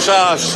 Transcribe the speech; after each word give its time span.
Γεια 0.00 0.36
σας. 0.36 0.54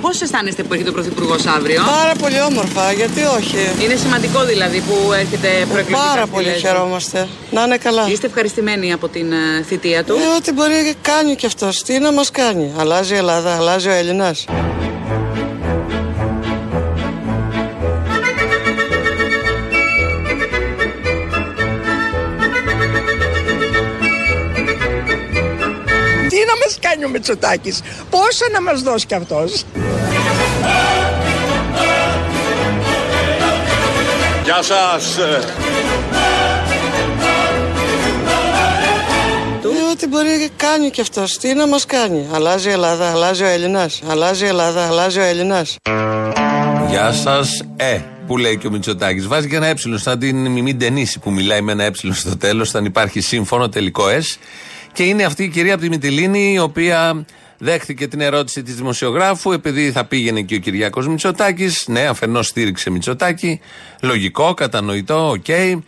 Πώς 0.00 0.20
αισθάνεστε 0.20 0.62
που 0.62 0.74
έχετε 0.74 0.88
ο 0.88 0.92
Πρωθυπουργός 0.92 1.46
αύριο, 1.46 1.82
Πάρα 1.86 2.12
πολύ 2.20 2.40
όμορφα, 2.40 2.92
γιατί 2.92 3.20
όχι; 3.22 3.56
Είναι 3.84 3.94
σημαντικό 3.94 4.44
δηλαδή 4.44 4.80
που 4.80 5.12
έρχεται 5.12 5.48
προεκλογικά. 5.48 6.08
Πάρα 6.08 6.22
στη 6.22 6.30
πολύ 6.30 6.44
Λέσβο. 6.44 6.60
χαιρόμαστε. 6.60 7.28
Να 7.50 7.62
είναι 7.62 7.76
καλά. 7.76 8.08
Είστε 8.08 8.26
ευχαριστημένοι 8.26 8.92
από 8.92 9.08
την 9.08 9.32
ε, 9.32 9.62
θητεία 9.66 10.04
του; 10.04 10.14
Ε, 10.14 10.36
ό,τι 10.36 10.52
μπορεί 10.52 10.72
να 10.74 11.12
κάνει 11.12 11.34
κι 11.36 11.46
αυτός. 11.46 11.82
Τι 11.82 11.98
να 11.98 12.12
μας 12.12 12.30
κάνει; 12.30 12.72
Αλλάζει 12.78 13.14
η 13.14 13.16
Ελλάδα, 13.16 13.56
αλλάζει 13.56 13.88
ο 13.88 13.92
Έλληνας. 13.92 14.44
Μητσοτάκης, 27.28 27.80
πόσα 28.10 28.44
να 28.52 28.62
μας 28.62 28.82
δώσει 28.82 29.06
κι 29.06 29.14
αυτός; 29.14 29.64
Γεια 34.44 34.62
σας. 34.62 35.18
Ε, 35.18 35.40
ό,τι 39.92 40.06
μπορεί 40.06 40.28
να 40.28 40.66
κάνει 40.66 40.90
κι 40.90 41.00
αυτός. 41.00 41.38
Τι 41.38 41.54
να 41.54 41.66
μας 41.66 41.86
κάνει; 41.86 42.26
Αλλάζει 42.32 42.68
η 42.68 42.72
Ελλάδα, 42.72 43.10
αλλάζει 43.10 43.42
ο 43.42 43.46
Έλληνας. 43.46 44.02
Αλλάζει 44.08 44.44
η 44.44 44.48
Ελλάδα, 44.48 44.86
αλλάζει 44.86 45.18
ο 45.18 45.22
Έλληνας. 45.22 45.76
Γεια 46.88 47.12
σας, 47.12 47.62
ε, 47.76 48.00
που 48.26 48.36
λέει 48.36 48.56
και 48.56 48.66
ο 48.66 48.70
Μητσοτάκης. 48.70 49.26
Βάζει 49.26 49.48
και 49.48 49.56
ένα 49.56 49.66
ε, 49.66 49.74
σαν 49.94 50.18
την 50.18 50.46
Μιμή 50.46 50.74
Ντενίση 50.74 51.18
που 51.18 51.30
μιλάει 51.30 51.60
με 51.60 51.72
ένα 51.72 51.84
ε 51.84 51.90
στο 52.12 52.36
τέλος, 52.36 52.68
όταν 52.68 52.84
υπάρχει 52.84 53.20
σύμφωνο 53.20 53.68
τελικό 53.68 54.08
ε. 54.08 54.22
Και 54.96 55.02
είναι 55.02 55.24
αυτή 55.24 55.42
η 55.44 55.48
κυρία 55.48 55.72
από 55.74 55.82
τη 55.82 55.88
Μυτιλίνη, 55.88 56.52
η 56.52 56.58
οποία 56.58 57.24
δέχτηκε 57.58 58.08
την 58.08 58.20
ερώτηση 58.20 58.62
της 58.62 58.74
δημοσιογράφου, 58.74 59.52
επειδή 59.52 59.90
θα 59.92 60.04
πήγαινε 60.04 60.40
και 60.42 60.54
ο 60.54 60.58
Κυριάκος 60.58 61.08
Μητσοτάκης. 61.08 61.84
Ναι, 61.88 62.00
αφενός 62.00 62.46
στήριξε 62.46 62.90
Μητσοτάκη. 62.90 63.60
Λογικό, 64.00 64.54
κατανοητό, 64.54 65.30
οκ. 65.30 65.48
Ε, 65.48 65.78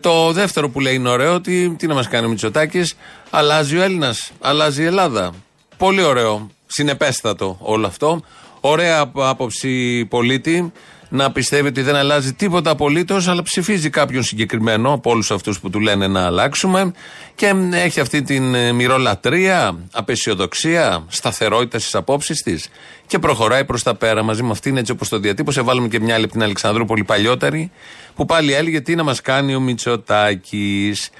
το 0.00 0.32
δεύτερο 0.32 0.68
που 0.68 0.80
λέει 0.80 0.94
είναι 0.94 1.08
ωραίο, 1.08 1.34
ότι 1.34 1.74
τι 1.78 1.86
να 1.86 1.94
μας 1.94 2.08
κάνει 2.08 2.26
ο 2.26 2.28
Μητσοτάκης. 2.28 2.94
Αλλάζει 3.30 3.76
ο 3.76 3.82
Έλληνας, 3.82 4.32
αλλάζει 4.40 4.82
η 4.82 4.86
Ελλάδα. 4.86 5.32
Πολύ 5.76 6.02
ωραίο, 6.02 6.50
συνεπέστατο 6.66 7.56
όλο 7.60 7.86
αυτό. 7.86 8.22
Ωραία 8.60 8.98
απ- 9.00 9.20
άποψη 9.20 10.04
πολίτη 10.04 10.72
να 11.14 11.32
πιστεύει 11.32 11.68
ότι 11.68 11.82
δεν 11.82 11.94
αλλάζει 11.94 12.32
τίποτα 12.32 12.70
απολύτως, 12.70 13.28
αλλά 13.28 13.42
ψηφίζει 13.42 13.90
κάποιον 13.90 14.22
συγκεκριμένο 14.22 14.92
από 14.92 15.10
όλους 15.10 15.30
αυτούς 15.30 15.60
που 15.60 15.70
του 15.70 15.80
λένε 15.80 16.06
να 16.06 16.26
αλλάξουμε 16.26 16.92
και 17.34 17.52
μ, 17.54 17.72
έχει 17.72 18.00
αυτή 18.00 18.22
την 18.22 18.54
ε, 18.54 18.72
μυρολατρεία, 18.72 19.78
απεσιοδοξία, 19.92 21.04
σταθερότητα 21.08 21.78
στις 21.78 21.94
απόψεις 21.94 22.42
της 22.42 22.68
και 23.06 23.18
προχωράει 23.18 23.64
προς 23.64 23.82
τα 23.82 23.94
πέρα 23.94 24.22
μαζί 24.22 24.42
με 24.42 24.50
αυτήν 24.50 24.76
έτσι 24.76 24.92
όπως 24.92 25.08
το 25.08 25.18
διατύπωσε. 25.18 25.60
Βάλουμε 25.60 25.88
και 25.88 26.00
μια 26.00 26.14
άλλη 26.14 26.24
από 26.24 26.32
την 26.32 26.42
Αλεξανδρούπολη 26.42 27.04
παλιότερη 27.04 27.70
που 28.14 28.24
πάλι 28.24 28.52
έλεγε 28.52 28.80
τι 28.80 28.94
να 28.94 29.02
μας 29.02 29.20
κάνει 29.20 29.54
ο 29.54 29.60
Μητσοτάκης. 29.60 31.10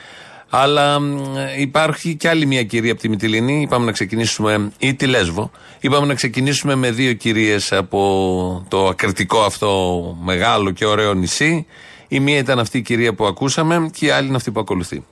Αλλά 0.55 1.01
μ, 1.01 1.21
υπάρχει 1.59 2.15
και 2.15 2.29
άλλη 2.29 2.47
μια 2.47 2.65
κυρία 2.65 2.93
από 2.93 3.01
τη 3.01 3.09
Μυτιλίνη. 3.09 3.63
Είπαμε 3.63 3.85
να 3.85 3.93
ξεκινήσουμε, 3.93 4.73
ή 4.79 4.95
τη 4.95 5.07
Λέσβο. 5.07 5.51
Είπαμε 5.81 6.07
να 6.07 6.15
ξεκινήσουμε 6.15 6.75
με 6.75 6.91
δύο 6.91 7.13
κυρίες 7.13 7.73
από 7.73 8.67
το 8.69 8.87
ακριτικό 8.87 9.41
αυτό 9.41 10.03
μεγάλο 10.23 10.71
και 10.71 10.87
ωραίο 10.87 11.15
νησί. 11.15 11.67
Η 12.09 12.21
μία 12.21 12.39
ήταν 12.39 12.59
αυτή 12.59 12.79
η 12.79 12.83
κυρία 12.83 13.15
που 13.15 13.27
ακούσαμε 13.27 13.91
και 13.93 14.07
η 14.07 14.11
άλλη 14.11 14.27
είναι 14.27 14.37
αυτή 14.37 14.51
που 14.51 14.61
ακολουθεί. 14.61 15.05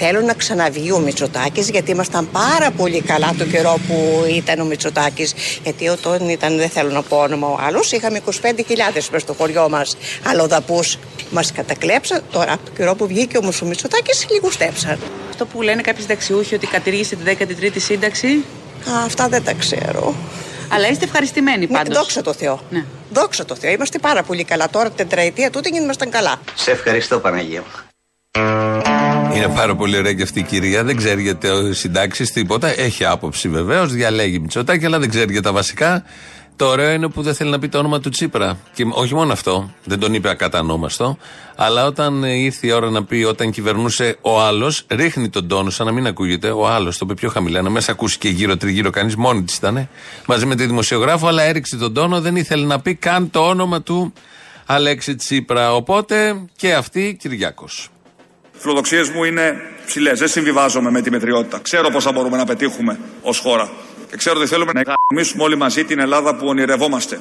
Θέλω 0.00 0.20
να 0.20 0.34
ξαναβγεί 0.34 0.92
ο 0.92 0.98
Μητσοτάκης 0.98 1.68
γιατί 1.70 1.90
ήμασταν 1.90 2.28
πάρα 2.30 2.70
πολύ 2.70 3.00
καλά 3.00 3.34
το 3.38 3.44
καιρό 3.44 3.78
που 3.88 4.24
ήταν 4.36 4.60
ο 4.60 4.64
Μητσοτάκης. 4.64 5.34
Γιατί 5.62 5.88
όταν 5.88 6.28
ήταν, 6.28 6.56
δεν 6.56 6.68
θέλω 6.68 6.90
να 6.90 7.02
πω 7.02 7.16
όνομα 7.16 7.48
ο 7.48 7.58
άλλος, 7.66 7.92
είχαμε 7.92 8.20
25.000 8.26 8.30
μέσα 8.94 9.18
στο 9.18 9.32
χωριό 9.34 9.68
μας 9.68 9.96
αλλοδαπού. 10.26 10.80
Μας 11.30 11.52
κατακλέψαν. 11.52 12.22
Τώρα 12.32 12.52
από 12.52 12.64
το 12.64 12.70
καιρό 12.76 12.94
που 12.94 13.06
βγήκε 13.06 13.36
όμω 13.38 13.50
ο 13.62 13.66
Μητσοτάκης, 13.66 14.26
λιγουστέψαν. 14.30 14.98
Αυτό 15.30 15.46
που 15.46 15.62
λένε 15.62 15.82
κάποιοι 15.82 16.00
συνταξιούχοι 16.00 16.54
ότι 16.54 16.66
κατηργήσε 16.66 17.16
τη 17.16 17.36
13η 17.40 17.76
σύνταξη. 17.80 18.26
Α, 18.90 19.04
αυτά 19.04 19.28
δεν 19.28 19.44
τα 19.44 19.52
ξέρω. 19.52 20.14
Αλλά 20.72 20.88
είστε 20.88 21.04
ευχαριστημένοι 21.04 21.66
Ναι, 21.70 21.76
πάντως. 21.76 21.96
δόξα 21.96 22.22
τω 22.22 22.32
Θεώ. 22.32 22.60
Ναι. 22.70 22.84
Δόξα 23.12 23.44
τω 23.44 23.54
Θεώ. 23.54 23.70
Είμαστε 23.70 23.98
πάρα 23.98 24.22
πολύ 24.22 24.44
καλά. 24.44 24.68
Τώρα 24.70 24.90
τετραετία 24.90 25.50
τούτη 25.50 25.76
ήμασταν 25.76 26.10
καλά. 26.10 26.40
Σε 26.54 26.70
ευχαριστώ 26.70 27.18
Παναγία 27.18 27.60
μου. 27.60 29.17
Είναι 29.34 29.48
πάρα 29.48 29.74
πολύ 29.74 29.96
ωραία 29.96 30.12
και 30.12 30.22
αυτή 30.22 30.38
η 30.38 30.42
κυρία. 30.42 30.84
Δεν 30.84 30.96
ξέρει 30.96 31.22
για 31.22 31.36
το 31.36 31.72
συντάξεις 31.72 32.32
τίποτα. 32.32 32.80
Έχει 32.80 33.04
άποψη 33.04 33.48
βεβαίως, 33.48 33.92
διαλέγει 33.92 34.38
Μητσοτάκη, 34.38 34.84
αλλά 34.84 34.98
δεν 34.98 35.08
ξέρει 35.08 35.32
για 35.32 35.42
τα 35.42 35.52
βασικά. 35.52 36.04
Το 36.56 36.66
ωραίο 36.66 36.90
είναι 36.90 37.08
που 37.08 37.22
δεν 37.22 37.34
θέλει 37.34 37.50
να 37.50 37.58
πει 37.58 37.68
το 37.68 37.78
όνομα 37.78 38.00
του 38.00 38.08
Τσίπρα. 38.08 38.58
Και 38.74 38.84
όχι 38.90 39.14
μόνο 39.14 39.32
αυτό, 39.32 39.70
δεν 39.84 39.98
τον 39.98 40.14
είπε 40.14 40.30
ακατανόμαστο, 40.30 41.18
αλλά 41.56 41.86
όταν 41.86 42.24
ε, 42.24 42.32
ήρθε 42.32 42.66
η 42.66 42.70
ώρα 42.70 42.90
να 42.90 43.04
πει 43.04 43.24
όταν 43.24 43.50
κυβερνούσε 43.50 44.16
ο 44.20 44.40
άλλος, 44.40 44.84
ρίχνει 44.88 45.28
τον 45.28 45.48
τόνο 45.48 45.70
σαν 45.70 45.86
να 45.86 45.92
μην 45.92 46.06
ακούγεται. 46.06 46.50
Ο 46.50 46.68
άλλος 46.68 46.98
το 46.98 47.04
είπε 47.04 47.14
πιο 47.14 47.28
χαμηλά, 47.28 47.62
να 47.62 47.70
μέσα 47.70 47.92
ακούσει 47.92 48.18
και 48.18 48.28
γύρω 48.28 48.56
τριγύρω 48.56 48.90
κανείς, 48.90 49.16
μόνη 49.16 49.42
της 49.42 49.56
ήταν, 49.56 49.88
μαζί 50.26 50.46
με 50.46 50.54
τη 50.54 50.66
δημοσιογράφο, 50.66 51.26
αλλά 51.26 51.42
έριξε 51.42 51.76
τον 51.76 51.94
τόνο, 51.94 52.20
δεν 52.20 52.36
ήθελε 52.36 52.66
να 52.66 52.80
πει 52.80 52.94
καν 52.94 53.30
το 53.30 53.40
όνομα 53.40 53.82
του 53.82 54.12
Αλέξη 54.66 55.14
Τσίπρα. 55.14 55.74
Οπότε 55.74 56.42
και 56.56 56.74
αυτή 56.74 57.16
Κυριάκος. 57.20 57.90
Οι 58.58 58.60
φιλοδοξίες 58.60 59.08
μου 59.08 59.24
είναι 59.24 59.56
ψηλές. 59.86 60.18
Δεν 60.18 60.28
συμβιβάζομαι 60.28 60.90
με 60.90 61.00
τη 61.00 61.10
μετριότητα. 61.10 61.58
Ξέρω 61.62 61.90
πώ 61.90 62.00
θα 62.00 62.12
μπορούμε 62.12 62.36
να 62.36 62.44
πετύχουμε 62.44 62.98
ως 63.22 63.38
χώρα. 63.38 63.70
Και 64.10 64.16
ξέρω 64.16 64.38
ότι 64.38 64.48
θέλουμε 64.48 64.72
να 64.72 64.80
οικοδομήσουμε 64.80 65.42
όλοι 65.42 65.56
μαζί 65.56 65.84
την 65.84 65.98
Ελλάδα 65.98 66.34
που 66.34 66.46
ονειρευόμαστε. 66.46 67.20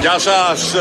Γεια 0.00 0.18
σας. 0.18 0.74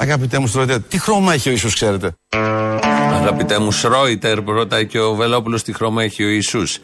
Αγαπητέ 0.00 0.38
μου 0.38 0.46
Στρόιτερ, 0.46 0.82
τι 0.82 0.98
χρώμα 0.98 1.32
έχει 1.32 1.48
ο 1.48 1.50
Ιησούς 1.52 1.74
ξέρετε; 1.74 2.16
Αγαπητέ 3.28 3.58
μου, 3.58 3.72
Σρόιτερ, 3.72 4.44
ρωτάει 4.44 4.86
και 4.86 4.98
ο 4.98 5.14
Βελόπουλος 5.14 5.62
τι 5.62 5.72
χρώμα 5.72 6.02
έχει 6.02 6.24
ο 6.24 6.28
Ιησούς. 6.28 6.78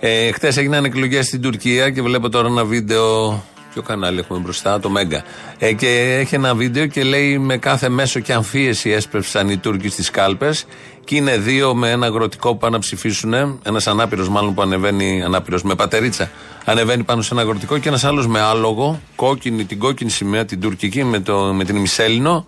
Ε, 0.00 0.32
Χθες 0.32 0.56
έγιναν 0.56 0.84
εκλογές 0.84 1.26
στην 1.26 1.40
Τουρκία 1.40 1.90
και 1.90 2.02
βλέπω 2.02 2.28
τώρα 2.28 2.48
ένα 2.48 2.64
βίντεο. 2.64 3.42
Ποιο 3.72 3.82
κανάλι 3.82 4.18
έχουμε 4.18 4.38
μπροστά, 4.38 4.80
το 4.80 4.90
Μέγκα. 4.90 5.24
Ε, 5.58 5.72
και 5.72 6.16
έχει 6.20 6.34
ένα 6.34 6.54
βίντεο 6.54 6.86
και 6.86 7.02
λέει 7.02 7.38
με 7.38 7.56
κάθε 7.56 7.88
μέσο 7.88 8.20
και 8.20 8.32
αμφίεση 8.32 8.90
έσπευσαν 8.90 9.48
οι 9.48 9.56
Τούρκοι 9.56 9.88
στις 9.88 10.10
κάλπες. 10.10 10.66
Και 11.04 11.16
είναι 11.16 11.36
δύο 11.38 11.74
με 11.74 11.90
ένα 11.90 12.06
αγροτικό 12.06 12.50
που 12.50 12.58
πάνε 12.58 12.74
να 12.74 12.80
ψηφίσουν. 12.80 13.34
Ένας 13.62 13.86
ανάπηρος, 13.86 14.28
μάλλον 14.28 14.54
που 14.54 14.62
ανεβαίνει, 14.62 15.22
ανάπηρος 15.24 15.62
με 15.62 15.74
πατερίτσα. 15.74 16.30
Ανεβαίνει 16.64 17.02
πάνω 17.02 17.22
σε 17.22 17.28
ένα 17.32 17.42
αγροτικό 17.42 17.78
και 17.78 17.88
ένας 17.88 18.04
άλλος 18.04 18.26
με 18.26 18.40
άλογο, 18.40 19.00
κόκκινη, 19.16 19.64
την 19.64 19.78
κόκκινη 19.78 20.10
σημαία, 20.10 20.44
την 20.44 20.60
τουρκική 20.60 21.04
με, 21.04 21.20
το, 21.20 21.36
με 21.38 21.64
την 21.64 21.76
ημισέλινο 21.76 22.46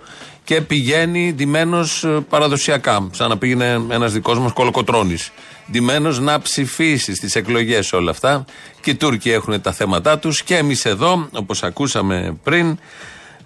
και 0.49 0.61
πηγαίνει 0.61 1.33
ντυμένος 1.33 2.07
παραδοσιακά. 2.29 3.09
Σαν 3.13 3.29
να 3.29 3.39
πήγαινε 3.39 3.85
ένας 3.89 4.13
δικός 4.13 4.39
μας 4.39 4.53
κολοκοτρόνη. 4.53 5.17
Ντυμένος 5.71 6.21
να 6.21 6.41
ψηφίσει 6.41 7.15
στις 7.15 7.35
εκλογές 7.35 7.93
όλα 7.93 8.11
αυτά. 8.11 8.45
Και 8.81 8.91
οι 8.91 8.95
Τούρκοι 8.95 9.31
έχουν 9.31 9.61
τα 9.61 9.73
θέματα 9.73 10.19
τους 10.19 10.43
και 10.43 10.57
εμείς 10.57 10.85
εδώ, 10.85 11.29
όπως 11.33 11.63
ακούσαμε 11.63 12.37
πριν, 12.43 12.79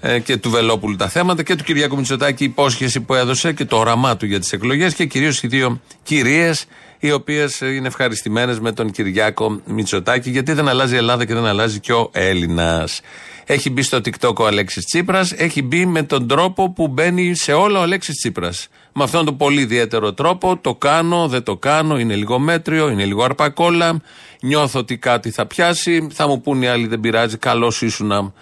ε, 0.00 0.19
και 0.19 0.37
του 0.37 0.50
Βελόπουλου 0.50 0.96
τα 0.96 1.08
θέματα 1.08 1.43
και 1.43 1.54
του 1.54 1.64
Κυριάκου 1.64 1.96
Μητσοτάκη 1.96 2.43
η 2.43 2.46
υπόσχεση 2.46 3.00
που 3.00 3.14
έδωσε 3.14 3.52
και 3.52 3.64
το 3.64 3.76
όραμά 3.76 4.16
του 4.16 4.26
για 4.26 4.40
τις 4.40 4.52
εκλογές 4.52 4.94
και 4.94 5.05
κυρίως 5.05 5.43
οι 5.43 5.46
δύο 5.46 5.81
κυρίες 6.02 6.64
οι 6.98 7.12
οποίες 7.12 7.60
είναι 7.60 7.87
ευχαριστημένες 7.87 8.60
με 8.60 8.72
τον 8.72 8.90
Κυριάκο 8.90 9.60
Μητσοτάκη 9.66 10.31
γιατί 10.31 10.52
δεν 10.52 10.69
αλλάζει 10.69 10.94
η 10.94 10.96
Ελλάδα 10.96 11.25
και 11.25 11.34
δεν 11.34 11.46
αλλάζει 11.46 11.81
και 11.81 11.93
ο 11.93 12.10
Έλληνας. 12.12 13.00
Έχει 13.46 13.70
μπει 13.70 13.82
στο 13.82 13.98
TikTok 13.98 14.34
ο 14.34 14.46
Αλέξης 14.46 14.84
Τσίπρας, 14.84 15.32
έχει 15.32 15.62
μπει 15.62 15.86
με 15.86 16.02
τον 16.02 16.28
τρόπο 16.28 16.70
που 16.70 16.88
μπαίνει 16.88 17.36
σε 17.36 17.52
όλα 17.52 17.78
ο 17.78 17.82
Αλέξης 17.82 18.16
Τσίπρας. 18.16 18.68
Με 18.92 19.02
αυτόν 19.04 19.24
τον 19.24 19.36
πολύ 19.36 19.60
ιδιαίτερο 19.60 20.12
τρόπο 20.12 20.56
το 20.56 20.74
κάνω, 20.74 21.28
δεν 21.28 21.42
το 21.42 21.56
κάνω, 21.56 21.98
είναι 21.98 22.14
λίγο 22.14 22.38
μέτριο, 22.38 22.88
είναι 22.88 23.04
λίγο 23.04 23.24
αρπακόλα. 23.24 24.00
Νιώθω 24.40 24.78
ότι 24.78 24.96
κάτι 24.96 25.30
θα 25.30 25.46
πιάσει, 25.46 26.06
θα 26.12 26.28
μου 26.28 26.40
πούνε 26.40 26.64
οι 26.64 26.68
άλλοι 26.68 26.86
δεν 26.86 27.00
πειράζει, 27.00 27.36
καλός 27.36 27.82
ήσουν 27.82 28.32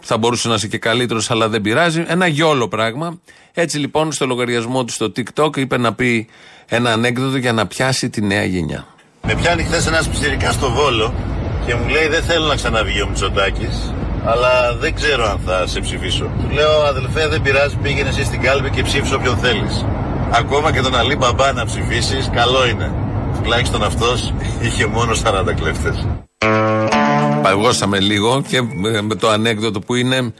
θα 0.00 0.18
μπορούσε 0.18 0.48
να 0.48 0.54
είσαι 0.54 0.66
και 0.66 0.78
καλύτερος, 0.78 1.30
αλλά 1.30 1.48
δεν 1.48 1.60
πειράζει. 1.60 2.04
Ένα 2.06 2.26
γιόλο 2.26 2.68
πράγμα. 2.68 3.20
Έτσι 3.52 3.78
λοιπόν 3.78 4.12
στο 4.12 4.26
λογαριασμό 4.26 4.84
του 4.84 4.92
στο 4.92 5.12
TikTok 5.16 5.56
είπε 5.56 5.78
να 5.78 5.94
πει 5.94 6.28
ένα 6.66 6.92
ανέκδοτο 6.92 7.36
για 7.36 7.52
να 7.52 7.66
πιάσει 7.66 8.10
τη 8.10 8.22
νέα 8.22 8.44
γενιά. 8.44 8.86
Με 9.26 9.34
πιάνει 9.34 9.62
χθες 9.62 9.86
ένας 9.86 10.08
πιτσιρικά 10.08 10.52
στο 10.52 10.70
Βόλο 10.70 11.14
και 11.66 11.74
μου 11.74 11.88
λέει 11.88 12.08
δεν 12.08 12.22
θέλω 12.22 12.46
να 12.46 12.54
ξαναβγεί 12.54 13.02
ο 13.02 13.08
Μητσοτάκης. 13.08 13.92
Αλλά 14.24 14.76
δεν 14.80 14.94
ξέρω 14.94 15.30
αν 15.30 15.40
θα 15.46 15.66
σε 15.66 15.80
ψηφίσω. 15.80 16.24
Του 16.24 16.54
λέω, 16.54 16.82
αδελφέ, 16.82 17.28
δεν 17.28 17.42
πειράζει, 17.42 17.76
πήγαινε 17.76 18.08
εσύ 18.08 18.24
στην 18.24 18.40
κάλπη 18.40 18.70
και 18.70 18.82
ψήφισε 18.82 19.14
όποιον 19.14 19.36
θέλεις. 19.36 19.84
Ακόμα 20.30 20.72
και 20.72 20.80
τον 20.80 20.96
Αλή 20.96 21.16
Μπαμπά 21.16 21.52
να 21.52 21.64
ψηφίσεις, 21.64 22.30
καλό 22.34 22.66
είναι. 22.66 22.92
Τουλάχιστον 23.42 23.82
αυτός 23.82 24.34
είχε 24.66 24.86
μόνο 24.86 25.12
40 25.24 25.54
κλέφτες. 25.60 26.06
Παγώσαμε 27.42 28.00
λίγο 28.00 28.42
και 28.48 28.62
με 29.02 29.14
το 29.14 29.28
ανέκδοτο 29.28 29.80
που 29.80 29.94
είναι 29.94 30.32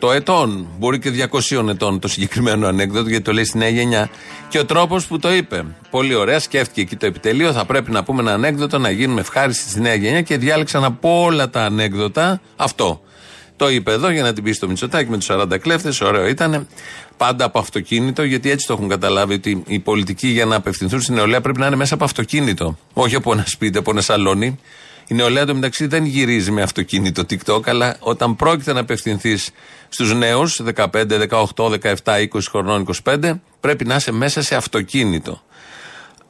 100 0.00 0.14
ετών, 0.14 0.66
μπορεί 0.78 0.98
και 0.98 1.28
200 1.50 1.68
ετών 1.68 1.98
το 1.98 2.08
συγκεκριμένο 2.08 2.66
ανέκδοτο, 2.66 3.08
γιατί 3.08 3.24
το 3.24 3.32
λέει 3.32 3.44
στη 3.44 3.58
νέα 3.58 3.68
γενιά. 3.68 4.10
Και 4.48 4.58
ο 4.58 4.64
τρόπος 4.64 5.06
που 5.06 5.18
το 5.18 5.32
είπε. 5.32 5.64
Πολύ 5.90 6.14
ωραία, 6.14 6.38
σκέφτηκε 6.38 6.80
εκεί 6.80 6.96
το 6.96 7.06
επιτελείο. 7.06 7.52
Θα 7.52 7.64
πρέπει 7.64 7.90
να 7.90 8.02
πούμε 8.02 8.20
ένα 8.20 8.32
ανέκδοτο, 8.32 8.78
να 8.78 8.90
γίνουμε 8.90 9.20
ευχάριστοι 9.20 9.70
στη 9.70 9.80
νέα 9.80 9.94
γενιά 9.94 10.22
και 10.22 10.36
διάλεξαν 10.36 10.84
από 10.84 11.22
όλα 11.22 11.50
τα 11.50 11.64
ανέκδοτα 11.64 12.40
αυτό. 12.56 13.00
Το 13.60 13.70
είπε 13.70 13.92
εδώ 13.92 14.10
για 14.10 14.22
να 14.22 14.32
την 14.32 14.42
πει 14.44 14.52
στο 14.52 14.68
Μητσοτάκι 14.68 15.10
με 15.10 15.16
τους 15.16 15.28
40 15.30 15.58
κλέφτες. 15.60 16.00
Ωραίο 16.00 16.26
ήταν. 16.26 16.66
Πάντα 17.16 17.44
από 17.44 17.58
αυτοκίνητο, 17.58 18.22
γιατί 18.22 18.50
έτσι 18.50 18.66
το 18.66 18.72
έχουν 18.72 18.88
καταλάβει 18.88 19.34
ότι 19.34 19.62
οι 19.66 19.78
πολιτικοί 19.78 20.28
για 20.28 20.44
να 20.44 20.56
απευθυνθούν 20.56 21.00
στην 21.00 21.14
νεολαία 21.14 21.40
πρέπει 21.40 21.58
να 21.58 21.66
είναι 21.66 21.76
μέσα 21.76 21.94
από 21.94 22.04
αυτοκίνητο. 22.04 22.78
Όχι 22.92 23.14
από 23.14 23.32
ένα 23.32 23.44
σπίτι, 23.46 23.78
από 23.78 23.90
ένα 23.90 24.00
σαλόνι. 24.00 24.58
Η 25.06 25.14
νεολαία 25.14 25.46
του 25.46 25.54
μεταξύ 25.54 25.86
δεν 25.86 26.04
γυρίζει 26.04 26.50
με 26.50 26.62
αυτοκίνητο 26.62 27.22
TikTok, 27.22 27.68
αλλά 27.68 27.96
όταν 28.00 28.36
πρόκειται 28.36 28.72
να 28.72 28.80
απευθυνθείς 28.80 29.50
στους 29.88 30.14
νέους, 30.14 30.60
15, 30.74 31.18
18, 31.18 31.68
17, 31.68 32.20
20 32.20 32.26
χρονών, 32.50 32.86
25, 33.04 33.40
πρέπει 33.60 33.84
να 33.84 33.94
είσαι 33.94 34.12
μέσα 34.12 34.42
σε 34.42 34.56
αυτοκίνητο. 34.56 35.42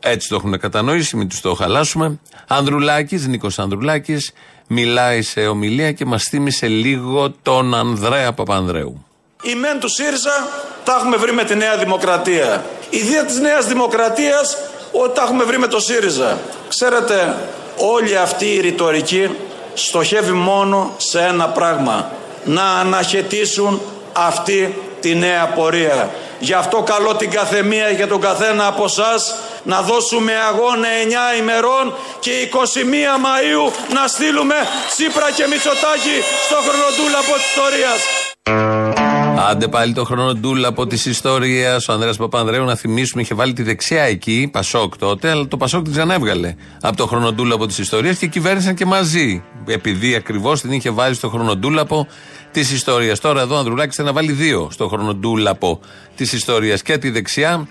Έτσι 0.01 0.29
το 0.29 0.35
έχουν 0.35 0.59
κατανοήσει, 0.59 1.17
μην 1.17 1.29
τους 1.29 1.41
το 1.41 1.55
χαλάσουμε. 1.55 2.19
Ανδρουλάκης, 2.47 3.27
Νίκος 3.27 3.59
Ανδρουλάκης, 3.59 4.33
μιλάει 4.73 5.23
σε 5.23 5.41
ομιλία 5.41 5.93
και 5.93 6.05
μας 6.05 6.25
θύμισε 6.25 6.67
λίγο 6.67 7.31
τον 7.43 7.75
Ανδρέα 7.75 8.33
Παπανδρέου. 8.33 9.07
Η 9.43 9.55
μεν 9.55 9.81
του 9.81 9.89
ΣΥΡΙΖΑ 9.89 10.49
τα 10.85 10.97
έχουμε 10.99 11.17
βρει 11.17 11.33
με 11.33 11.45
τη 11.45 11.55
Νέα 11.55 11.77
Δημοκρατία. 11.77 12.65
Η 12.91 12.99
δία 12.99 13.25
της 13.25 13.39
Νέας 13.39 13.67
Δημοκρατίας 13.67 14.57
ότι 14.93 15.15
τα 15.15 15.23
έχουμε 15.23 15.45
βρει 15.45 15.59
με 15.59 15.67
το 15.67 15.81
ΣΥΡΙΖΑ. 15.81 16.39
Ξέρετε, 16.69 17.37
όλη 17.77 18.17
αυτή 18.17 18.47
η 18.47 18.61
ρητορική 18.61 19.31
στοχεύει 19.75 20.33
μόνο 20.33 20.95
σε 20.97 21.21
ένα 21.21 21.49
πράγμα. 21.49 22.11
Να 22.45 22.65
αναχαιτήσουν 22.65 23.81
αυτή 24.13 24.75
τη 25.01 25.15
νέα 25.15 25.47
πορεία. 25.47 26.11
Γι' 26.39 26.55
αυτό 26.55 26.83
καλώ 26.83 27.15
την 27.15 27.31
καθεμία 27.31 27.95
και 27.95 28.07
τον 28.07 28.21
καθένα 28.21 28.67
από 28.67 28.85
εσάς 28.85 29.35
να 29.65 29.83
δώσουμε 29.83 30.33
αγώνα 30.51 30.89
9 31.37 31.41
ημερών 31.41 31.95
και 32.21 32.31
21 32.53 32.57
Μαΐου 33.25 33.65
να 33.95 34.07
στείλουμε 34.07 34.55
Τσίπρα 34.93 35.29
και 35.37 35.47
Μητσοτάκη 35.51 36.17
στο 36.47 36.59
χρονοτούλαπο 36.67 37.35
της 37.41 37.47
ιστορίας. 37.51 38.01
Άντε 39.49 39.69
πάλι 39.69 39.93
το 39.93 40.05
χρόνο 40.05 40.35
ντούλα 40.35 40.69
από 40.69 40.87
τη 40.87 41.11
ιστορία. 41.11 41.81
Ο 41.89 41.93
Ανδρέας 41.93 42.17
Παπανδρέου, 42.17 42.65
να 42.65 42.75
θυμίσουμε, 42.75 43.23
είχε 43.23 43.35
βάλει 43.35 43.53
τη 43.53 43.63
δεξιά 43.63 44.03
εκεί, 44.03 44.49
Πασόκ 44.53 44.97
τότε, 44.97 45.31
αλλά 45.31 45.49
το 45.49 45.57
Πασόκ 45.57 45.83
την 45.83 45.93
ξανέβγαλε 45.93 46.55
από 46.81 46.97
το 46.97 47.07
χρονοτούλα 47.07 47.55
από 47.55 47.67
τη 47.67 47.75
ιστορία 47.83 48.13
και 48.13 48.27
κυβέρνησαν 48.27 48.75
και 48.75 48.87
μαζί. 48.87 49.43
Επειδή 49.67 50.15
ακριβώς 50.15 50.61
την 50.61 50.73
είχε 50.73 50.91
βάλει 50.91 51.15
στο 51.15 51.29
χρονοτούλαπο 51.29 52.07
τη 52.53 52.61
ιστορία. 52.61 53.17
Τώρα 53.17 53.41
εδώ 53.41 53.55
ο 53.55 53.59
Ανδρουλάκη 53.59 53.95
θέλει 53.95 54.09
να 54.09 54.15
βάλει 54.15 54.33
δύο 54.33 54.69
στο 54.73 54.89
χρονοτούλαπο 54.89 55.81
τη 56.17 56.23
ιστορία. 56.33 56.77
Και 56.77 56.99
τη 56.99 57.11
δεξιά 57.11 57.69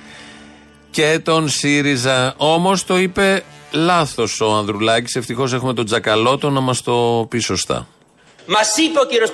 και 0.92 1.20
τον 1.24 1.50
ΣΥΡΙΖΑ. 1.50 2.34
Όμως 2.38 2.86
το 2.86 2.98
είπε 2.98 3.44
λάθος 3.72 4.42
ο 4.42 4.52
Ανδρουλάκης. 4.52 5.16
Ευτυχώς 5.16 5.54
έχουμε 5.54 5.74
τον 5.74 5.86
Τζακαλώτο 5.86 6.50
να 6.50 6.60
μας 6.60 6.82
το 6.82 7.26
πει 7.30 7.40
σωστά. 7.40 7.88
Μας 8.46 8.78
είπε 8.78 9.00
ο 9.00 9.06
κύριος 9.06 9.32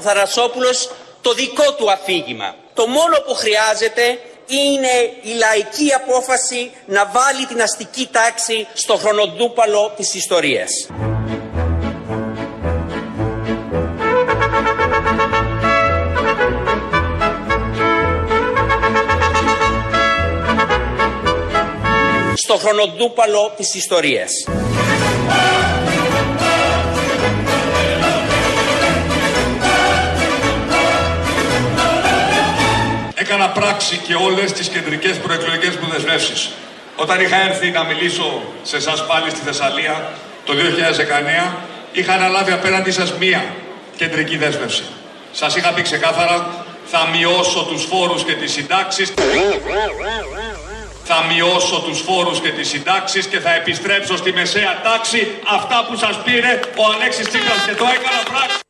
Θαρασόπουλος 0.00 0.90
το 1.20 1.32
δικό 1.32 1.72
του 1.72 1.90
αφήγημα. 1.90 2.54
Το 2.74 2.86
μόνο 2.86 3.16
που 3.26 3.34
χρειάζεται 3.34 4.18
είναι 4.46 4.94
η 5.22 5.38
λαϊκή 5.38 5.92
απόφαση 5.92 6.70
να 6.86 7.10
βάλει 7.14 7.46
την 7.46 7.62
αστική 7.62 8.08
τάξη 8.12 8.66
στο 8.72 8.96
χρονοτούπαλο 8.96 9.92
της 9.96 10.14
ιστορίας. 10.14 10.70
Στο 22.52 22.60
χρονοτούπαλο 22.60 23.52
της 23.56 23.74
ιστορίας. 23.74 24.30
έκανα 33.14 33.48
πράξη 33.48 33.96
και 33.96 34.14
όλες 34.14 34.52
τις 34.52 34.68
κεντρικές 34.68 35.16
προεκλογικές 35.16 35.76
μου 35.76 35.88
δεσμεύσεις. 35.90 36.50
Όταν 36.96 37.20
είχα 37.20 37.36
έρθει 37.36 37.70
να 37.70 37.84
μιλήσω 37.84 38.42
σε 38.62 38.76
εσάς 38.76 39.06
πάλι 39.06 39.30
στη 39.30 39.40
Θεσσαλία 39.40 40.12
το 40.44 40.52
2019, 40.54 41.56
είχα 41.92 42.12
αναλάβει 42.12 42.52
απέναντι 42.52 42.90
σας 42.90 43.12
μία 43.12 43.44
κεντρική 43.96 44.36
δέσμευση. 44.36 44.84
Σας 45.32 45.56
είχα 45.56 45.72
πει 45.72 45.82
ξεκάθαρα, 45.82 46.64
θα 46.84 47.08
μειώσω 47.12 47.66
τους 47.70 47.84
φόρους 47.84 48.24
και 48.24 48.32
τις 48.32 48.52
συντάξεις. 48.52 49.12
Θα 51.04 51.24
μειώσω 51.32 51.82
τους 51.86 52.00
φόρους 52.00 52.40
και 52.40 52.48
τις 52.48 52.68
συντάξεις 52.68 53.26
και 53.26 53.38
θα 53.38 53.54
επιστρέψω 53.54 54.16
στη 54.16 54.32
μεσαία 54.32 54.80
τάξη 54.82 55.26
αυτά 55.56 55.86
που 55.88 55.96
σας 55.96 56.22
πήρε 56.24 56.60
ο 56.76 56.82
Αλέξης 56.94 57.28
Τσίπρας 57.28 57.64
και 57.66 57.74
το 57.74 57.84
έκανα 57.84 58.22
πράξη. 58.30 58.60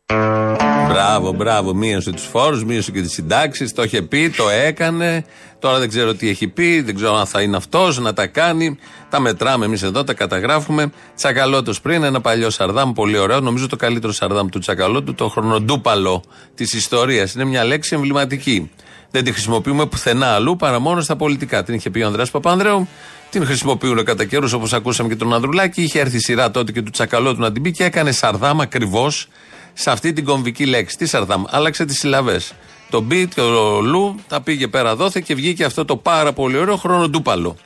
Μπράβο, 0.89 1.33
μπράβο. 1.33 1.75
Μείωσε 1.75 2.11
τους 2.13 2.25
φόρους, 2.25 2.65
μείωσε 2.65 2.91
και 2.91 3.01
τις 3.01 3.13
συντάξεις. 3.13 3.73
Το 3.73 3.83
είχε 3.83 4.03
πει, 4.03 4.31
το 4.31 4.49
έκανε. 4.49 5.25
Τώρα 5.59 5.79
δεν 5.79 5.89
ξέρω 5.89 6.15
τι 6.15 6.29
έχει 6.29 6.49
πει, 6.49 6.81
δεν 6.81 6.95
ξέρω 6.95 7.15
αν 7.17 7.27
θα 7.27 7.43
είναι 7.43 7.57
αυτός 7.57 7.99
να 7.99 8.13
τα 8.13 8.27
κάνει. 8.27 8.79
Τα 9.11 9.21
μετράμε 9.21 9.65
εμείς 9.65 9.83
εδώ, 9.83 10.05
τα 10.05 10.15
καταγράφουμε. 10.15 10.93
Τσακαλώτος 11.17 11.81
πριν, 11.81 12.03
ένα 12.03 12.21
παλιό 12.21 12.51
σαρδάμ, 12.51 12.93
πολύ 12.93 13.19
ωραίο. 13.19 13.41
Νομίζω 13.41 13.67
το 13.67 13.77
καλύτερο 13.77 14.13
σαρδάμ 14.13 14.49
του 14.49 14.59
Τσακαλώτου, 14.59 15.15
το 15.15 15.29
χρονοτούπαλο 15.29 16.23
της 16.55 16.73
ιστορίας. 16.73 17.35
Είναι 17.35 17.45
μια 17.45 17.65
λέξη 17.65 17.95
εμβληματική. 17.95 18.71
Δεν 19.13 19.25
τη 19.25 19.33
χρησιμοποιούμε 19.33 19.87
πουθενά 19.87 20.35
αλλού 20.35 20.57
παρά 20.57 20.79
μόνο 20.79 21.01
στα 21.01 21.17
πολιτικά. 21.17 21.63
Την 21.63 21.75
είχε 21.75 21.91
πει 21.91 22.01
ο 22.01 22.07
Ανδρέας 22.07 22.31
Παπανδρέου, 22.31 22.89
την 23.31 23.47
χρησιμοποιούν 23.47 24.05
κατά 24.05 24.25
καιρούς 24.25 24.53
όπως 24.53 24.73
ακούσαμε 24.73 25.09
και 25.09 25.17
τον 25.17 25.35
Ανδρουλάκη. 25.35 25.83
Είχε 25.83 26.01
έρθει 26.01 26.17
η 26.17 26.21
σειρά 26.21 26.51
τότε 26.51 26.73
και 26.73 26.83
του 26.83 26.91
Τσακαλώτου 26.91 27.41
να 27.41 27.53
την 27.53 27.63
πει 27.63 27.73
και 27.73 27.85
έκανε 27.85 28.13
σαρδάμ 28.13 28.61
ακριβώς 28.61 29.29
σε 29.73 29.91
αυτή 29.91 30.13
την 30.13 30.25
κομβική 30.25 30.67
λέξη. 30.67 30.97
Τι 30.97 31.07
Σαρδάμ, 31.07 31.43
άλλαξε 31.49 31.85
τις 31.85 31.99
συλλαβές. 31.99 32.53
Το 32.91 33.01
μπιτ 33.01 33.35
και 33.35 33.41
ο 33.41 33.81
λου 33.81 34.21
τα 34.29 34.41
πήγε 34.41 34.69
πέρα 34.69 34.97
δόθε 34.97 35.21
και 35.21 35.35
βγήκε 35.35 35.65
αυτό 35.65 35.85
το 35.85 35.97
πάρα 35.97 36.33
πολύ 36.33 36.57
ωραίο 36.57 36.77
χρονοτούπαλο 36.77 37.57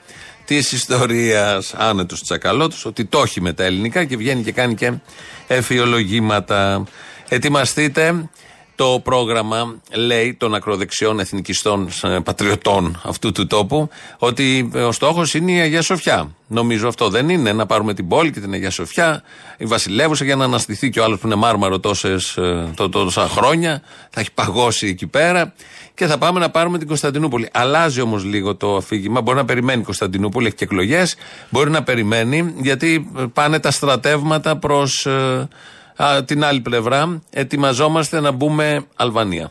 της 0.44 0.72
ιστορίας. 0.72 1.74
Άνετος 1.76 2.22
τσακαλώτος, 2.22 2.84
ότι 2.84 3.04
το 3.04 3.18
έχει 3.18 3.40
με 3.40 3.52
τα 3.52 3.64
ελληνικά 3.64 4.04
και 4.04 4.16
βγαίνει 4.16 4.42
και 4.42 4.52
κάνει 4.52 4.74
και 4.74 4.92
εφιολογήματα. 5.46 6.84
Ετοιμαστείτε 7.28 8.28
το 8.76 9.00
πρόγραμμα 9.04 9.74
λέει 9.94 10.34
των 10.34 10.54
ακροδεξιών 10.54 11.20
εθνικιστών 11.20 11.88
ε, 12.02 12.18
πατριωτών 12.24 13.00
αυτού 13.04 13.32
του 13.32 13.46
τόπου 13.46 13.88
ότι 14.18 14.70
ο 14.74 14.92
στόχος 14.92 15.34
είναι 15.34 15.52
η 15.52 15.60
Αγία 15.60 15.82
Σοφιά. 15.82 16.34
Νομίζω 16.46 16.88
αυτό 16.88 17.08
δεν 17.08 17.28
είναι. 17.28 17.52
Να 17.52 17.66
πάρουμε 17.66 17.94
την 17.94 18.08
πόλη 18.08 18.30
και 18.30 18.40
την 18.40 18.52
Αγία 18.52 18.70
Σοφιά, 18.70 19.22
η 19.56 19.64
Βασιλεύουσα 19.64 20.24
για 20.24 20.36
να 20.36 20.44
αναστηθεί 20.44 20.90
και 20.90 21.00
ο 21.00 21.04
άλλος 21.04 21.18
που 21.18 21.26
είναι 21.26 21.36
μάρμαρο 21.36 21.80
τόσες, 21.80 22.36
ε, 22.36 22.70
τόσα 22.90 23.28
χρόνια. 23.28 23.82
Θα 24.10 24.20
έχει 24.20 24.32
παγώσει 24.32 24.86
εκεί 24.86 25.06
πέρα 25.06 25.52
και 25.94 26.06
θα 26.06 26.18
πάμε 26.18 26.40
να 26.40 26.50
πάρουμε 26.50 26.78
την 26.78 26.86
Κωνσταντινούπολη. 26.86 27.48
Αλλάζει 27.52 28.00
όμως 28.00 28.24
λίγο 28.24 28.54
το 28.54 28.76
αφήγημα. 28.76 29.20
Μπορεί 29.20 29.36
να 29.36 29.44
περιμένει 29.44 29.80
η 29.80 29.84
Κωνσταντινούπολη, 29.84 30.46
έχει 30.46 30.56
και 30.56 30.64
εκλογές. 30.64 31.16
Μπορεί 31.50 31.70
να 31.70 31.82
περιμένει 31.82 32.54
γιατί 32.56 33.10
πάνε 33.32 33.58
τα 33.58 33.70
στρατεύματα 33.70 34.56
προς 34.56 35.06
ε, 35.06 35.48
Α, 35.96 36.24
την 36.24 36.44
άλλη 36.44 36.60
πλευρά, 36.60 37.20
ετοιμαζόμαστε 37.30 38.20
να 38.20 38.30
μπούμε 38.30 38.86
Αλβανία. 38.96 39.50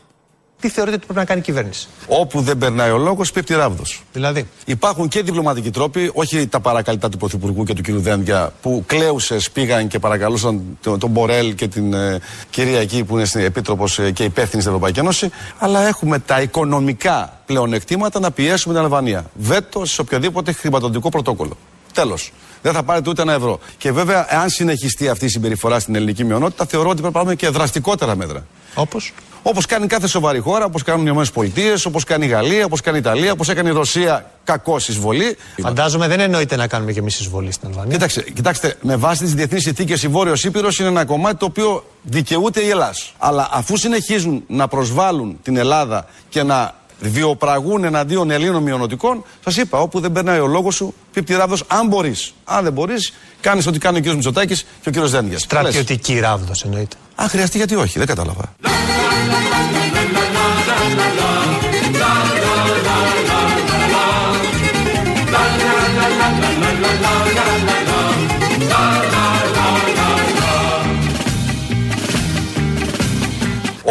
Τι 0.60 0.68
θεωρείτε 0.68 0.96
ότι 0.96 1.04
πρέπει 1.04 1.18
να 1.18 1.24
κάνει 1.24 1.40
η 1.40 1.42
κυβέρνηση; 1.42 1.88
Όπου 2.06 2.40
δεν 2.40 2.58
περνάει 2.58 2.90
ο 2.90 2.98
λόγος, 2.98 3.32
πέφτει 3.32 3.54
ράβδος. 3.54 4.02
Δηλαδή; 4.12 4.48
Υπάρχουν 4.64 5.08
και 5.08 5.22
διπλωματικοί 5.22 5.70
τρόποι, 5.70 6.10
όχι 6.14 6.46
τα 6.46 6.60
παρακαλυτά 6.60 7.08
του 7.08 7.18
Πρωθυπουργού 7.18 7.64
και 7.64 7.74
του 7.74 7.82
κ. 7.82 7.90
Δένδια, 7.90 8.52
που 8.62 8.84
κλαίουσε 8.86 9.36
πήγαν 9.52 9.88
και 9.88 9.98
παρακαλούσαν 9.98 10.78
τον, 10.82 10.98
τον 10.98 11.10
Μπορέλ 11.10 11.54
και 11.54 11.68
την 11.68 11.92
ε, 11.92 12.20
κυρία 12.50 12.80
εκεί 12.80 13.04
που 13.04 13.18
είναι 13.18 13.26
επίτροπος 13.44 13.98
ε, 13.98 14.10
και 14.10 14.24
υπεύθυνη 14.24 14.62
στην 14.62 14.74
Ευρωπαϊκή 14.74 14.98
Ένωση. 14.98 15.30
Αλλά 15.58 15.86
έχουμε 15.86 16.18
τα 16.18 16.40
οικονομικά 16.40 17.40
πλεονεκτήματα 17.46 18.20
να 18.20 18.30
πιέσουμε 18.30 18.74
την 18.74 18.82
Αλβανία. 18.82 19.24
Βέτο 19.34 19.84
σε 19.84 20.00
οποιοδήποτε 20.00 20.52
χρηματοδοτικό 20.52 21.08
πρωτόκολλο. 21.08 21.56
Τέλος. 21.92 22.32
Δεν 22.62 22.72
θα 22.72 22.82
πάρετε 22.82 23.10
ούτε 23.10 23.22
ένα 23.22 23.32
ευρώ. 23.32 23.58
Και 23.78 23.92
βέβαια, 23.92 24.26
αν 24.30 24.48
συνεχιστεί 24.48 25.08
αυτή 25.08 25.24
η 25.24 25.28
συμπεριφορά 25.28 25.80
στην 25.80 25.94
ελληνική 25.94 26.24
μειονότητα, 26.24 26.66
θεωρώ 26.66 26.88
ότι 26.88 27.00
πρέπει 27.00 27.14
να 27.14 27.20
πάρουμε 27.20 27.34
και 27.34 27.48
δραστικότερα 27.48 28.16
μέτρα. 28.16 28.46
Όπως; 28.74 29.12
Όπως 29.42 29.66
κάνει 29.66 29.86
κάθε 29.86 30.06
σοβαρή 30.06 30.38
χώρα, 30.38 30.64
όπως 30.64 30.82
κάνουν 30.82 31.06
οι 31.06 31.22
ΗΠΑ, 31.34 31.80
όπως 31.86 32.04
κάνει 32.04 32.26
η 32.26 32.28
Γαλλία, 32.28 32.64
όπως 32.64 32.80
κάνει 32.80 32.96
η 32.96 33.00
Ιταλία, 33.00 33.32
όπως 33.32 33.48
έκανε 33.48 33.68
η 33.68 33.72
Ρωσία 33.72 34.30
κακό 34.44 34.76
εισβολή. 34.76 35.36
Φαντάζομαι 35.60 36.08
δεν 36.08 36.20
εννοείται 36.20 36.56
να 36.56 36.66
κάνουμε 36.66 36.92
κι 36.92 36.98
εμείς 36.98 37.20
εισβολή 37.20 37.52
στην 37.52 37.68
Αλβανία. 37.68 37.92
Κοίταξε, 37.92 38.22
κοιτάξτε, 38.22 38.76
με 38.80 38.96
βάση 38.96 39.22
τις 39.22 39.34
διεθνείς 39.34 39.62
συνθήκες 39.62 40.02
η 40.02 40.08
Βόρειος 40.08 40.44
Ήπειρος 40.44 40.78
είναι 40.78 40.88
ένα 40.88 41.04
κομμάτι 41.04 41.36
το 41.36 41.44
οποίο 41.44 41.84
δικαιούται 42.02 42.60
η 42.60 42.68
Ελλάδα. 42.68 42.94
Αλλά 43.18 43.48
αφού 43.52 43.76
συνεχίζουν 43.76 44.44
να 44.46 44.68
προσβάλλουν 44.68 45.38
την 45.42 45.56
Ελλάδα 45.56 46.06
και 46.28 46.42
να 46.42 46.74
βιοπραγούν 47.00 47.84
εναντίον 47.84 48.30
Ελλήνων 48.30 48.62
μειονοτικών, 48.62 49.24
σα 49.46 49.60
είπα, 49.60 49.80
όπου 49.80 50.00
δεν 50.00 50.12
περνάει 50.12 50.38
ο 50.38 50.46
λόγο 50.46 50.70
σου, 50.70 50.94
πίπτη 51.12 51.34
ράβδο, 51.34 51.56
αν 51.66 51.86
μπορεί. 51.86 52.14
Αν 52.44 52.64
δεν 52.64 52.72
μπορεί, 52.72 52.94
κάνει 53.40 53.62
ό,τι 53.68 53.78
κάνει 53.78 53.98
ο 53.98 54.00
κ. 54.00 54.06
Μητσοτάκη 54.06 54.54
και 54.54 54.88
ο 54.88 54.92
κ. 54.92 55.08
Δένδια. 55.08 55.38
Στρατιωτική 55.38 56.18
ράβδο 56.20 56.52
εννοείται. 56.64 56.96
Αν 57.14 57.28
χρειαστεί, 57.28 57.56
γιατί 57.56 57.74
όχι, 57.74 57.98
δεν 57.98 58.06
κατάλαβα. 58.06 58.54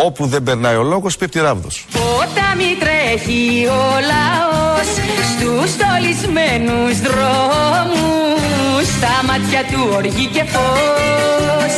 Όπου 0.03 0.25
δεν 0.25 0.43
περνάει 0.43 0.75
ο 0.75 0.83
λόγος, 0.83 1.17
πέφτει 1.17 1.39
ράβδος. 1.39 1.85
Ποτάμι 1.91 2.77
τρέχει 2.79 3.67
ο 3.67 3.85
λαός 4.11 4.87
στους 5.31 5.69
στολισμένους 5.71 6.99
δρόμους 6.99 8.85
στα 8.97 9.23
μάτια 9.27 9.61
του 9.71 9.89
οργή 9.95 10.25
και 10.25 10.43
φως 10.43 11.75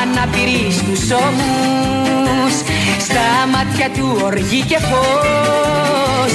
αναπηρεί 0.00 0.72
στους 0.72 1.10
ώμους 1.10 2.54
στα 3.00 3.26
μάτια 3.52 3.90
του 3.90 4.20
οργή 4.24 4.60
και 4.60 4.78
φως 4.78 6.32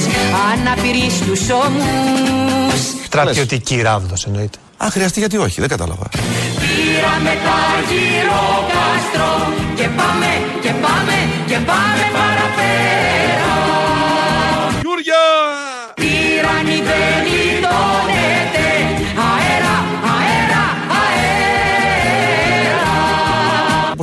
αναπηρεί 0.52 1.10
στους 1.10 1.50
ώμους 1.50 2.82
Στρατιωτική 3.06 3.82
ράβδος 3.82 4.26
εννοείται. 4.26 4.58
Αν 4.78 4.92
χρειαστεί, 4.92 5.20
γιατί 5.20 5.38
όχι, 5.38 5.60
δεν 5.60 5.70
κατάλαβα. 5.70 6.10
Πήραμε 6.60 7.34
τα 7.46 7.60
γύρω 7.90 8.44
κάστρο 8.74 9.54
και 9.76 9.88
πάμε 9.98 10.39
και 11.46 11.58
πάμε 11.66 12.09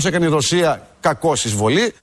έκανε 0.07 0.27
η 0.27 0.29
Ρωσία 0.29 0.87
κακό 1.01 1.33
εισβολή. 1.33 1.95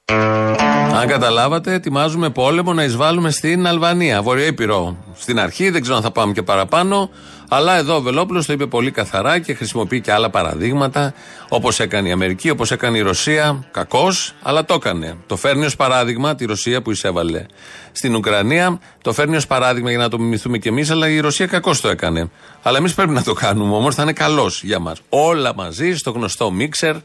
Αν 0.96 1.08
καταλάβατε, 1.08 1.74
ετοιμάζουμε 1.74 2.30
πόλεμο 2.30 2.74
να 2.74 2.84
εισβάλλουμε 2.84 3.32
στην 3.32 3.68
Αλβανία, 3.68 4.22
Βορειοήπειρο. 4.22 4.98
Στην 5.16 5.40
αρχή, 5.40 5.70
δεν 5.70 5.82
ξέρω 5.82 5.96
αν 5.96 6.02
θα 6.02 6.12
πάμε 6.12 6.34
και 6.34 6.42
παραπάνω. 6.42 7.10
Αλλά 7.50 7.78
εδώ 7.78 7.96
ο 7.96 8.02
Βελόπουλος 8.02 8.46
το 8.46 8.54
είπε 8.54 8.66
πολύ 8.66 8.92
καθαρά 8.92 9.40
και 9.40 9.54
χρησιμοποιεί 9.54 10.02
και 10.02 10.12
άλλα 10.12 10.30
παραδείγματα, 10.30 11.14
όπως 11.50 11.80
έκανε 11.80 12.10
η 12.10 12.12
Αμερική, 12.12 12.50
όπως 12.50 12.72
έκανε 12.72 12.98
η 12.98 13.02
Ρωσία. 13.02 13.66
Κακός, 13.72 14.34
αλλά 14.42 14.66
το 14.66 14.74
έκανε. 14.74 15.18
Το 15.28 15.36
φέρνει 15.36 15.66
ως 15.66 15.76
παράδειγμα 15.76 16.36
τη 16.36 16.46
Ρωσία 16.46 16.82
που 16.82 16.92
εισέβαλε 16.92 17.46
στην 17.92 18.16
Ουκρανία. 18.16 18.80
Το 19.02 19.14
φέρνει 19.14 19.36
ως 19.36 19.48
παράδειγμα 19.48 19.90
για 19.90 20.00
να 20.00 20.10
το 20.10 20.20
μιμηθούμε 20.20 20.58
κι 20.58 20.68
εμείς, 20.68 20.92
αλλά 20.92 21.10
η 21.10 21.20
Ρωσία 21.20 21.46
κακώς 21.46 21.82
το 21.82 21.90
έκανε. 21.90 22.30
Αλλά 22.62 22.78
εμείς 22.78 22.94
πρέπει 22.94 23.12
να 23.12 23.24
το 23.24 23.34
κάνουμε 23.34 23.76
όμως, 23.76 23.96
θα 23.96 24.02
είναι 24.02 24.14
καλός 24.14 24.64
για 24.64 24.80
μας. 24.80 24.98
Όλα 25.10 25.56
μαζί 25.56 25.96
στο 25.96 26.12
γνωστό 26.12 26.52
μίξερ 26.52 26.96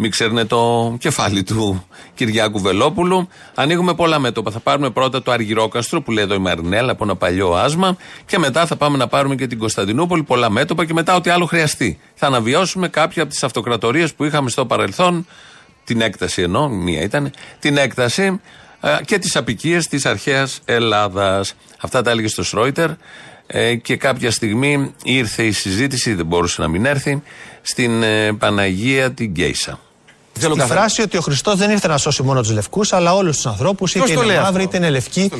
μην 0.00 0.10
ξέρουν 0.10 0.46
το 0.46 0.94
κεφάλι 0.98 1.42
του 1.42 1.86
Κυριάκου 2.14 2.60
Βελόπουλου. 2.60 3.28
Ανοίγουμε 3.54 3.94
πολλά 3.94 4.18
μέτωπα. 4.18 4.50
Θα 4.50 4.60
πάρουμε 4.60 4.90
πρώτα 4.90 5.22
το 5.22 5.30
Αργυρόκαστρο 5.30 6.02
που 6.02 6.10
λέει 6.10 6.24
εδώ 6.24 6.34
η 6.34 6.38
Μαρινέλα 6.38 6.92
από 6.92 7.04
ένα 7.04 7.16
παλιό 7.16 7.52
άσμα 7.52 7.96
και 8.26 8.38
μετά 8.38 8.66
θα 8.66 8.76
πάμε 8.76 8.96
να 8.96 9.06
πάρουμε 9.08 9.34
και 9.34 9.46
την 9.46 9.58
Κωνσταντινούπολη. 9.58 10.22
Πολλά 10.22 10.50
μέτωπα 10.50 10.84
και 10.84 10.92
μετά 10.92 11.14
ό,τι 11.14 11.30
άλλο 11.30 11.46
χρειαστεί. 11.46 11.98
Θα 12.14 12.26
αναβιώσουμε 12.26 12.88
κάποια 12.88 13.22
από 13.22 13.30
τις 13.30 13.42
αυτοκρατορίες 13.42 14.14
που 14.14 14.24
είχαμε 14.24 14.50
στο 14.50 14.66
παρελθόν. 14.66 15.26
Την 15.84 16.00
έκταση 16.00 16.42
εννοώ, 16.42 16.68
μία 16.68 17.02
ήταν. 17.02 17.30
Την 17.58 17.76
έκταση 17.76 18.40
ε, 18.80 18.96
και 19.04 19.18
τις 19.18 19.36
απικίες 19.36 19.86
της 19.86 20.06
αρχαίας 20.06 20.60
Ελλάδας. 20.64 21.54
Αυτά 21.80 22.02
τα 22.02 22.10
έλεγε 22.10 22.28
στο 22.28 22.42
Σρόιτερ. 22.42 22.90
Ε, 23.52 23.74
και 23.74 23.96
κάποια 23.96 24.30
στιγμή 24.30 24.94
ήρθε 25.02 25.42
η 25.42 25.52
συζήτηση, 25.52 26.14
δεν 26.14 26.26
μπορούσε 26.26 26.60
να 26.60 26.68
μην 26.68 26.84
έρθει, 26.84 27.22
στην 27.62 28.02
ε, 28.02 28.32
Παναγία 28.32 29.12
την 29.12 29.30
Γκέισα. 29.30 29.78
Στη 30.40 30.60
φράση 30.60 31.02
ότι 31.02 31.16
ο 31.16 31.20
Χριστός 31.20 31.56
δεν 31.56 31.70
ήρθε 31.70 31.88
να 31.88 31.98
σώσει 31.98 32.22
μόνο 32.22 32.40
τους 32.40 32.50
λευκούς, 32.50 32.92
αλλά 32.92 33.14
όλους 33.14 33.36
τους 33.36 33.46
ανθρώπους, 33.46 33.94
είτε 33.94 34.12
είναι 34.12 34.40
μαύροι 34.40 34.62
είτε 34.62 34.76
είναι 34.76 34.90
λευκοί. 34.90 35.30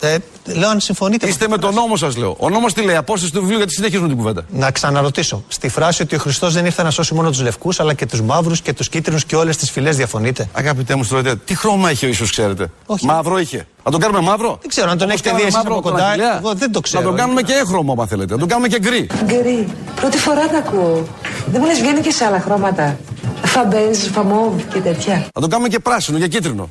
Ε, 0.00 0.16
λέω 0.44 0.68
αν 0.68 0.80
συμφωνείτε. 0.80 1.28
Είστε 1.28 1.48
με 1.48 1.58
τον 1.58 1.74
νόμο 1.74 1.96
σας, 1.96 2.16
λέω. 2.16 2.36
Ο 2.38 2.48
νόμος 2.50 2.72
τι 2.72 2.82
λέει, 2.82 2.96
απόσταση 2.96 3.32
του 3.32 3.40
βιβλίου, 3.40 3.56
γιατί 3.56 3.72
συνεχίζουμε 3.72 4.08
την 4.08 4.16
κουβέντα. 4.16 4.44
Να 4.50 4.70
ξαναρωτήσω. 4.70 5.44
Στη 5.48 5.68
φράση 5.68 6.02
ότι 6.02 6.14
ο 6.14 6.18
Χριστός 6.18 6.52
δεν 6.54 6.64
ήρθε 6.64 6.82
να 6.82 6.90
σώσει 6.90 7.14
μόνο 7.14 7.30
τους 7.30 7.40
λευκούς, 7.42 7.80
αλλά 7.80 7.94
και 7.94 8.06
τους 8.06 8.20
μαύρους 8.22 8.60
και 8.60 8.72
τους 8.72 8.88
κίτρινους 8.88 9.24
και 9.24 9.36
όλες 9.36 9.56
τις 9.56 9.70
φυλές, 9.70 9.96
διαφωνείτε; 9.96 10.48
Αγαπητέ 10.52 10.94
μου, 10.94 11.04
στρώτε, 11.04 11.36
τι 11.36 11.54
χρώμα 11.54 11.90
είχε 11.90 12.06
ο 12.06 12.08
ίσω, 12.08 12.24
ξέρετε; 12.24 12.70
Όχι. 12.86 13.06
Μαύρο 13.06 13.38
είχε. 13.38 13.66
Να 13.84 13.90
τον 13.90 14.00
κάνουμε 14.00 14.20
μαύρο; 14.20 14.58
Δεν 14.60 14.68
ξέρω, 14.68 14.90
αν 14.90 14.98
τον 14.98 15.08
Όπως 15.10 15.20
έχετε 15.20 15.36
δει 15.36 15.50
κάναμε 15.50 15.58
εσεί 15.58 15.66
από 15.66 15.74
μαύρο 15.74 15.90
κοντά. 15.90 16.14
τον 16.16 16.38
Εγώ 16.44 16.54
δεν 16.54 16.72
το 16.72 16.80
ξέρω. 16.80 17.02
Να 17.02 17.08
τον 17.08 17.18
κάνουμε 17.18 17.42
και 17.42 17.52
έχρωμο, 17.52 17.96
αν 18.00 18.06
θέλετε. 18.08 18.32
Να 18.32 18.38
τον 18.38 18.48
κάνουμε 18.48 18.68
και 18.68 18.78
γκρι. 18.78 19.06
Γκρι. 19.24 19.68
Πρώτη 19.94 20.18
φορά 20.18 20.48
τα 20.48 20.58
ακούω. 20.58 21.06
Δεν 21.46 21.60
μου 21.60 21.66
λες 21.66 21.78
βγαίνει 21.80 22.00
και 22.00 22.10
σε 22.10 22.24
άλλα 22.24 22.40
χρώματα. 22.40 22.98
Φαμπέζ, 23.44 23.98
φαμόβ 23.98 24.52
και 24.72 24.78
τέτοια. 24.78 25.26
Να 25.34 25.40
τον 25.40 25.50
κάνουμε 25.50 25.68
και 25.68 25.78
πράσινο 25.78 26.18
και 26.18 26.28
κίτρινο. 26.28 26.68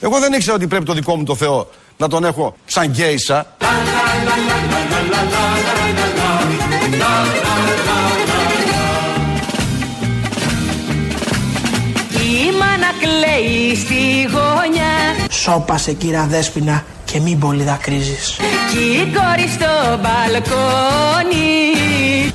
Εγώ 0.00 0.18
δεν 0.18 0.32
ήξερα 0.32 0.54
ότι 0.54 0.66
πρέπει 0.66 0.84
το 0.84 0.92
δικό 0.92 1.16
μου 1.16 1.24
το 1.24 1.34
Θεό 1.34 1.70
να 1.96 2.08
τον 2.08 2.24
έχω 2.24 2.54
σαν 2.66 2.86
γκέισα. 2.90 3.46
Η 12.14 12.52
μάνα 12.58 12.90
κλαίει 13.00 13.74
στη 13.76 14.22
γωνιά 14.32 15.26
Σώπασε 15.30 15.92
κύρα 15.92 16.26
Δέσποινα 16.26 16.84
και 17.12 17.20
μην 17.20 17.38
πολύ 17.38 17.62
δακρύζεις. 17.62 18.36
Κι 18.70 18.78
η 18.78 19.12
κόρη 19.14 19.48
στο 19.48 19.98
μπαλκόνι 20.00 21.48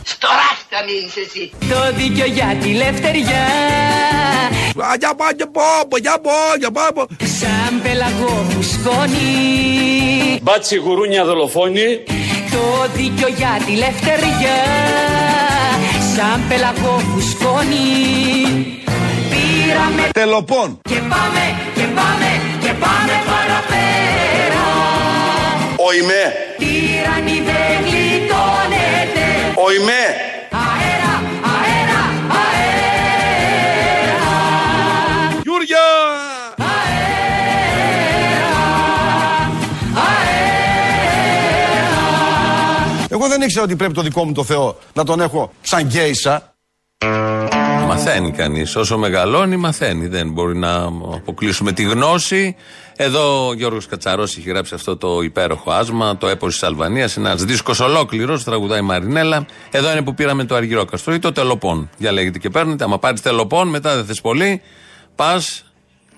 Στο 0.04 0.28
ράστα 0.40 0.80
μείνεις 0.88 1.16
εσύ. 1.26 1.52
Το 1.70 1.98
δίκιο 1.98 2.26
για 2.26 2.58
τη 2.62 2.70
λευτεριά 2.74 3.46
Για 5.00 5.14
πάω, 5.16 5.30
για 5.36 5.48
πάω, 5.52 5.98
για 6.02 6.20
πάω, 6.22 6.56
για 6.60 6.72
πάω. 6.72 7.06
Σαν 7.40 7.82
πελαγό 7.84 8.46
φουσκώνει 8.50 10.40
Μπάτσι 10.42 10.76
γουρούνια 10.76 11.26
δολοφόνη. 11.26 12.04
Το 12.52 12.90
δίκιο 12.96 13.28
για 13.28 13.54
τη 13.66 13.72
λευτεριά 13.76 14.58
Σαν 16.16 16.42
πελαγό 16.50 17.02
φουσκώνει 17.14 17.88
Πήραμε 19.30 20.10
Τελοπών. 20.14 20.80
και 20.90 20.96
πάμε 20.96 21.44
και 21.76 21.86
πάμε 21.98 22.30
και 22.62 22.72
πάμε 22.84 23.14
παραπέρα 23.30 24.15
Ο 25.88 25.94
Ιμέ. 25.94 26.24
Τύραννη 26.58 27.42
δεν 27.50 27.78
γλιτώνεται 27.90 29.26
Ο 29.66 29.72
Ιμέ. 29.72 30.06
Αέρα, 30.52 31.14
αέρα, 31.54 32.02
αέρα 32.40 32.92
Γιούρια! 35.44 35.86
Εγώ 43.10 43.28
δεν 43.28 43.42
ήξερα 43.42 43.64
ότι 43.64 43.76
πρέπει 43.76 43.94
το 43.94 44.02
δικό 44.02 44.26
μου 44.26 44.32
το 44.32 44.44
Θεό 44.44 44.78
να 44.94 45.04
τον 45.04 45.20
έχω 45.22 45.52
σαν 45.62 45.86
γκέισα. 45.86 46.56
Μαθαίνει 47.88 48.32
κανείς. 48.32 48.76
Όσο 48.76 48.98
μεγαλώνει, 48.98 49.58
μαθαίνει. 49.58 50.08
Δεν 50.08 50.32
μπορεί 50.32 50.58
να 50.58 50.76
αποκλείσουμε 51.14 51.72
τη 51.72 51.84
γνώση. 51.84 52.56
Εδώ 52.98 53.48
ο 53.48 53.54
Γιώργος 53.54 53.88
Κατσαρός 53.88 54.38
έχει 54.38 54.50
γράψει 54.50 54.74
αυτό 54.74 54.98
το 54.98 55.22
υπέροχο 55.22 55.72
άσμα, 55.72 56.18
το 56.18 56.28
έπος 56.28 56.54
της 56.54 56.64
Αλβανίας. 56.64 57.18
Ένας 57.18 57.44
δίσκος 57.44 57.80
ολόκληρος, 57.80 58.44
τραγουδάει 58.44 58.80
η 58.80 58.82
Μαρινέλα. 58.82 59.46
Εδώ 59.72 59.92
είναι 59.92 60.02
που 60.02 60.14
πήραμε 60.14 60.46
το 60.46 60.56
Αργυρόκαστρο 60.56 61.14
ή 61.14 61.20
το 61.20 61.32
Τελοπών. 61.32 61.90
Διαλέγετε 61.98 62.40
και 62.40 62.50
παίρνετε. 62.50 62.84
Άμα 62.84 63.00
πάρεις 63.00 63.22
Τελοπών, 63.22 63.68
μετά 63.68 63.96
δεν 63.96 64.06
θες 64.06 64.22
πολύ, 64.22 64.62
πας. 65.16 65.66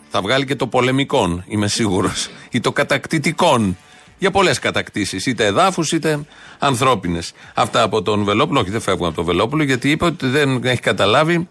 Θα 0.10 0.22
βγάλει 0.22 0.46
και 0.46 0.55
το 0.55 0.67
πολεμικών, 0.67 1.43
είμαι 1.48 1.67
σίγουρος. 1.67 2.29
ή 2.51 2.60
το 2.60 2.72
κατακτητικών. 2.72 3.77
Για 4.19 4.31
πολλές 4.31 4.60
κατακτήσεις, 4.60 5.25
είτε 5.25 5.46
εδάφους 5.46 5.91
είτε 5.91 6.19
ανθρώπινες. 6.60 7.31
Αυτά 7.53 7.81
από 7.81 8.01
τον 8.01 8.24
Βελόπουλο. 8.24 8.60
Όχι, 8.60 8.69
δεν 8.69 8.81
φεύγουν 8.81 9.07
από 9.07 9.15
τον 9.15 9.25
Βελόπουλο, 9.25 9.63
γιατί 9.63 9.91
είπε 9.91 10.05
ότι 10.05 10.27
δεν 10.27 10.63
έχει 10.63 10.81
καταλάβει 10.81 11.48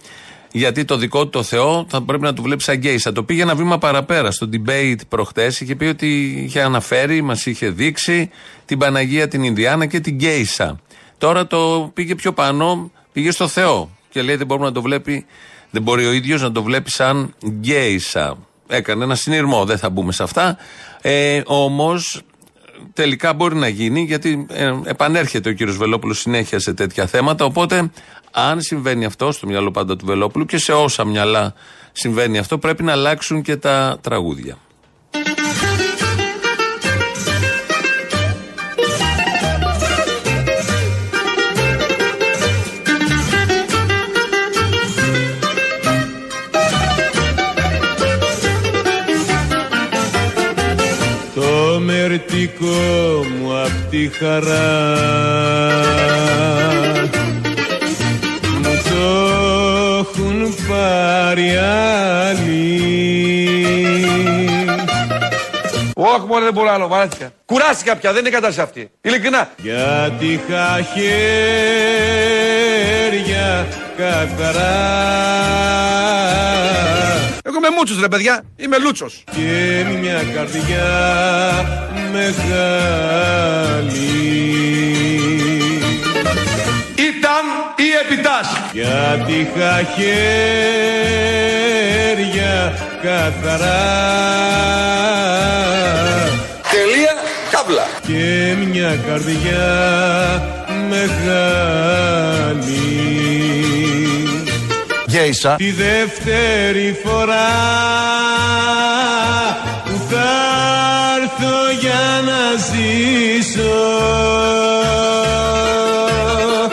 γιατί 0.57 0.85
το 0.85 0.97
δικό 0.97 1.23
του 1.25 1.31
το 1.31 1.43
Θεό 1.43 1.87
θα 1.89 2.03
πρέπει 2.03 2.23
να 2.23 2.35
του 2.35 2.43
βλέπει 2.43 2.63
σαν 2.63 2.77
γκέισα. 2.77 3.13
Το 3.13 3.23
πήγε 3.23 3.43
ένα 3.43 3.55
βήμα 3.55 3.79
παραπέρα. 3.79 4.31
Στο 4.31 4.49
debate 4.53 5.01
προχτές 5.09 5.61
είχε 5.61 5.75
πει 5.75 5.85
ότι 5.85 6.41
είχε 6.45 6.61
αναφέρει, 6.61 7.23
μας 7.23 7.47
είχε 7.47 7.69
δείξει 7.71 8.31
την 8.65 8.79
Παναγία 8.79 9.29
την 9.29 9.43
Ινδιάνα 9.43 9.87
και 9.87 10.01
την 10.01 10.15
γκέισα. 10.15 10.81
Τώρα 11.19 11.47
το 11.47 11.91
πήγε 11.95 12.15
πιο 12.15 12.33
πάνω, 12.33 12.91
Πήγε 13.13 13.31
στο 13.31 13.49
Θεό 13.49 13.91
και 14.11 14.23
λέει 14.23 14.37
δεν 14.37 14.47
μπορεί 14.47 14.63
να 14.63 14.73
το 14.73 14.83
βλέπει, 14.83 15.27
δεν 15.71 15.83
μπορεί 15.83 16.07
ο 16.07 16.13
ίδιος 16.13 16.43
να 16.43 16.53
το 16.53 16.63
βλέπει 16.63 16.91
σαν 16.91 17.35
γκέισα. 17.47 18.39
Έκανε 18.67 19.05
ένα 19.05 19.15
συνειρμό, 19.15 19.65
δεν 19.65 19.79
θα 19.79 19.91
μπούμε 19.91 20.13
σε 20.13 20.23
αυτά. 20.23 20.57
Ε, 21.03 21.43
Όμως 21.45 22.23
τελικά 22.92 23.33
μπορεί 23.33 23.54
να 23.54 23.68
γίνει 23.68 24.00
γιατί 24.00 24.47
ε, 24.50 24.75
επανέρχεται 24.85 25.49
ο 25.49 25.52
κύριος 25.52 25.76
Βελόπουλος 25.76 26.18
συνέχεια 26.18 26.59
σε 26.59 26.75
τέτοια 26.75 27.06
θέματα. 27.06 27.45
Οπότε, 27.45 27.90
αν 28.30 28.61
συμβαίνει 28.61 29.04
αυτό 29.04 29.33
στο 29.33 29.47
μυαλό 29.47 29.71
πάντα 29.71 29.97
του 29.97 30.06
Βελόπουλου 30.06 30.45
και 30.45 30.59
σε 30.59 30.73
όσα 30.73 31.04
μυαλά 31.04 31.54
συμβαίνει 31.92 32.38
αυτό, 32.38 32.59
πρέπει 32.59 32.83
να 32.83 32.92
αλλάξουν 32.92 33.42
και 33.42 33.56
τα 33.56 33.99
τραγούδια. 34.00 34.59
Μερτικό 52.47 53.25
μου 53.41 53.61
απ' 53.61 53.91
τη 53.91 54.09
χαρά 54.09 54.95
μου 58.62 58.83
το 58.91 59.07
έχουν 59.99 60.55
πάρει 60.69 61.57
άλλοι 61.57 62.81
Όχι 65.95 66.26
μόνο 66.26 66.45
δεν 66.45 66.53
μπορώ 66.53 66.71
άλλο, 66.71 66.88
βαράθηκα. 66.88 67.31
Κουράστηκα 67.47 67.97
πια, 67.97 68.12
δεν 68.12 68.21
είναι 68.21 68.31
κατάσταση 68.31 68.61
αυτή. 68.61 68.91
Ειλικρινά. 69.00 69.50
γιατί 69.57 70.26
είχα 70.26 70.81
χέρια 70.95 71.17
καθαρά 73.97 74.75
Εγώ 77.43 77.57
είμαι 77.57 77.71
μούτσος 77.76 78.00
ρε 78.00 78.09
παιδιά, 78.09 78.43
είμαι 78.57 78.79
λούτσος. 78.79 79.25
και 79.35 79.85
μια 80.00 80.23
καρδιά 80.35 80.87
μεγάλη 82.16 84.14
Ήταν 86.94 87.44
ή 87.76 87.88
επιτάς. 88.04 88.46
γιατί 88.73 89.32
είχα 89.32 89.75
χέρια 89.96 90.14
καθαρά 93.02 93.85
Τελεία, 96.70 97.14
κάβλα. 97.50 97.87
και 98.06 98.54
μια 98.66 98.92
καρδιά 99.08 99.68
μεγάλη 100.88 101.35
Γκέισα. 105.11 105.54
Τη 105.54 105.70
δεύτερη 105.73 106.96
φορά 107.04 107.49
που 109.85 110.00
θα 110.11 110.56
έρθω 111.38 111.71
για 111.81 112.23
να 112.25 112.40
ζήσω 112.57 113.75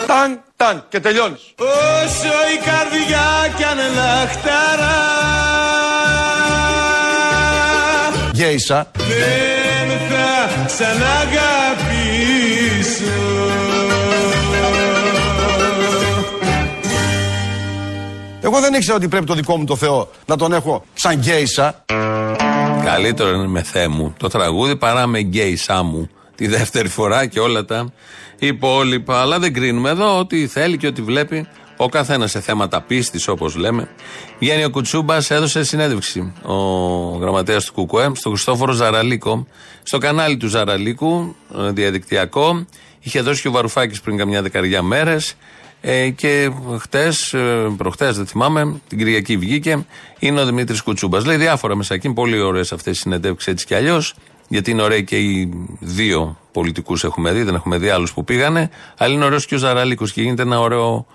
Ταν, 0.08 0.43
ταν 0.55 0.86
και 0.89 1.00
τελειώνεις. 1.00 1.41
Όσο 1.58 2.34
η 2.53 2.58
καρδιά 2.65 3.53
κι 3.58 3.63
αν 3.63 3.77
λαχταρά 3.96 5.01
Γκέισα. 8.32 8.91
Δεν 8.98 9.89
θα 10.10 10.65
ξαναγαπήσω 10.65 12.13
Εγώ 18.41 18.60
δεν 18.60 18.74
ήξερα 18.74 18.96
ότι 18.96 19.08
πρέπει 19.08 19.25
το 19.25 19.34
δικό 19.34 19.58
μου 19.58 19.65
το 19.65 19.75
Θεό 19.75 20.10
να 20.25 20.36
τον 20.36 20.53
έχω 20.53 20.84
σαν 20.93 21.15
γκέισα. 21.20 21.84
Καλύτερο 22.84 23.30
είναι 23.30 23.48
με 23.48 23.63
θέ 23.63 23.88
μου 23.88 24.13
το 24.18 24.28
τραγούδι 24.28 24.75
παρά 24.75 25.08
με 25.08 25.20
γκέισά 25.20 25.84
μου 25.84 26.10
τη 26.36 26.48
δεύτερη 26.48 26.88
φορά 26.88 27.26
και 27.26 27.39
όλα 27.39 27.65
τα 27.65 27.93
υπόλοιπα. 28.39 29.22
Αλλά 29.22 29.39
δεν 29.39 29.54
κρίνουμε 29.54 29.89
εδώ 29.89 30.19
ό,τι 30.19 30.48
θέλει 30.48 30.78
και 30.78 30.88
ό,τι 30.88 31.02
βλέπει 31.02 31.48
ο 31.78 31.89
καθένας 31.89 32.32
σε 32.32 32.39
θέματα 32.39 32.82
πίστης, 32.82 33.28
όπως 33.28 33.56
λέμε. 33.56 33.89
Βγαίνει 34.39 34.63
ο 34.63 34.69
Κουτσούμπας, 34.69 35.32
έδωσε 35.32 35.63
συνέντευξη 35.63 36.34
ο 36.46 36.56
γραμματέας 37.17 37.65
του 37.65 37.86
ΚΚΕ 37.86 38.12
στον 38.13 38.32
Χριστόφορο 38.32 38.72
Ζαραλίκο, 38.72 39.48
στο 39.84 39.98
κανάλι 39.98 40.38
του 40.38 40.48
Ζαραλίκου, 40.48 41.36
ε, 41.58 41.72
διαδικτυακό. 41.72 42.65
Είχε 43.00 43.22
δώσει 43.22 43.41
και 43.41 43.48
ο 43.48 43.52
Βαρουφάκης 43.52 44.02
πριν 44.02 44.17
καμιά 44.17 44.41
δεκαριά 44.41 44.82
μέρες. 44.82 45.36
Ε, 45.86 46.10
και 46.10 46.52
χτες, 46.80 47.36
προχτές, 47.78 48.17
δεν 48.17 48.26
θυμάμαι, 48.26 48.82
την 48.88 48.98
Κυριακή 48.98 49.38
βγήκε, 49.38 49.86
είναι 50.19 50.41
ο 50.41 50.46
Δημήτρης 50.46 50.82
Κουτσούμπας. 50.82 51.26
Λέει 51.26 51.38
διάφορα 51.38 51.76
μέσα 51.76 51.93
εκεί, 51.93 52.13
πολύ 52.13 52.39
ωραίες 52.39 52.72
αυτές 52.72 52.98
οι 52.98 53.00
συνεντεύξεις 53.00 53.54
έτσι 53.54 53.65
κι 53.65 53.76
αλλιώς, 53.76 54.15
γιατί 54.48 54.72
είναι 54.72 54.82
ωραίοι 54.82 55.04
και 55.04 55.17
οι 55.17 55.54
δύο 55.80 56.38
πολιτικούς 56.52 57.04
έχουμε 57.04 57.32
δει, 57.32 57.43
δεν 57.43 57.56
έχουμε 57.56 57.78
δει 57.78 57.89
άλλους 57.89 58.13
που 58.13 58.24
πήγανε, 58.24 58.69
αλλά 58.98 59.13
είναι 59.13 59.26
ωραίος 59.26 59.46
και 59.46 59.56
ο 59.56 59.58
Ζαραλίκο 59.58 60.06
και 60.06 60.22
γίνεται 60.22 60.41
ένα 60.41 60.60
ωραίο 60.60 61.06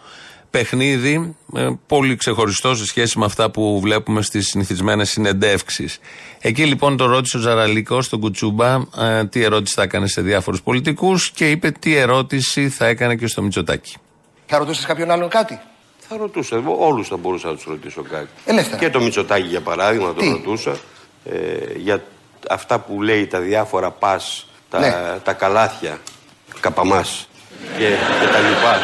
παιχνίδι, 0.50 1.36
ε, 1.54 1.68
πολύ 1.86 2.16
ξεχωριστό 2.16 2.74
σε 2.74 2.86
σχέση 2.86 3.18
με 3.18 3.24
αυτά 3.24 3.50
που 3.50 3.80
βλέπουμε 3.80 4.22
στις 4.22 4.46
συνηθισμένες 4.46 5.10
συνεντεύξεις. 5.10 5.98
Εκεί 6.40 6.64
λοιπόν 6.64 6.96
το 6.96 7.06
ρώτησε 7.06 7.36
ο 7.36 7.40
Ζαραλίκος 7.40 8.04
στον 8.04 8.20
Κουτσούμπα 8.20 8.74
ε, 8.98 9.24
τι 9.24 9.42
ερώτηση 9.42 9.74
θα 9.74 9.82
έκανε 9.82 10.06
σε 10.06 10.20
διάφορους 10.20 10.62
πολιτικούς 10.62 11.30
και 11.30 11.50
είπε 11.50 11.70
τι 11.70 11.94
ερώτηση 11.94 12.68
θα 12.68 12.86
έκανε 12.86 13.16
και 13.16 13.26
στο 13.26 13.42
Μητσοτάκι. 13.42 13.96
Θα 14.50 14.58
ρωτούσες 14.58 14.84
κάποιον 14.84 15.10
άλλον 15.10 15.28
κάτι; 15.28 15.60
Θα 16.08 16.16
ρωτούσα. 16.16 16.62
Όλους 16.78 17.08
θα 17.08 17.16
μπορούσα 17.16 17.48
να 17.48 17.54
τους 17.54 17.64
ρωτήσω 17.64 18.02
κάτι. 18.02 18.28
Ελεύθερα. 18.44 18.76
Και 18.76 18.90
το 18.90 19.00
Μητσοτάκι 19.00 19.46
για 19.46 19.60
παράδειγμα 19.60 20.12
Τι; 20.14 20.24
το 20.24 20.30
ρωτούσα. 20.30 20.76
Ε, 21.24 21.36
για 21.76 22.02
αυτά 22.50 22.78
που 22.78 23.02
λέει 23.02 23.26
τα 23.26 23.38
διάφορα 23.38 23.90
πας, 23.90 24.46
τα, 24.70 24.78
Ναι. 24.78 25.18
τα 25.24 25.32
καλάθια, 25.32 25.98
καπαμάς 26.60 27.28
και, 27.78 27.88
και 28.20 28.26
τα 28.32 28.38
λοιπά. 28.38 28.78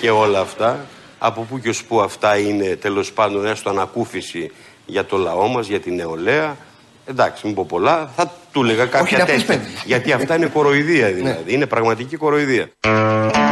και 0.00 0.10
όλα 0.10 0.40
αυτά. 0.40 0.86
Από 1.18 1.42
πού 1.42 1.60
και 1.60 1.68
ως 1.68 1.84
πού 1.84 2.00
αυτά 2.00 2.36
είναι 2.38 2.76
τέλος 2.76 3.12
πάντων 3.12 3.46
έστω 3.46 3.70
ανακούφιση 3.70 4.50
για 4.86 5.04
το 5.04 5.16
λαό 5.16 5.46
μας, 5.48 5.66
για 5.66 5.80
την 5.80 5.94
νεολαία. 5.94 6.56
Εντάξει, 7.06 7.46
μην 7.46 7.54
πω 7.54 7.64
πολλά, 7.64 8.10
θα 8.16 8.32
του 8.52 8.62
έλεγα 8.62 8.86
κάποια 8.86 9.18
να 9.18 9.24
πεις 9.24 9.34
τέτοια. 9.34 9.46
πέντε. 9.46 9.68
Γιατί 9.84 10.12
αυτά 10.12 10.36
είναι 10.36 10.46
κοροϊδία 10.46 11.12
δηλαδή. 11.12 11.42
Ναι. 11.44 11.52
Είναι 11.52 11.66
πραγματική 11.66 12.16
κοροϊδία. 12.16 12.70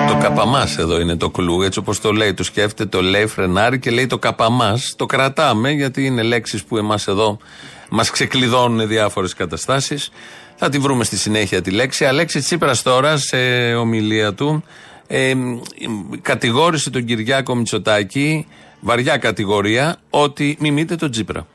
Το 0.09 0.19
καπαμάς 0.21 0.79
εδώ 0.79 1.01
είναι 1.01 1.17
το 1.17 1.31
κλου, 1.31 1.63
έτσι 1.63 1.79
όπως 1.79 2.01
το 2.01 2.13
λέει. 2.13 2.35
Το 2.35 2.43
σκέφτεται, 2.43 2.97
το 2.97 3.03
λέει, 3.03 3.27
φρενάρει 3.27 3.79
και 3.79 3.91
λέει 3.91 4.07
το 4.07 4.19
καπαμάς. 4.19 4.95
Το 4.97 5.07
κρατάμε 5.07 5.71
γιατί 5.71 6.05
είναι 6.07 6.23
λέξεις 6.23 6.65
που 6.65 6.77
εμάς 6.77 7.07
εδώ 7.07 7.39
μας 7.89 8.11
ξεκλειδώνουν 8.11 8.89
διάφορες 8.89 9.35
καταστάσεις. 9.35 10.11
Θα 10.57 10.69
τη 10.69 10.79
βρούμε 10.79 11.05
στη 11.05 11.17
συνέχεια 11.17 11.63
τη 11.63 11.71
λέξη. 11.71 12.05
Αλέξη 12.05 12.41
Τσίπρας 12.41 12.83
τώρα 12.83 13.17
σε 13.17 13.37
ομιλία 13.75 14.35
του 14.35 14.65
ε, 15.07 15.35
κατηγόρησε 16.23 16.91
τον 16.91 17.05
Κυριάκο 17.05 17.55
Μητσοτάκη, 17.55 18.47
βαριά 18.81 19.17
κατηγορία, 19.17 19.97
ότι 20.11 20.57
μιμείται 20.61 20.97
τον 20.97 21.11
Τσίπρα. 21.11 21.47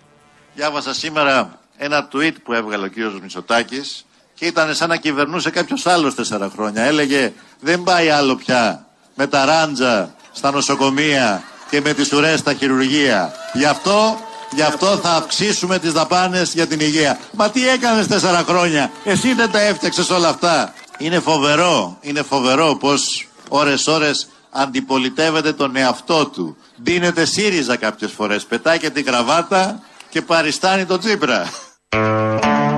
Διάβασα 0.55 0.93
σήμερα 0.93 1.60
ένα 1.78 2.08
tweet 2.14 2.34
που 2.44 2.54
έβγαλε 2.54 2.86
ο 2.86 2.88
κύριος 2.88 3.20
Μητσοτάκης 3.22 4.06
και 4.34 4.46
ήταν 4.46 4.76
σαν 4.76 4.90
να 4.90 4.96
κυβερνούσε 4.96 5.50
κάποιος 5.50 5.86
άλλος 5.86 6.16
τέσσερα 6.16 6.52
χρόνια. 6.56 6.84
Έλεγε 6.84 7.34
δεν 7.60 7.84
πάει 7.84 8.10
άλλο 8.10 8.36
πια 8.36 8.86
με 9.16 9.28
τα 9.28 9.46
ράντζα 9.46 10.16
στα 10.32 10.52
νοσοκομεία 10.52 11.44
και 11.70 11.82
με 11.82 11.94
τις 11.94 12.14
ουρές 12.14 12.40
στα 12.40 12.54
χειρουργεία. 12.54 13.34
Γι' 13.54 13.66
αυτό, 13.66 14.18
γι' 14.52 14.62
αυτό 14.62 14.98
θα 14.98 15.12
αυξήσουμε 15.12 15.80
τις 15.80 15.92
δαπάνες 15.92 16.54
για 16.54 16.68
την 16.68 16.80
υγεία. 16.80 17.20
Μα 17.32 17.50
τι 17.50 17.70
έκανες 17.70 18.08
τέσσερα 18.08 18.44
χρόνια, 18.48 18.92
εσύ 19.04 19.34
δεν 19.34 19.52
τα 19.52 19.60
έφτιαξες 19.60 20.10
όλα 20.10 20.30
αυτά. 20.30 20.74
Είναι 20.98 21.20
φοβερό, 21.20 21.98
είναι 22.02 22.22
φοβερό 22.22 22.78
πως 22.80 23.28
ώρες 23.50 23.88
ώρες 23.88 24.28
αντιπολιτεύεται 24.52 25.54
τον 25.54 25.76
εαυτό 25.76 26.26
του. 26.26 26.58
Δίνεται 26.76 27.26
ΣΥΡΙΖΑ 27.26 27.76
κάποιες 27.76 28.12
φορές, 28.12 28.46
πετάει 28.46 28.80
και 28.80 28.90
την 28.90 29.06
κραβάτα 29.06 29.82
και 30.10 30.22
παριστάνει 30.22 30.86
τον 30.86 31.00
Τσίπρα. 31.00 31.50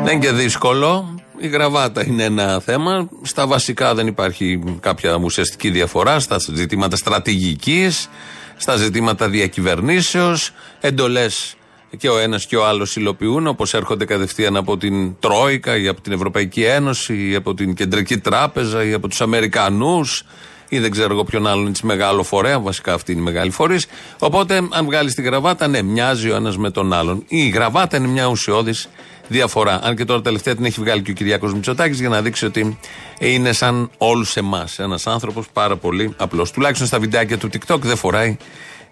Δεν 0.07 0.15
είναι 0.15 0.25
και 0.25 0.31
δύσκολο. 0.31 1.19
Η 1.37 1.47
γραβάτα 1.47 2.05
είναι 2.05 2.23
ένα 2.23 2.59
θέμα. 2.59 3.09
Στα 3.21 3.47
βασικά 3.47 3.95
δεν 3.95 4.07
υπάρχει 4.07 4.77
κάποια 4.79 5.19
ουσιαστική 5.23 5.69
διαφορά. 5.69 6.19
Στα 6.19 6.37
ζητήματα 6.53 6.95
στρατηγικής, 6.95 8.09
στα 8.57 8.75
ζητήματα 8.75 9.29
διακυβερνήσεως. 9.29 10.51
Εντολές 10.79 11.55
και 11.97 12.09
ο 12.09 12.17
ένας 12.17 12.45
και 12.45 12.57
ο 12.57 12.65
άλλος 12.65 12.95
υλοποιούν 12.95 13.47
όπως 13.47 13.73
έρχονται 13.73 14.05
κατευθείαν 14.05 14.55
από 14.55 14.77
την 14.77 15.19
Τρόικα 15.19 15.77
ή 15.77 15.87
από 15.87 16.01
την 16.01 16.11
Ευρωπαϊκή 16.11 16.63
Ένωση 16.63 17.29
ή 17.29 17.35
από 17.35 17.53
την 17.53 17.73
Κεντρική 17.73 18.17
Τράπεζα 18.17 18.83
ή 18.83 18.93
από 18.93 19.07
τους 19.07 19.21
Αμερικανούς 19.21 20.23
ή 20.69 20.79
δεν 20.79 20.91
ξέρω 20.91 21.13
εγώ 21.13 21.23
ποιον 21.23 21.47
άλλον 21.47 21.71
της 21.71 21.81
μεγάλο 21.81 22.23
φορέα. 22.23 22.59
Βασικά 22.59 22.93
αυτή 22.93 23.11
είναι 23.11 23.21
η 23.21 23.23
μεγάλη 23.23 23.51
φορής. 23.51 23.87
Οπότε, 24.19 24.61
αν 24.71 24.85
βγάλεις 24.85 25.13
τη 25.13 25.21
γραβάτα, 25.21 25.67
ναι, 25.67 25.81
μοιάζει 25.81 26.29
ο 26.29 26.35
ένας 26.35 26.57
με 26.57 26.69
τον 26.69 26.93
άλλον. 26.93 27.23
Η 27.27 27.49
γραβάτα 27.49 27.97
είναι 27.97 28.07
μια 28.07 28.25
ουσιώδης 28.25 28.89
διαφορά. 29.27 29.79
Αν 29.83 29.95
και 29.95 30.05
τώρα 30.05 30.21
τελευταία 30.21 30.55
την 30.55 30.65
έχει 30.65 30.79
βγάλει 30.79 31.01
και 31.01 31.11
ο 31.11 31.13
Κυριάκος 31.13 31.53
Μητσοτάκης 31.53 31.99
για 31.99 32.09
να 32.09 32.21
δείξει 32.21 32.45
ότι 32.45 32.77
είναι 33.19 33.53
σαν 33.53 33.89
όλους 33.97 34.35
εμάς. 34.35 34.79
Ένας 34.79 35.07
άνθρωπος 35.07 35.45
πάρα 35.53 35.75
πολύ 35.75 36.13
απλός. 36.17 36.51
Τουλάχιστον 36.51 36.87
στα 36.87 36.99
βιντεάκια 36.99 37.37
του 37.37 37.49
TikTok 37.53 37.79
δεν 37.79 37.95
φοράει 37.95 38.37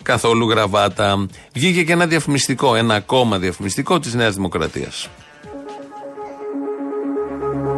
καθόλου 0.01 0.49
γραβάτα. 0.49 1.27
Βγήκε 1.53 1.83
και 1.83 1.91
ένα 1.91 2.05
διαφημιστικό, 2.05 2.75
ένα 2.75 2.95
ακόμα 2.95 3.39
διαφημιστικό 3.39 3.99
της 3.99 4.13
Νέας 4.13 4.35
Δημοκρατίας. 4.35 5.09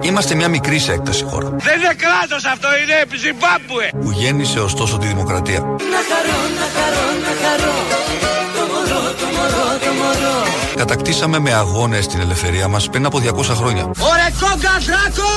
Είμαστε 0.07 0.35
μια 0.35 0.47
μικρή 0.47 0.79
σε 0.79 0.91
έκταση 0.91 1.23
χώρα. 1.23 1.49
Δεν 1.49 1.79
είναι 1.79 1.93
κράτος 2.03 2.45
αυτό, 2.45 2.67
είναι 2.81 3.17
Ζιμπάμπουε. 3.21 3.89
Που 4.01 4.11
γέννησε 4.11 4.59
ωστόσο 4.59 4.97
τη 4.97 5.07
δημοκρατία. 5.07 5.59
Να 5.59 6.01
χαρώ, 6.09 6.39
να 6.59 6.67
χαρώ, 6.75 7.05
να 7.25 7.33
χαρώ. 7.43 7.73
Το 8.57 8.63
μωρό, 8.71 9.03
το 9.21 9.25
μωρό, 9.35 9.67
το 9.85 9.91
μωρό. 9.99 10.37
Κατακτήσαμε 10.75 11.39
με 11.39 11.53
αγώνες 11.53 12.07
την 12.07 12.19
ελευθερία 12.19 12.67
μας 12.67 12.89
πριν 12.89 13.05
από 13.05 13.19
200 13.19 13.43
χρόνια. 13.43 13.83
Ωρε 13.83 14.27
κόγκα 14.39 14.75
δράκο, 14.87 15.31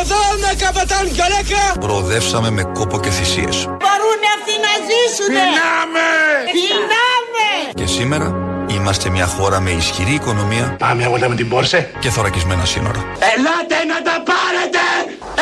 εδώ 0.00 0.20
με 0.40 0.54
καπατάν 0.58 1.04
καλέκα. 1.16 1.78
Προοδεύσαμε 1.80 2.50
με 2.50 2.62
κόπο 2.62 3.00
και 3.00 3.10
θυσίες. 3.10 3.56
Μπορούν 3.64 4.20
αυτοί 4.36 4.54
να 4.66 4.72
ζήσουνε. 4.88 5.40
Πεινάμε. 5.40 6.08
Πεινάμε. 6.54 7.48
Και 7.74 7.86
σήμερα 7.86 8.39
είμαστε 8.74 9.10
μια 9.10 9.26
χώρα 9.26 9.60
με 9.60 9.70
ισχυρή 9.70 10.14
οικονομία. 10.14 10.76
Πάμε 10.78 11.04
αγώνα 11.04 11.28
με 11.28 11.34
την 11.34 11.48
πόρσε. 11.48 11.90
Και 11.98 12.10
θωρακισμένα 12.10 12.64
σύνορα. 12.64 12.98
Ελάτε 13.34 13.78
να 13.92 14.02
τα 14.02 14.22
πάρετε. 14.30 14.84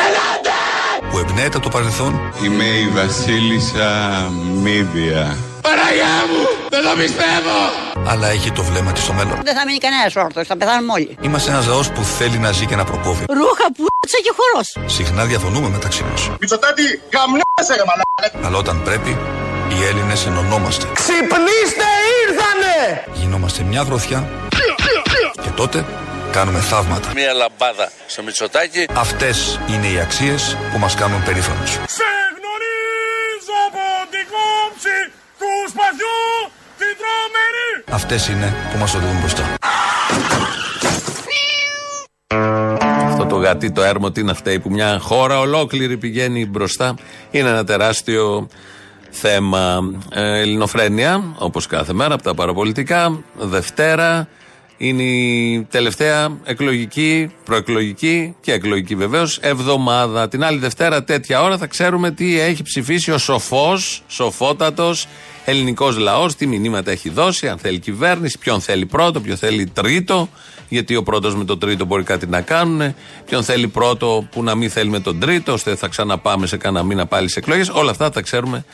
Ελάτε. 0.05 0.57
Που 1.09 1.17
εμπνέεται 1.17 1.57
από 1.57 1.59
το 1.59 1.69
παρελθόν. 1.69 2.33
Είμαι 2.43 2.63
η 2.63 2.87
Βασίλισσα 2.87 3.89
Μίδια. 4.63 5.37
Παραγιά 5.61 6.15
μου, 6.29 6.41
δεν 6.69 6.81
το 6.83 6.89
πιστεύω. 7.01 7.57
Αλλά 8.07 8.27
έχει 8.27 8.51
το 8.51 8.63
βλέμμα 8.63 8.91
της 8.91 9.03
στο 9.03 9.13
μέλλον. 9.13 9.39
Δεν 9.43 9.55
θα 9.55 9.65
μείνει 9.65 9.77
κανένας 9.77 10.15
όρθιος, 10.15 10.47
θα 10.47 10.57
πεθάνουμε 10.57 10.93
όλοι. 10.93 11.17
Είμαστε 11.21 11.51
ένας 11.51 11.65
λαός 11.67 11.89
που 11.91 12.03
θέλει 12.03 12.37
να 12.37 12.51
ζει 12.51 12.65
και 12.65 12.75
να 12.75 12.83
προκόβει. 12.83 13.25
Ρούχα 13.29 13.65
που 13.75 13.85
και 14.17 14.33
χορός. 14.37 14.93
Συχνά 14.95 15.25
διαφωνούμε 15.25 15.69
μεταξύ 15.69 16.03
μας. 16.11 16.29
Μητσοτάτη, 16.39 17.01
γαμνάσαι 17.13 17.73
ρε 17.79 17.83
μαλάκα. 17.89 18.47
Αλλά 18.47 18.57
όταν 18.57 18.83
πρέπει, 18.83 19.17
οι 19.69 19.83
Έλληνες 19.89 20.25
ενωνόμαστε. 20.25 20.85
Ξυπνήστε, 20.93 21.89
ήρθανε. 22.23 23.03
Γινόμαστε 23.13 23.63
μια 23.63 23.81
γροθιά 23.81 24.29
και 25.43 25.49
τότε 25.55 25.85
κάνουμε 26.31 26.59
θαύματα. 26.59 27.11
Μία 27.15 27.33
λαμπάδα 27.33 27.91
στο 28.07 28.23
Μητσοτάκι. 28.23 28.85
Αυτές 28.93 29.59
είναι 29.69 29.87
οι 29.87 29.99
αξίες 29.99 30.57
που 30.71 30.77
μας 30.79 30.95
κάνουν 30.95 31.23
περήφανος. 31.23 31.69
Σε 31.69 32.09
γνωρίζω 32.37 33.57
από 33.67 33.83
την 34.13 34.25
κόμψη 34.35 34.97
του 35.39 35.51
σπαθιού 35.69 36.51
την 36.77 36.93
τρομερή. 36.99 37.71
Αυτές 37.91 38.27
είναι 38.27 38.55
που 38.71 38.77
μας 38.77 38.93
οδηγούν 38.93 39.19
μπροστά. 39.19 39.43
Αυτό 43.05 43.25
το 43.25 43.35
γατί, 43.35 43.71
το 43.71 43.83
έρμο, 43.83 44.11
τι 44.11 44.21
είναι 44.21 44.31
αυτά 44.31 44.59
που 44.59 44.69
μια 44.69 44.99
χώρα 44.99 45.39
ολόκληρη 45.39 45.97
πηγαίνει 45.97 46.45
μπροστά. 46.45 46.95
Είναι 47.31 47.49
ένα 47.49 47.63
τεράστιο 47.63 48.47
θέμα. 49.09 49.93
Ε, 50.13 50.39
ελληνοφρένεια, 50.39 51.35
όπως 51.37 51.67
κάθε 51.67 51.93
μέρα 51.93 52.13
από 52.13 52.23
τα 52.23 52.33
παραπολιτικά. 52.33 53.23
Δευτέρα 53.37 54.27
είναι 54.77 55.03
η 55.03 55.67
τελευταία 55.69 56.37
εκλογική, 56.43 57.31
προεκλογική 57.45 58.35
και 58.41 58.51
εκλογική 58.51 58.95
βεβαίως 58.95 59.37
εβδομάδα. 59.41 60.27
Την 60.27 60.43
άλλη 60.43 60.57
Δευτέρα, 60.57 61.03
τέτοια 61.03 61.41
ώρα, 61.41 61.57
θα 61.57 61.67
ξέρουμε 61.67 62.11
τι 62.11 62.39
έχει 62.39 62.63
ψηφίσει 62.63 63.11
ο 63.11 63.17
σοφός, 63.17 64.03
σοφότατος 64.07 65.07
ελληνικός 65.45 65.97
λαός, 65.97 66.35
τι 66.35 66.47
μηνύματα 66.47 66.91
έχει 66.91 67.09
δώσει, 67.09 67.47
αν 67.47 67.57
θέλει 67.57 67.79
κυβέρνηση, 67.79 68.37
ποιον 68.37 68.61
θέλει 68.61 68.85
πρώτο, 68.85 69.21
ποιον 69.21 69.37
θέλει 69.37 69.65
τρίτο, 69.65 70.29
γιατί 70.69 70.95
ο 70.95 71.03
πρώτος 71.03 71.35
με 71.35 71.45
τον 71.45 71.59
τρίτο 71.59 71.85
μπορεί 71.85 72.03
κάτι 72.03 72.27
να 72.27 72.41
κάνουν, 72.41 72.95
ποιον 73.25 73.43
θέλει 73.43 73.67
πρώτο 73.67 74.27
που 74.31 74.43
να 74.43 74.55
μην 74.55 74.69
θέλει 74.69 74.89
με 74.89 74.99
τον 74.99 75.19
τρίτο, 75.19 75.53
ώστε 75.53 75.75
θα 75.75 75.87
ξαναπάμε 75.87 76.47
σε 76.47 76.57
κανένα 76.57 76.83
μήνα 76.85 77.05
πάλι 77.05 77.29
σε 77.29 77.39
εκλογές. 77.39 77.69
Όλα 77.69 77.91
αυτά 77.91 78.11
θα 78.11 78.21
ξέρουμε 78.21 78.65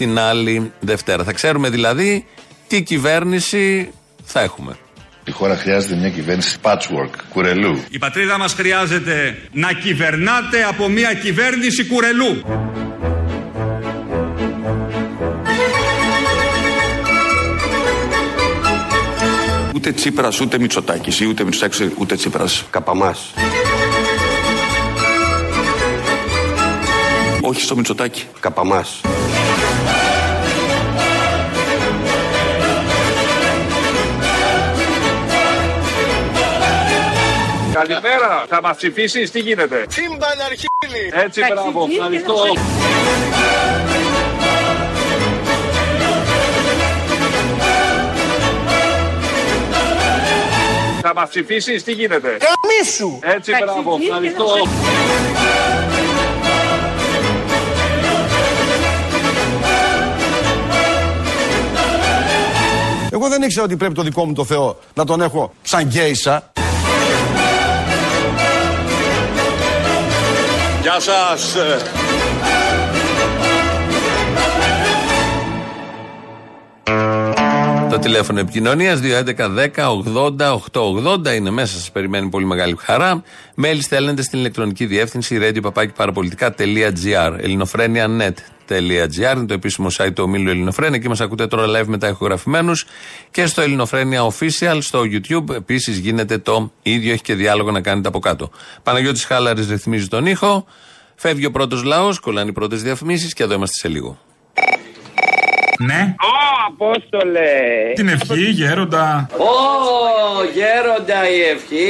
την 0.00 0.18
άλλη 0.18 0.72
Δευτέρα. 0.80 1.24
Θα 1.24 1.32
ξέρουμε 1.32 1.70
δηλαδή 1.70 2.26
τι 2.66 2.82
κυβέρνηση 2.82 3.90
θα 4.24 4.40
έχουμε. 4.40 4.76
Η 5.24 5.30
χώρα 5.30 5.56
χρειάζεται 5.56 5.94
μια 5.94 6.10
κυβέρνηση 6.10 6.56
patchwork, 6.62 7.10
κουρελού. 7.32 7.82
Η 7.90 7.98
πατρίδα 7.98 8.38
μας 8.38 8.52
χρειάζεται 8.52 9.38
να 9.52 9.72
κυβερνάτε 9.72 10.64
από 10.68 10.88
μια 10.88 11.14
κυβέρνηση 11.14 11.84
κουρελού. 11.84 12.42
Ούτε 19.74 19.92
Τσίπρας, 19.92 20.40
ούτε 20.40 20.58
Μητσοτάκης 20.58 21.20
ή 21.20 21.26
ούτε 21.26 21.44
Μητσοτάκης, 21.44 21.88
ούτε 21.98 22.16
Τσίπρας. 22.16 22.64
Καπαμάς. 22.70 23.34
Όχι 27.40 27.60
στο 27.60 27.76
Μητσοτάκη. 27.76 28.24
Καπαμάς. 28.40 29.00
Καλημέρα, 37.72 38.44
θα 38.48 38.60
μας 38.62 38.76
ψηφίσεις, 38.76 39.30
τι 39.30 39.40
γίνεται; 39.40 39.84
Τσίμπαν 39.88 40.40
αρχίλη. 40.46 41.12
Έτσι, 41.12 41.40
μπράβο, 41.52 41.88
ευχαριστώ. 41.90 42.34
Θα 51.02 51.14
μας 51.14 51.28
ψηφίσεις, 51.28 51.84
τι 51.84 51.92
γίνεται; 51.92 52.28
Καμίσου. 52.28 53.18
Έτσι, 53.20 53.52
μπράβο, 53.64 53.98
ευχαριστώ. 54.02 54.46
Δεν 63.30 63.42
ήξερα 63.42 63.64
ότι 63.64 63.76
πρέπει 63.76 63.94
το 63.94 64.02
δικό 64.02 64.24
μου 64.26 64.32
το 64.32 64.44
Θεό 64.44 64.78
να 64.94 65.04
τον 65.04 65.20
έχω 65.20 65.52
σαν 65.62 65.86
γκέισα. 65.86 66.52
Γεια 70.82 71.00
σας. 71.00 71.56
Το 77.90 77.98
τηλέφωνο 77.98 78.40
επικοινωνίας 78.40 79.00
211-10-80-880 79.00 81.34
είναι 81.36 81.50
μέσα. 81.50 81.78
Σας 81.78 81.90
περιμένει 81.90 82.28
πολύ 82.28 82.44
μεγάλη 82.44 82.76
χαρά. 82.78 83.22
Μέλη 83.54 83.82
στέλνετε 83.82 84.22
στην 84.22 84.38
ηλεκτρονική 84.38 84.86
διεύθυνση 84.86 85.38
radio.parapolitica.gr 85.40 87.34
ελληνοφρένια.net.gr 87.38 89.36
είναι 89.36 89.46
το 89.46 89.54
επίσημο 89.54 89.88
site 89.96 90.12
του 90.14 90.22
ομίλου 90.22 90.50
Ελληνοφρένια. 90.50 90.96
Εκεί 90.96 91.08
μας 91.08 91.20
ακούτε 91.20 91.46
τώρα 91.46 91.66
live 91.66 91.86
μετά 91.86 92.08
ηχογραφημένους. 92.08 92.86
Και 93.30 93.46
στο 93.46 93.60
Ελληνοφρένια 93.60 94.22
Official 94.22 94.78
στο 94.80 95.00
YouTube 95.00 95.54
επίσης 95.54 95.98
γίνεται 95.98 96.38
το 96.38 96.72
ίδιο. 96.82 97.12
Έχει 97.12 97.22
και 97.22 97.34
διάλογο 97.34 97.70
να 97.70 97.80
κάνετε 97.80 98.08
από 98.08 98.18
κάτω. 98.18 98.50
Παναγιώτης 98.82 99.24
Χάλαρης 99.24 99.68
ρυθμίζει 99.68 100.08
τον 100.08 100.26
ήχο. 100.26 100.66
Φεύγει 101.14 101.46
ο 101.46 101.50
πρώτος 101.50 101.82
λαός, 101.82 102.20
κολλάνε 102.20 102.50
οι 102.50 102.52
πρώτες 102.52 102.82
διαφημίσεις 102.82 103.34
και 103.34 103.42
εδώ 103.42 103.54
είμαστε 103.54 103.76
σε 103.76 103.88
λίγο. 103.88 104.18
Ναι. 105.78 106.14
Ω, 106.18 106.49
Απόστολε. 106.68 107.50
Την 107.94 108.08
ευχή, 108.08 108.42
γέροντα. 108.60 109.28
Ω, 109.52 109.54
γέροντα 110.56 111.20
η 111.36 111.40
ευχή. 111.54 111.88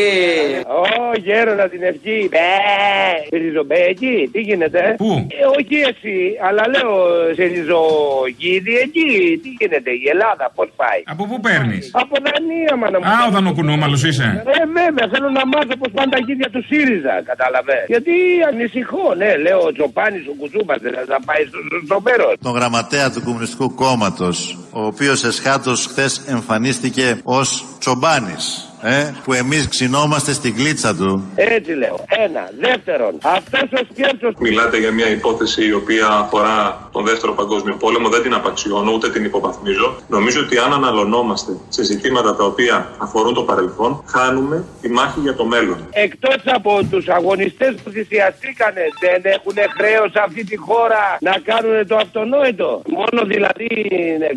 Ω, 0.83 1.13
γέροντα 1.27 1.69
την 1.69 1.83
ευχή. 1.83 2.19
Μπε. 2.33 3.39
Ριζομπέκι, 3.39 4.29
τι 4.33 4.41
γίνεται; 4.41 4.95
Πού; 5.03 5.27
Ε, 5.41 5.45
όχι 5.59 5.77
εσύ, 5.91 6.19
αλλά 6.47 6.63
λέω 6.75 6.93
σε 7.37 7.45
ριζογίδι 7.55 8.75
εκεί. 8.87 9.11
Τι 9.43 9.49
γίνεται, 9.59 9.91
η 9.91 10.07
Ελλάδα, 10.15 10.45
πώς 10.55 10.69
πάει; 10.77 11.01
Από 11.13 11.23
πού 11.29 11.41
παίρνεις; 11.41 11.91
Από 11.93 12.15
Δανία, 12.27 12.77
μάνα 12.81 12.99
μου. 12.99 13.07
Α, 13.07 13.27
ο 13.29 13.31
δανοκουνόμαλος 13.31 14.03
είσαι. 14.05 14.29
Ε, 14.47 14.67
βέβαια, 14.79 15.07
θέλω 15.13 15.29
να 15.39 15.43
μάθω 15.53 15.75
πώς 15.81 15.91
πάνε 15.97 16.11
τα 16.15 16.19
γίδια 16.27 16.49
του 16.55 16.63
ΣΥΡΙΖΑ, 16.69 17.15
κατάλαβες. 17.31 17.85
Γιατί 17.95 18.15
ανησυχώ, 18.51 19.07
ναι, 19.21 19.31
λέω 19.45 19.61
ο 19.69 19.73
Τσοπάνη, 19.73 20.19
ο 20.33 20.35
Κουτσούπα, 20.41 20.75
δεν 20.85 20.93
θα 21.13 21.19
πάει 21.29 21.43
στο 21.51 21.59
σωστό 21.73 21.97
μέρος. 22.07 22.33
Τον 22.43 22.53
γραμματέα 22.59 23.07
του 23.13 23.21
Κομμουνιστικού 23.27 23.75
Κόμματος, 23.75 24.39
ο 24.71 24.85
οποίος 24.85 25.25
εσχάτως 25.25 25.87
χθες 25.87 26.21
εμφανίστηκε 26.27 27.21
ως 27.25 27.65
Τσομπάνης. 27.79 28.70
Ε, 28.83 29.13
που 29.25 29.33
εμείς 29.33 29.69
ξυνόμαστε 29.69 30.33
στην 30.33 30.55
κλίτσα 30.55 30.95
του. 30.97 31.33
Έτσι 31.35 31.73
λέω. 31.73 32.05
Ένα. 32.09 32.51
Δεύτερον, 32.61 33.13
αυτός 33.23 33.81
ο 33.81 33.83
σκέψος... 33.93 34.33
Μιλάτε 34.39 34.79
για 34.79 34.93
μια 34.93 35.09
υπόθεση 35.11 35.67
η 35.67 35.73
οποία 35.73 36.07
αφορά 36.09 36.89
τον 36.93 37.05
δεύτερο 37.05 37.33
παγκόσμιο 37.33 37.75
πόλεμο. 37.75 38.09
Δεν 38.09 38.23
την 38.23 38.35
απαξιώνω 38.35 38.93
ούτε 38.93 39.11
την 39.11 39.25
υποβαθμίζω. 39.25 39.97
Νομίζω 40.09 40.41
ότι 40.41 40.59
αν 40.59 40.73
αναλωνόμαστε 40.73 41.53
σε 41.69 41.83
ζητήματα 41.83 42.37
τα 42.37 42.45
οποία 42.45 42.89
αφορούν 42.99 43.35
το 43.35 43.43
παρελθόν, 43.43 44.05
χάνουμε 44.07 44.65
τη 44.81 44.89
μάχη 44.89 45.21
για 45.21 45.35
το 45.35 45.45
μέλλον. 45.45 45.79
Εκτός 45.91 46.41
από 46.45 46.81
τους 46.91 47.09
αγωνιστές 47.09 47.75
που 47.85 47.91
θυσιαστήκανε, 47.91 48.85
δεν 49.01 49.21
έχουν 49.37 49.57
χρέος 49.77 50.13
αυτή 50.15 50.45
τη 50.45 50.57
χώρα 50.57 51.03
να 51.21 51.35
κάνουν 51.51 51.87
το 51.87 51.97
αυτονόητο. 51.97 52.83
Μόνο 52.89 53.21
δηλαδή 53.27 53.69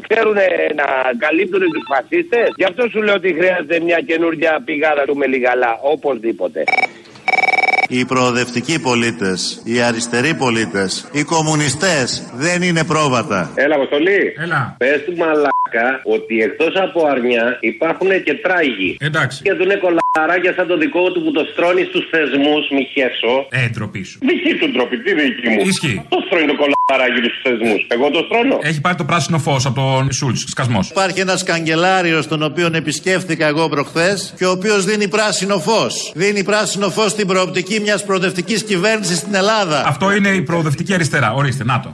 ξέρουν 0.08 0.38
να 0.80 0.88
καλύπτουν 1.18 1.60
τους 1.60 1.86
φασίστες. 1.92 2.48
Γι' 2.56 2.64
αυτό 2.64 2.88
σου 2.92 3.02
λέω 3.02 3.16
ότι 3.16 3.34
χρειάζεται 3.34 3.80
μια 3.80 4.00
καινούργια 4.10 4.33
πηγάδα 4.66 5.06
του 5.06 5.18
Μελιγαλά, 5.18 5.80
οπωσδήποτε. 5.82 6.64
Οι 7.96 8.06
προοδευτικοί 8.06 8.80
πολίτες, 8.80 9.62
οι 9.64 9.82
αριστεροί 9.82 10.34
πολίτες, 10.34 11.08
οι 11.12 11.24
κομμουνιστές 11.24 12.08
δεν 12.36 12.62
είναι 12.62 12.84
πρόβατα. 12.84 13.52
Έλα, 13.56 13.76
Αποστολή. 13.76 14.22
Έλα. 14.44 14.76
Πες 14.78 15.04
του 15.06 15.16
μαλάκα 15.22 15.88
ότι 16.16 16.36
εκτός 16.48 16.74
από 16.86 17.00
αρνιά 17.14 17.58
υπάρχουν 17.60 18.10
και 18.26 18.34
τράγοι. 18.46 18.92
Εντάξει. 19.00 19.42
Και 19.46 19.54
του 19.58 19.64
είναι 19.64 19.78
κολαράκια 19.86 20.54
σαν 20.58 20.68
το 20.68 20.78
δικό 20.78 21.12
του 21.12 21.20
που 21.24 21.32
το 21.32 21.44
στρώνεις 21.52 21.88
στους 21.88 22.06
θεσμούς, 22.12 22.64
μη 22.76 22.84
χέσω. 22.94 23.34
Ε, 23.50 23.70
ντροπή 23.74 24.04
σου. 24.10 24.18
Δική 24.30 24.54
του 24.60 24.68
ντροπή, 24.72 24.96
τι 25.04 25.12
δική 25.14 25.48
μου; 25.50 25.62
Ισχύει. 25.72 25.98
Το 26.14 26.18
στρώνει 26.26 26.48
το 26.52 26.56
κολαράκι 26.62 27.20
τους 27.24 27.34
στους 27.34 27.44
θεσμούς. 27.46 27.82
Εγώ 27.96 28.06
το 28.16 28.22
στρώνω. 28.28 28.58
Έχει 28.70 28.82
πάρει 28.86 28.98
το 29.02 29.06
πράσινο 29.12 29.40
φως 29.46 29.66
από 29.66 29.82
τον 29.82 30.12
Σούλτς, 30.12 30.42
σκασμός. 30.54 30.90
Υπάρχει 30.90 31.20
ένας 31.20 31.44
καγκελάριος 31.44 32.28
τον 32.28 32.44
οποίο 32.44 32.68
επισκέφθηκα 32.74 33.46
εγώ 33.48 33.64
προχθές 33.70 34.34
και 34.38 34.46
ο 34.46 34.52
οποίος 34.58 34.86
δίνει 34.86 35.08
πράσινο 35.08 35.58
φως. 35.60 36.12
Δίνει 36.16 36.44
πράσινο 36.44 36.90
φως 36.90 37.12
στην 37.12 37.28
προοπτική 37.28 37.78
μιας 37.84 38.04
προοδευτικής 38.06 38.64
κυβέρνησης 38.64 39.18
στην 39.18 39.36
Ελλάδα. 39.36 39.84
Αυτό 39.88 40.06
είναι 40.16 40.30
η 40.30 40.42
προοδευτική 40.42 40.94
αριστερά. 40.94 41.34
Ορίστε, 41.34 41.64
να 41.64 41.80
το. 41.80 41.94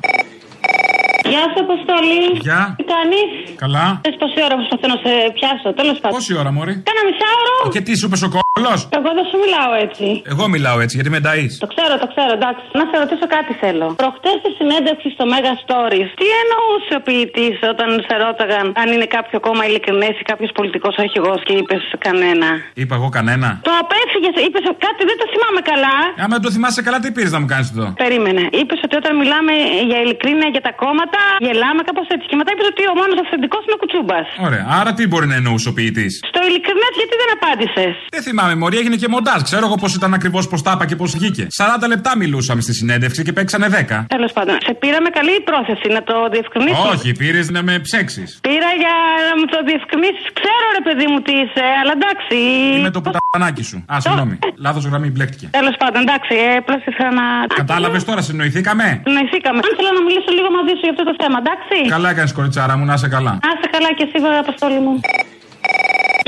Γεια 1.34 1.44
σου, 1.52 1.60
Αποστολή. 1.68 2.24
Γεια. 2.48 2.62
Τι 2.80 2.84
κάνεις; 2.94 3.28
Καλά. 3.64 3.86
Θε 4.04 4.10
πόση 4.22 4.40
ώρα 4.48 4.56
προσπαθώ 4.60 4.86
να 4.94 4.98
σε 5.06 5.12
πιάσω, 5.38 5.68
τέλος 5.80 5.98
πάντων. 6.02 6.16
Πόση 6.18 6.34
ώρα, 6.42 6.52
Μωρή; 6.58 6.74
Κάνα 6.88 7.04
μισάωρο. 7.10 7.56
Και 7.76 7.82
τι 7.86 7.94
σου 8.00 8.06
είπε 8.08 8.18
ο 8.28 8.30
κόλλο. 8.36 8.74
Εγώ 9.00 9.10
δεν 9.18 9.26
σου 9.30 9.38
μιλάω 9.44 9.72
έτσι. 9.86 10.06
Εγώ 10.34 10.44
μιλάω 10.56 10.78
έτσι 10.84 10.94
γιατί 10.98 11.10
με 11.14 11.20
ενταείς. 11.24 11.52
Το 11.64 11.68
ξέρω, 11.74 11.94
το 12.04 12.08
ξέρω, 12.14 12.32
εντάξει. 12.40 12.64
Να 12.80 12.84
σε 12.90 12.96
ρωτήσω 13.04 13.26
κάτι 13.36 13.52
θέλω. 13.64 13.88
Προχτές 14.04 14.36
στη 14.42 14.50
συνέντευξη 14.60 15.08
στο 15.16 15.24
Mega 15.34 15.54
Stories, 15.64 16.10
τι 16.20 16.28
εννοούσε 16.42 16.94
ο 17.00 17.02
ποιητής 17.08 17.56
όταν 17.74 17.88
σε 18.08 18.14
ρώταγαν 18.24 18.66
αν 18.82 18.88
είναι 18.96 19.08
κάποιο 19.18 19.38
κόμμα 19.48 19.64
ειλικρινές 19.68 20.14
ή 20.22 20.24
κάποιος 20.32 20.52
πολιτικός 20.58 20.94
αρχηγός 21.04 21.40
και 21.48 21.54
είπες 21.60 21.84
κανένα; 22.06 22.50
Είπα 22.82 22.94
εγώ 23.00 23.10
κανένα. 23.18 23.50
Το 23.68 23.74
απέφυγε, 23.84 24.19
είπες 24.48 24.66
κάτι, 24.86 25.02
δεν 25.10 25.18
το 25.22 25.26
θυμάμαι 25.34 25.62
καλά. 25.72 25.96
Άμα 26.24 26.34
δεν 26.38 26.44
το 26.48 26.52
θυμάσαι 26.56 26.82
καλά, 26.88 26.98
τι 27.04 27.10
πήρες 27.16 27.32
να 27.36 27.40
μου 27.42 27.48
κάνεις 27.54 27.68
εδώ; 27.74 27.88
Περίμενε. 28.04 28.44
Είπες 28.60 28.80
ότι 28.86 28.96
όταν 29.02 29.12
μιλάμε 29.22 29.54
για 29.90 29.98
ειλικρίνεια 30.04 30.48
για 30.56 30.64
τα 30.68 30.72
κόμματα, 30.84 31.20
γελάμε 31.46 31.82
κάπως 31.90 32.08
έτσι. 32.16 32.26
Και 32.30 32.38
μετά 32.40 32.50
είπες 32.54 32.68
ότι 32.74 32.84
ο 32.92 32.94
μόνος 33.00 33.18
αυθεντικός 33.24 33.62
είναι 33.66 33.76
ο 33.78 33.80
κουτσούμπας. 33.82 34.26
Ωραία. 34.48 34.64
Άρα 34.80 34.92
τι 34.98 35.04
μπορεί 35.10 35.28
να 35.34 35.38
εννοούσε 35.42 35.68
ο 35.72 35.74
ποιητής; 35.78 36.12
Στο 36.32 36.40
ειλικρινές, 36.48 36.94
γιατί 37.00 37.16
δεν 37.22 37.30
απάντησες; 37.38 37.94
Δεν 38.16 38.22
θυμάμαι, 38.28 38.54
Μωρή, 38.62 38.78
έγινε 38.82 38.98
και 39.02 39.10
μοντάζ. 39.16 39.40
Ξέρω 39.50 39.64
εγώ 39.70 39.78
πώς 39.84 39.92
ήταν 40.00 40.12
ακριβώς 40.20 40.44
πώς 40.52 40.60
τα 40.66 40.72
είπα 40.76 40.86
και 40.90 40.98
πώς 41.02 41.10
βγήκε. 41.18 41.44
40 41.50 41.88
λεπτά 41.94 42.12
μιλούσαμε 42.22 42.62
στη 42.66 42.74
συνέντευξη 42.80 43.20
και 43.26 43.34
παίξανε 43.38 43.68
10. 43.68 44.06
Τέλος 44.16 44.32
πάντων, 44.38 44.56
σε 44.68 44.74
πήρα 44.82 45.00
με 45.06 45.10
καλή 45.18 45.36
πρόθεση 45.50 45.88
να 45.98 46.02
το 46.10 46.16
διευκρινίσω. 46.34 46.88
Όχι, 46.94 47.10
πήρες 47.22 47.46
να 47.56 47.62
με 47.68 47.74
ψέξεις. 47.86 48.30
Πήρα 48.48 48.70
για 48.82 48.94
να 49.30 49.34
μου 49.40 49.46
το 49.54 49.60
διευκρινίσεις. 49.70 50.26
Ξέρω 50.40 50.66
ρε 50.78 50.84
παιδί 50.88 51.06
μου 51.12 51.20
τι 51.26 51.34
είσαι, 51.42 51.66
αλλά 51.82 51.94
εντάξει. 52.00 52.38
Είμαι 52.78 52.92
το 52.98 53.02
πουτανάκι 53.06 53.64
σου. 53.70 53.78
Α, 53.94 53.96
συγγνώμη. 54.10 54.36
Λάθος 54.66 54.84
γραμμή 54.90 55.10
μπλέκτηκε. 55.14 55.46
Τέλος 55.60 55.76
πάντων, 55.82 56.00
εντάξει, 56.06 56.34
ε, 56.46 56.56
απλώ 56.62 56.76
ήθελα 56.92 57.12
να. 57.22 57.26
Κατάλαβες 57.62 58.04
τώρα, 58.10 58.22
συνοηθήκαμε; 58.30 58.86
Συνοηθήκαμε. 59.08 59.60
Αν 59.68 59.72
θέλω 59.78 59.92
να 60.00 60.04
μιλήσω 60.08 60.32
λίγο 60.38 60.50
μαζί 60.58 60.74
σου 60.78 60.84
για 60.88 60.94
αυτό 60.96 61.04
το 61.10 61.16
θέμα, 61.22 61.38
εντάξει. 61.44 61.78
Καλά 61.96 62.10
έκανες 62.14 62.34
κοριτσάρα 62.38 62.74
μου, 62.78 62.86
να 62.90 62.94
είσαι 62.98 63.10
καλά. 63.16 63.34
Να 63.46 63.50
είσαι 63.56 63.68
καλά 63.76 63.90
και 63.98 64.04
εσύ, 64.08 64.18
βέβαια, 64.26 64.40
αποστόλη 64.46 64.80
μου. 64.86 64.94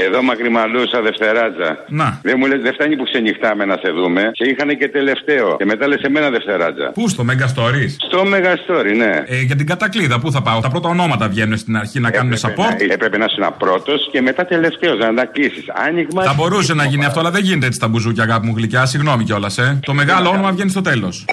Εδώ 0.06 0.22
μακριμαλούσα 0.22 1.02
Δευτεράτζα. 1.02 1.70
Να. 1.88 2.20
Δεν 2.24 2.36
μου 2.40 2.46
λες, 2.46 2.62
δεν 2.62 2.74
φτάνει 2.74 2.96
που 2.96 3.04
ξενυχτάμε 3.04 3.66
να 3.66 3.78
σε 3.84 3.90
δούμε. 3.92 4.32
Σε 4.34 4.50
είχαν 4.50 4.78
και 4.78 4.88
τελευταίο. 4.90 5.56
Και 5.58 5.66
μετά 5.66 5.88
λες 5.88 6.02
εμένα 6.02 6.30
Δευτεράτζα. 6.30 6.92
Πού 6.94 7.10
στο 7.10 7.26
Megastories. 7.30 7.92
Στο 8.08 8.22
Megastory, 8.22 8.96
ναι. 8.98 9.24
Ε, 9.26 9.42
για 9.42 9.56
την 9.56 9.66
κατακλείδα, 9.66 10.20
πού 10.20 10.32
θα 10.32 10.42
πάω; 10.42 10.60
Τα 10.60 10.70
πρώτα 10.70 10.90
ονόματα 10.90 11.28
βγαίνουν 11.28 11.58
στην 11.58 11.78
αρχή 11.78 12.00
να 12.00 12.12
κάνουν 12.12 12.34
support. 12.34 12.78
Να, 12.88 12.94
έπρεπε 12.94 13.18
να 13.18 13.26
είσαι 13.26 13.50
πρώτος 13.58 14.10
και 14.12 14.22
μετά 14.22 14.46
τελευταίος 14.46 15.00
να 15.00 15.14
τα 15.14 15.26
κλείσεις. 15.26 15.66
Άνοιγμα. 15.88 16.24
Θα 16.24 16.34
μπορούσε 16.34 16.74
να 16.74 16.86
γίνει 16.86 17.06
αυτό, 17.06 17.20
αλλά 17.20 17.32
δεν 17.32 17.44
γίνεται 17.44 17.66
έτσι 17.66 17.80
τα 17.80 17.88
μπουζούκια, 17.88 18.24
αγάπη 18.24 18.48
μου 18.48 18.54
γλυκιά. 18.58 18.86
Συγγνώμη 18.86 19.24
κιόλας, 19.24 19.58
ε. 19.58 19.80
Το 19.86 19.94
μεγάλο 19.94 20.30
όνομα 20.30 20.52
βγαίνει 20.52 20.70
στο 20.70 20.82
τέλος. 20.82 21.26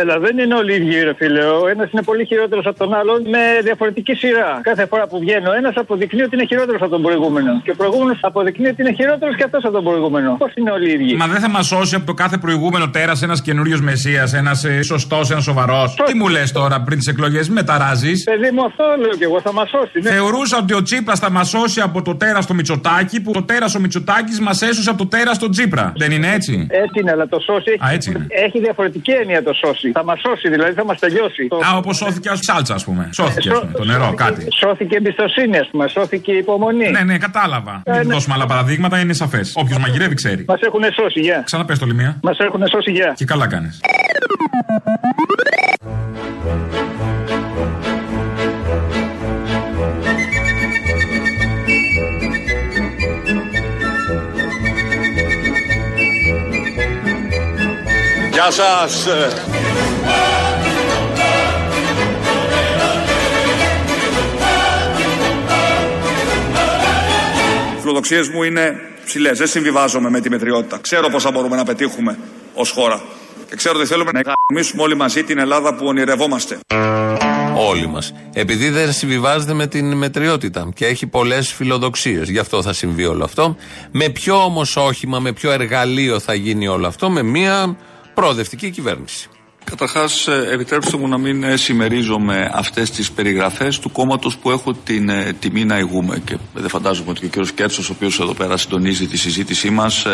Έλα, 0.00 0.18
δεν 0.18 0.38
είναι 0.38 0.54
όλοι 0.54 0.72
οι 0.72 0.76
ίδιοι, 0.76 0.98
ρε 1.08 1.14
φίλε. 1.14 1.44
Ο 1.44 1.68
ένας 1.68 1.88
είναι 1.92 2.02
πολύ 2.02 2.24
χειρότερος 2.30 2.66
από 2.66 2.78
τον 2.78 2.94
άλλον 2.94 3.18
με 3.34 3.42
διαφορετική 3.62 4.14
σειρά. 4.14 4.60
Κάθε 4.62 4.86
φορά 4.86 5.06
που 5.06 5.18
βγαίνει 5.18 5.46
ο 5.46 5.54
ένας 5.60 5.74
αποδεικνύει 5.76 6.22
ότι 6.22 6.34
είναι 6.36 6.46
χειρότερος 6.46 6.80
από 6.80 6.90
τον 6.90 7.02
προηγούμενο. 7.02 7.60
Και 7.64 7.70
ο 7.70 7.74
προηγούμενος 7.76 8.18
αποδεικνύει 8.22 8.68
ότι 8.68 8.82
είναι 8.82 8.92
χειρότερος 8.92 9.36
και 9.36 9.44
αυτός 9.44 9.64
από 9.64 9.72
τον 9.72 9.84
προηγούμενο. 9.84 10.36
Πώς 10.38 10.52
είναι 10.54 10.70
όλοι 10.70 10.88
οι 10.88 10.92
ίδιοι; 10.92 11.14
Μα 11.16 11.26
δεν 11.26 11.40
θα 11.40 11.48
μας 11.50 11.66
σώσει 11.66 11.94
από 11.94 12.06
το 12.06 12.14
κάθε 12.14 12.36
προηγούμενο 12.36 12.90
τέρας 12.90 13.22
ένας 13.22 13.42
καινούριος 13.42 13.80
μεσίας, 13.80 14.32
ένας 14.34 14.64
ε, 14.64 14.82
σωστός, 14.82 15.30
ένας 15.30 15.42
σοβαρός. 15.44 15.94
Τι 16.06 16.14
μου 16.16 16.28
λες 16.28 16.52
τώρα 16.52 16.76
πριν 16.86 16.98
τις 16.98 17.06
εκλογές, 17.06 17.48
με 17.48 17.62
ταράζεις; 17.62 18.24
Παιδί 18.24 18.50
μου, 18.54 18.64
αυτό 18.64 18.84
λέω 19.00 19.14
και 19.18 19.24
εγώ, 19.24 19.40
θα 19.40 19.52
μας 19.52 19.68
σώσει. 19.68 19.98
Ναι. 20.02 20.10
Θεωρούσα 20.10 20.56
ότι 20.58 20.74
ο 20.74 20.82
Τσίπρας 20.82 21.18
θα 21.18 21.30
μας 21.30 21.48
σώσει 21.48 21.80
από 21.80 22.02
το 22.02 22.14
τέρας 22.16 22.44
στο 22.44 22.54
Μητσοτάκι, 22.54 23.20
που 23.22 23.30
το 23.32 23.42
τέρας 23.42 23.74
ο 23.74 23.80
Μητσοτάκι 23.80 24.42
μας 24.42 24.62
έσωσε 24.62 24.90
από 24.90 24.98
το 24.98 25.06
τέρας 25.06 25.36
στο 25.36 25.48
Τσίπρα. 25.48 25.92
Δεν 25.96 26.10
είναι 26.10 26.28
έτσι; 26.32 26.66
Έτσι 26.70 27.00
είναι, 27.00 27.10
αλλά 27.10 27.28
το 27.28 27.38
σώσει 27.40 27.70
Α, 27.86 27.92
έτσι 27.92 28.10
είναι. 28.10 28.26
έχει 28.28 28.58
διαφορετική 28.60 29.10
έννοια 29.10 29.42
το 29.42 29.52
σώσει. 29.52 29.83
Θα 29.92 30.04
μας 30.04 30.20
σώσει, 30.20 30.48
δηλαδή 30.48 30.72
θα 30.72 30.84
μας 30.84 30.98
τελειώσει. 30.98 31.48
Α, 31.72 31.76
όπως 31.76 31.96
σώθηκε 31.96 32.28
ο 32.28 32.36
Σάλτσα, 32.40 32.74
ας 32.74 32.84
πούμε. 32.84 33.08
Σώθηκε, 33.12 33.48
Ε, 33.48 33.52
ας 33.52 33.60
πούμε, 33.60 33.72
το 33.72 33.84
νερό, 33.84 34.04
σώθηκε- 34.04 34.22
κάτι. 34.24 34.46
Σώθηκε 34.60 34.96
εμπιστοσύνη, 34.96 35.58
ας 35.58 35.68
πούμε. 35.70 35.88
Σώθηκε 35.88 36.32
υπομονή. 36.32 36.90
Ναι, 36.90 37.00
ναι, 37.00 37.18
κατάλαβα. 37.18 37.82
Ε, 37.84 37.90
Μην 37.98 38.06
ναι. 38.06 38.12
δώσουμε 38.14 38.34
άλλα 38.34 38.46
παραδείγματα, 38.46 38.98
είναι 38.98 39.12
σαφές. 39.12 39.52
Όποιος 39.56 39.78
μαγειρεύει 39.78 40.14
ξέρει. 40.14 40.44
Μας 40.48 40.60
έχουν 40.60 40.82
σώσει, 41.00 41.20
γεια. 41.20 41.42
Ξαναπες 41.44 41.78
το 41.78 41.86
λιμία. 41.86 42.18
Μας 42.22 42.38
έχουν 42.38 42.62
σώσει, 42.68 42.90
γεια. 42.90 43.12
Και 43.16 43.24
καλά 43.24 43.46
κάνεις. 43.46 43.80
Γεια 58.44 58.52
σας. 58.52 59.06
Οι 67.76 67.80
φιλοδοξίες 67.80 68.28
μου 68.28 68.42
είναι 68.42 68.80
ψηλές. 69.04 69.38
Δεν 69.38 69.46
συμβιβάζομαι 69.46 70.10
με 70.10 70.20
τη 70.20 70.30
μετριότητα. 70.30 70.78
Ξέρω 70.78 71.08
πόσα 71.08 71.30
μπορούμε 71.30 71.56
να 71.56 71.64
πετύχουμε 71.64 72.18
ως 72.54 72.70
χώρα. 72.70 73.02
Και 73.48 73.56
ξέρω 73.56 73.78
ότι 73.78 73.86
θέλουμε 73.86 74.10
να 74.12 74.20
γαμίσουμε 74.20 74.82
όλοι 74.82 74.96
μαζί 74.96 75.22
την 75.22 75.38
Ελλάδα 75.38 75.74
που 75.74 75.86
ονειρευόμαστε. 75.86 76.58
Όλοι 77.56 77.86
μας. 77.86 78.14
Επειδή 78.32 78.68
δεν 78.68 78.92
συμβιβάζεται 78.92 79.52
με 79.52 79.66
την 79.66 79.92
μετριότητα 79.92 80.68
και 80.74 80.86
έχει 80.86 81.06
πολλές 81.06 81.52
φιλοδοξίες. 81.52 82.28
Γι' 82.28 82.38
αυτό 82.38 82.62
θα 82.62 82.72
συμβεί 82.72 83.04
όλο 83.04 83.24
αυτό. 83.24 83.56
Με 83.90 84.08
ποιο 84.08 84.44
όμως 84.44 84.76
όχημα, 84.76 85.18
με 85.18 85.32
ποιο 85.32 85.50
εργαλείο 85.50 86.20
θα 86.20 86.34
γίνει 86.34 86.68
όλο 86.68 86.86
αυτό, 86.86 87.10
με 87.10 87.22
μια 87.22 87.76
προοδευτική 88.14 88.70
κυβέρνηση. 88.70 89.28
Καταρχάς, 89.64 90.28
επιτρέψτε 90.52 90.96
μου 90.96 91.08
να 91.08 91.18
μην 91.18 91.42
ε, 91.42 91.56
συμμερίζομαι 91.56 92.50
αυτές 92.54 92.90
τις 92.90 93.10
περιγραφές 93.10 93.78
του 93.78 93.92
κόμματος 93.92 94.36
που 94.36 94.50
έχω 94.50 94.72
την 94.72 95.08
ε, 95.08 95.32
τιμή 95.38 95.64
να 95.64 95.78
ηγούμε. 95.78 96.22
Και 96.24 96.38
δεν 96.54 96.68
φαντάζομαι 96.68 97.10
ότι 97.10 97.28
και 97.28 97.40
ο 97.40 97.42
κ. 97.42 97.48
Κέρτσος, 97.54 97.88
ο 97.88 97.92
οποίος 97.92 98.20
εδώ 98.20 98.34
πέρα 98.34 98.56
συντονίζει 98.56 99.06
τη 99.06 99.16
συζήτησή 99.16 99.70
μας, 99.70 100.06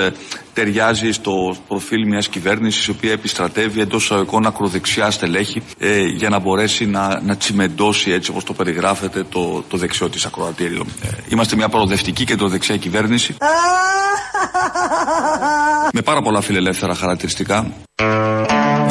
ταιριάζει 0.53 1.13
στο 1.13 1.57
προφίλ 1.69 2.07
μιας 2.07 2.29
κυβέρνησης 2.29 2.87
η 2.87 2.91
οποία 2.91 3.13
επιστρατεύει 3.13 3.81
εντός 3.81 4.05
εισαγωγικών 4.05 4.47
ακροδεξιά 4.47 5.11
στελέχη 5.11 5.63
ε, 5.79 6.03
για 6.03 6.29
να 6.29 6.39
μπορέσει 6.39 6.87
να, 6.87 7.21
να 7.23 7.37
τσιμεντώσει 7.37 8.11
έτσι 8.11 8.31
όπως 8.31 8.45
το 8.45 8.53
περιγράφεται 8.53 9.25
το, 9.29 9.65
το 9.69 9.77
δεξιό 9.77 10.09
της 10.09 10.25
ακροατήριο. 10.25 10.87
Ε, 11.03 11.09
είμαστε 11.29 11.57
μια 11.57 11.69
προοδευτική 11.69 12.25
κεντροδεξιά 12.25 12.77
κυβέρνηση 12.77 13.35
με 15.97 16.03
πάρα 16.03 16.23
πολλά 16.23 16.41
φιλελεύθερα 16.41 16.95
χαρακτηριστικά. 16.95 17.73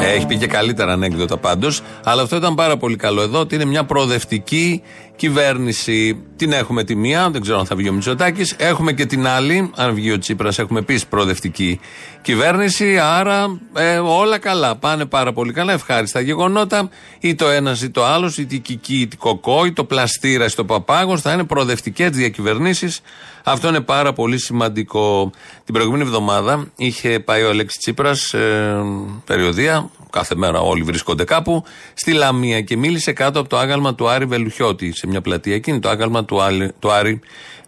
Έχει 0.06 0.26
πει 0.26 0.38
και 0.38 0.48
καλύτερα 0.48 0.92
ανέκδοτα 0.92 1.38
πάντως. 1.38 1.82
Αλλά 2.04 2.22
αυτό 2.22 2.36
ήταν 2.36 2.56
πάρα 2.56 2.78
πολύ 2.78 2.96
καλό 2.96 3.22
εδώ 3.22 3.40
ότι 3.40 3.56
είναι 3.56 3.66
μια 3.66 3.84
προοδευτική 3.84 4.82
κυβέρνηση. 5.20 6.24
Την 6.36 6.52
έχουμε 6.52 6.84
τη 6.84 6.96
μία, 6.96 7.30
δεν 7.30 7.42
ξέρω 7.42 7.60
αν 7.60 7.66
θα 7.66 7.76
βγει 7.76 7.90
ο 7.90 7.94
Μητσοτάκης. 7.94 8.56
Έχουμε 8.58 8.94
και 8.94 9.06
την 9.06 9.28
άλλη, 9.28 9.72
αν 9.76 9.94
βγει 9.94 10.12
ο 10.12 10.18
Τσίπρας, 10.18 10.60
έχουμε 10.60 10.80
επίσης 10.80 11.06
προοδευτική 11.06 11.80
κυβέρνηση. 12.22 13.00
Άρα 13.00 13.60
ε, 13.74 13.98
όλα 13.98 14.38
καλά. 14.38 14.76
Πάνε 14.76 15.06
πάρα 15.06 15.34
πολύ 15.34 15.54
καλά. 15.54 15.74
Ευχάριστα 15.74 16.20
γεγονότα. 16.20 16.90
Ή 17.20 17.36
το 17.36 17.48
ένας 17.48 17.82
ή 17.82 17.90
το 17.90 18.06
άλλος, 18.06 18.38
ή 18.38 18.46
την 18.46 18.62
Κική 18.62 19.00
ή 19.00 19.08
την 19.08 19.20
Κοκό, 19.20 19.66
ή 19.66 19.72
το 19.74 19.84
Πλαστήρα 19.84 20.46
ή 20.46 20.50
το 20.56 20.66
Παπάγος. 20.66 21.22
Θα 21.22 21.34
είναι 21.34 21.44
προοδευτικές 21.44 22.10
διακυβερνήσεις 22.10 23.02
Αυτό 23.44 23.68
είναι 23.68 23.82
πάρα 23.82 24.14
πολύ 24.14 24.40
σημαντικό. 24.40 25.32
Την 25.64 25.74
προηγούμενη 25.74 26.04
εβδομάδα 26.04 26.68
είχε 26.76 27.20
πάει 27.20 27.44
ο 27.44 27.50
Αλέξης 27.50 27.80
Τσίπρας, 27.80 28.34
ε, 28.34 28.84
περιοδία, 29.26 29.90
κάθε 30.10 30.36
μέρα 30.36 30.60
όλοι 30.60 30.84
βρίσκονται 30.84 31.24
κάπου, 31.24 31.64
στη 31.94 32.12
Λαμία 32.12 32.62
και 32.62 32.78
μίλησε 32.78 33.14
κάτω 33.14 33.40
από 33.40 33.50
το 33.50 33.58
άγαλμα 33.58 33.96
του 33.96 34.10
Άρη 34.10 34.26
Βελουχιώτη, 34.26 34.92
σε 34.96 35.08
μια 35.08 35.22
πλατεία. 35.22 35.56
Εκείνη 35.56 35.80
το 35.80 35.90
άγαλμα 35.90 36.26
του, 36.26 36.42
Άλη- 36.42 36.74
του 36.80 36.92
Άρη 36.92 37.20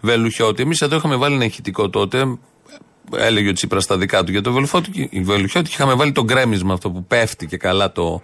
Βελουχιώτη. 0.02 0.62
Εμείς 0.62 0.82
εδώ 0.82 0.96
είχαμε 0.96 1.16
βάλει 1.16 1.36
ένα 1.36 1.46
ηχητικό 1.46 1.90
τότε, 1.90 2.38
έλεγε 3.16 3.50
ο 3.50 3.54
Τσίπρας 3.54 3.84
στα 3.84 3.98
δικά 3.98 4.24
του 4.24 4.32
για 4.32 4.42
το 4.42 4.52
Βελουχιώτη, 4.52 5.10
Βελουχιώτη 5.24 5.70
και 5.70 5.76
είχαμε 5.76 5.94
βάλει 5.94 6.12
το 6.12 6.24
γκρέμισμα 6.24 6.74
αυτό 6.74 6.90
που 6.90 7.06
πέφτει 7.06 7.46
και 7.46 7.58
καλά 7.58 7.92
το 7.92 8.22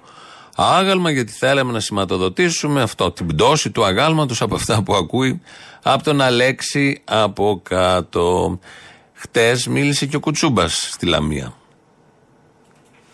άγαλμα 0.56 1.12
γιατί 1.12 1.32
θέλαμε 1.32 1.72
να 1.72 1.80
σηματοδοτήσουμε 1.80 2.82
αυτό, 2.82 3.12
την 3.12 3.26
πτώση 3.26 3.72
του 3.72 3.86
αγάλματος 3.86 4.42
από 4.42 4.56
αυτά 4.56 4.84
που 4.84 4.96
ακούει 4.96 5.42
από 5.84 6.04
τον 6.04 6.22
Αλέξη 6.22 7.02
από 7.04 7.62
κάτω. 7.64 8.60
Χτες 9.14 9.68
μίλησε 9.68 10.06
και 10.06 10.16
ο 10.16 10.20
Κουτσούμπας 10.20 10.90
στη 10.92 11.06
Λαμία. 11.06 11.54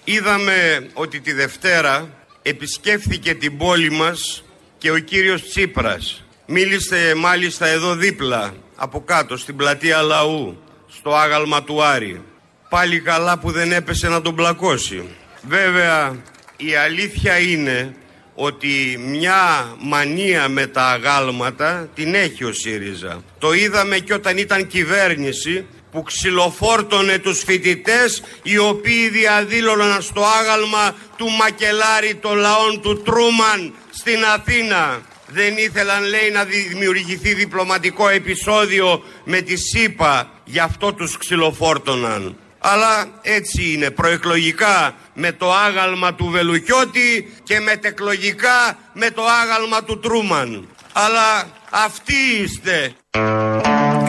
Είδαμε 0.03 0.87
ότι 0.93 1.19
τη 1.19 1.33
Δευτέρα 1.33 2.09
επισκέφθηκε 2.41 3.33
την 3.33 3.57
πόλη 3.57 3.91
μας 3.91 4.43
και 4.77 4.91
ο 4.91 4.97
κύριος 4.97 5.49
Τσίπρας. 5.49 6.23
Μίλησε 6.45 7.13
μάλιστα 7.17 7.67
εδώ 7.67 7.95
δίπλα, 7.95 8.53
από 8.75 9.03
κάτω, 9.03 9.37
στην 9.37 9.55
πλατεία 9.55 10.01
Λαού, 10.01 10.63
στο 10.87 11.15
άγαλμα 11.15 11.63
του 11.63 11.83
Άρη. 11.83 12.21
Πάλι 12.69 12.99
καλά 12.99 13.39
που 13.39 13.51
δεν 13.51 13.71
έπεσε 13.71 14.07
να 14.07 14.21
τον 14.21 14.35
πλακώσει. 14.35 15.03
Βέβαια, 15.47 16.21
η 16.57 16.75
αλήθεια 16.75 17.39
είναι 17.39 17.95
ότι 18.35 18.97
μια 19.05 19.75
μανία 19.79 20.49
με 20.49 20.67
τα 20.67 20.85
αγάλματα 20.85 21.89
την 21.95 22.13
έχει 22.13 22.43
ο 22.43 22.53
ΣΥΡΙΖΑ. 22.53 23.23
Το 23.39 23.53
είδαμε 23.53 23.97
και 23.97 24.13
όταν 24.13 24.37
ήταν 24.37 24.67
κυβέρνηση 24.67 25.65
που 25.93 26.03
ξυλοφόρτωνε 26.03 27.17
τους 27.17 27.43
φοιτητές 27.43 28.23
οι 28.43 28.58
οποίοι 28.58 29.10
διαδήλωναν 29.10 30.01
στο 30.01 30.23
άγαλμα 30.39 30.95
του 31.17 31.29
Μακελάρη 31.29 32.15
των 32.15 32.38
λαών 32.38 32.82
του 32.82 33.01
Τρούμαν 33.01 33.73
στην 33.89 34.25
Αθήνα. 34.36 35.01
Δεν 35.27 35.58
ήθελαν 35.58 36.03
λέει 36.03 36.29
να 36.34 36.43
δημιουργηθεί 36.43 37.34
διπλωματικό 37.34 38.10
επεισόδιο 38.10 39.03
με 39.23 39.41
τη 39.41 39.56
ΣΥΠΑ, 39.56 40.32
γι' 40.43 40.60
αυτό 40.60 40.93
τους 40.93 41.17
ξυλοφόρτωναν. 41.17 42.38
Αλλά 42.60 43.08
έτσι 43.21 43.71
είναι 43.73 43.91
προεκλογικά 43.91 44.95
με 45.13 45.32
το 45.32 45.53
άγαλμα 45.53 46.13
του 46.13 46.25
Βελουχιώτη 46.25 47.34
και 47.43 47.60
μετεκλογικά 47.60 48.77
με 48.93 49.10
το 49.12 49.23
άγαλμα 49.25 49.84
του 49.84 49.99
Τρούμαν. 49.99 50.67
Αλλά 50.93 51.47
αυτοί 51.69 52.15
είστε. 52.43 52.93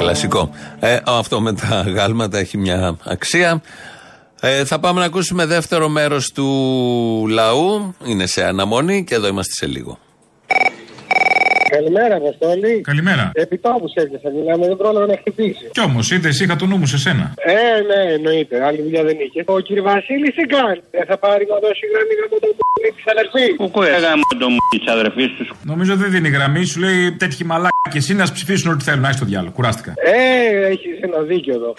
Κλασικό. 0.05 0.51
Ε, 0.81 0.99
αυτό 1.05 1.41
με 1.41 1.53
τα 1.53 1.85
γάλματα 1.95 2.39
έχει 2.39 2.59
μια 2.59 2.97
αξία. 3.05 3.63
Ε, 4.41 4.65
θα 4.65 4.79
πάμε 4.79 5.01
να 5.01 5.07
ακούσουμε 5.07 5.47
δεύτερο 5.47 5.89
μέρος 5.89 6.33
του 6.33 6.47
λαού. 7.29 7.95
Είναι 8.05 8.27
σε 8.27 8.45
αναμονή 8.45 9.05
και 9.05 9.15
εδώ 9.15 9.27
είμαστε 9.27 9.53
σε 9.53 9.67
λίγο. 9.67 9.99
Καλημέρα, 11.69 12.15
Αποστόλη. 12.17 12.81
Καλημέρα. 12.81 13.31
Επιτόπου 13.35 13.87
έρχεσαι, 13.95 14.31
μιλάμε, 14.37 14.67
δεν 14.67 14.77
πρόλαβα 14.77 15.07
να 15.07 15.17
χτυπήσει. 15.17 15.65
Κι 15.73 15.81
όμως, 15.81 16.11
είδε, 16.11 16.29
είχα 16.29 16.57
το 16.57 16.67
νου 16.67 16.77
μου 16.77 16.87
σε 16.87 16.99
σένα. 16.99 17.35
Ε, 17.37 17.81
ναι, 17.89 18.13
εννοείται. 18.13 18.65
Άλλη 18.67 18.83
δουλειά 18.83 19.03
δεν 19.05 19.17
είχε. 19.25 19.43
Ο 19.47 19.61
κύριε 19.61 19.83
Βασίλη 19.83 20.33
τι 20.33 20.45
κάνει. 20.57 20.81
Δεν 20.91 21.05
θα 21.07 21.19
πάρει 21.19 21.47
να 21.53 21.57
δώσει 21.65 21.85
γραμμή 21.93 22.15
από 22.27 22.41
τον 22.41 22.53
της 22.97 23.05
αδερφής. 23.13 23.57
Πού 23.57 23.71
κοέγαμε 23.71 24.23
τον 24.39 24.53
της 24.71 24.87
αδερφής 24.93 25.31
τους; 25.37 25.49
Νομίζω 25.63 25.97
δεν 25.97 26.11
δίνει 26.11 26.29
γραμμή, 26.29 26.65
σου 26.65 26.81
λέει 26.81 27.13
τέτοιοι 27.13 27.45
μαλάκια 27.45 27.93
εσύ 28.03 28.15
να 28.15 28.25
ψηφίσουν 28.33 28.73
ό,τι 28.73 28.85
θέλουν. 28.85 29.01
Να 29.01 29.09
έχει 29.09 29.19
το 29.19 29.25
διάλογο. 29.25 29.53
Κουράστηκα. 29.53 29.93
Ε, 29.97 30.67
έχεις 30.67 31.01
ένα 31.01 31.19
δίκιο 31.21 31.55
εδώ. 31.55 31.75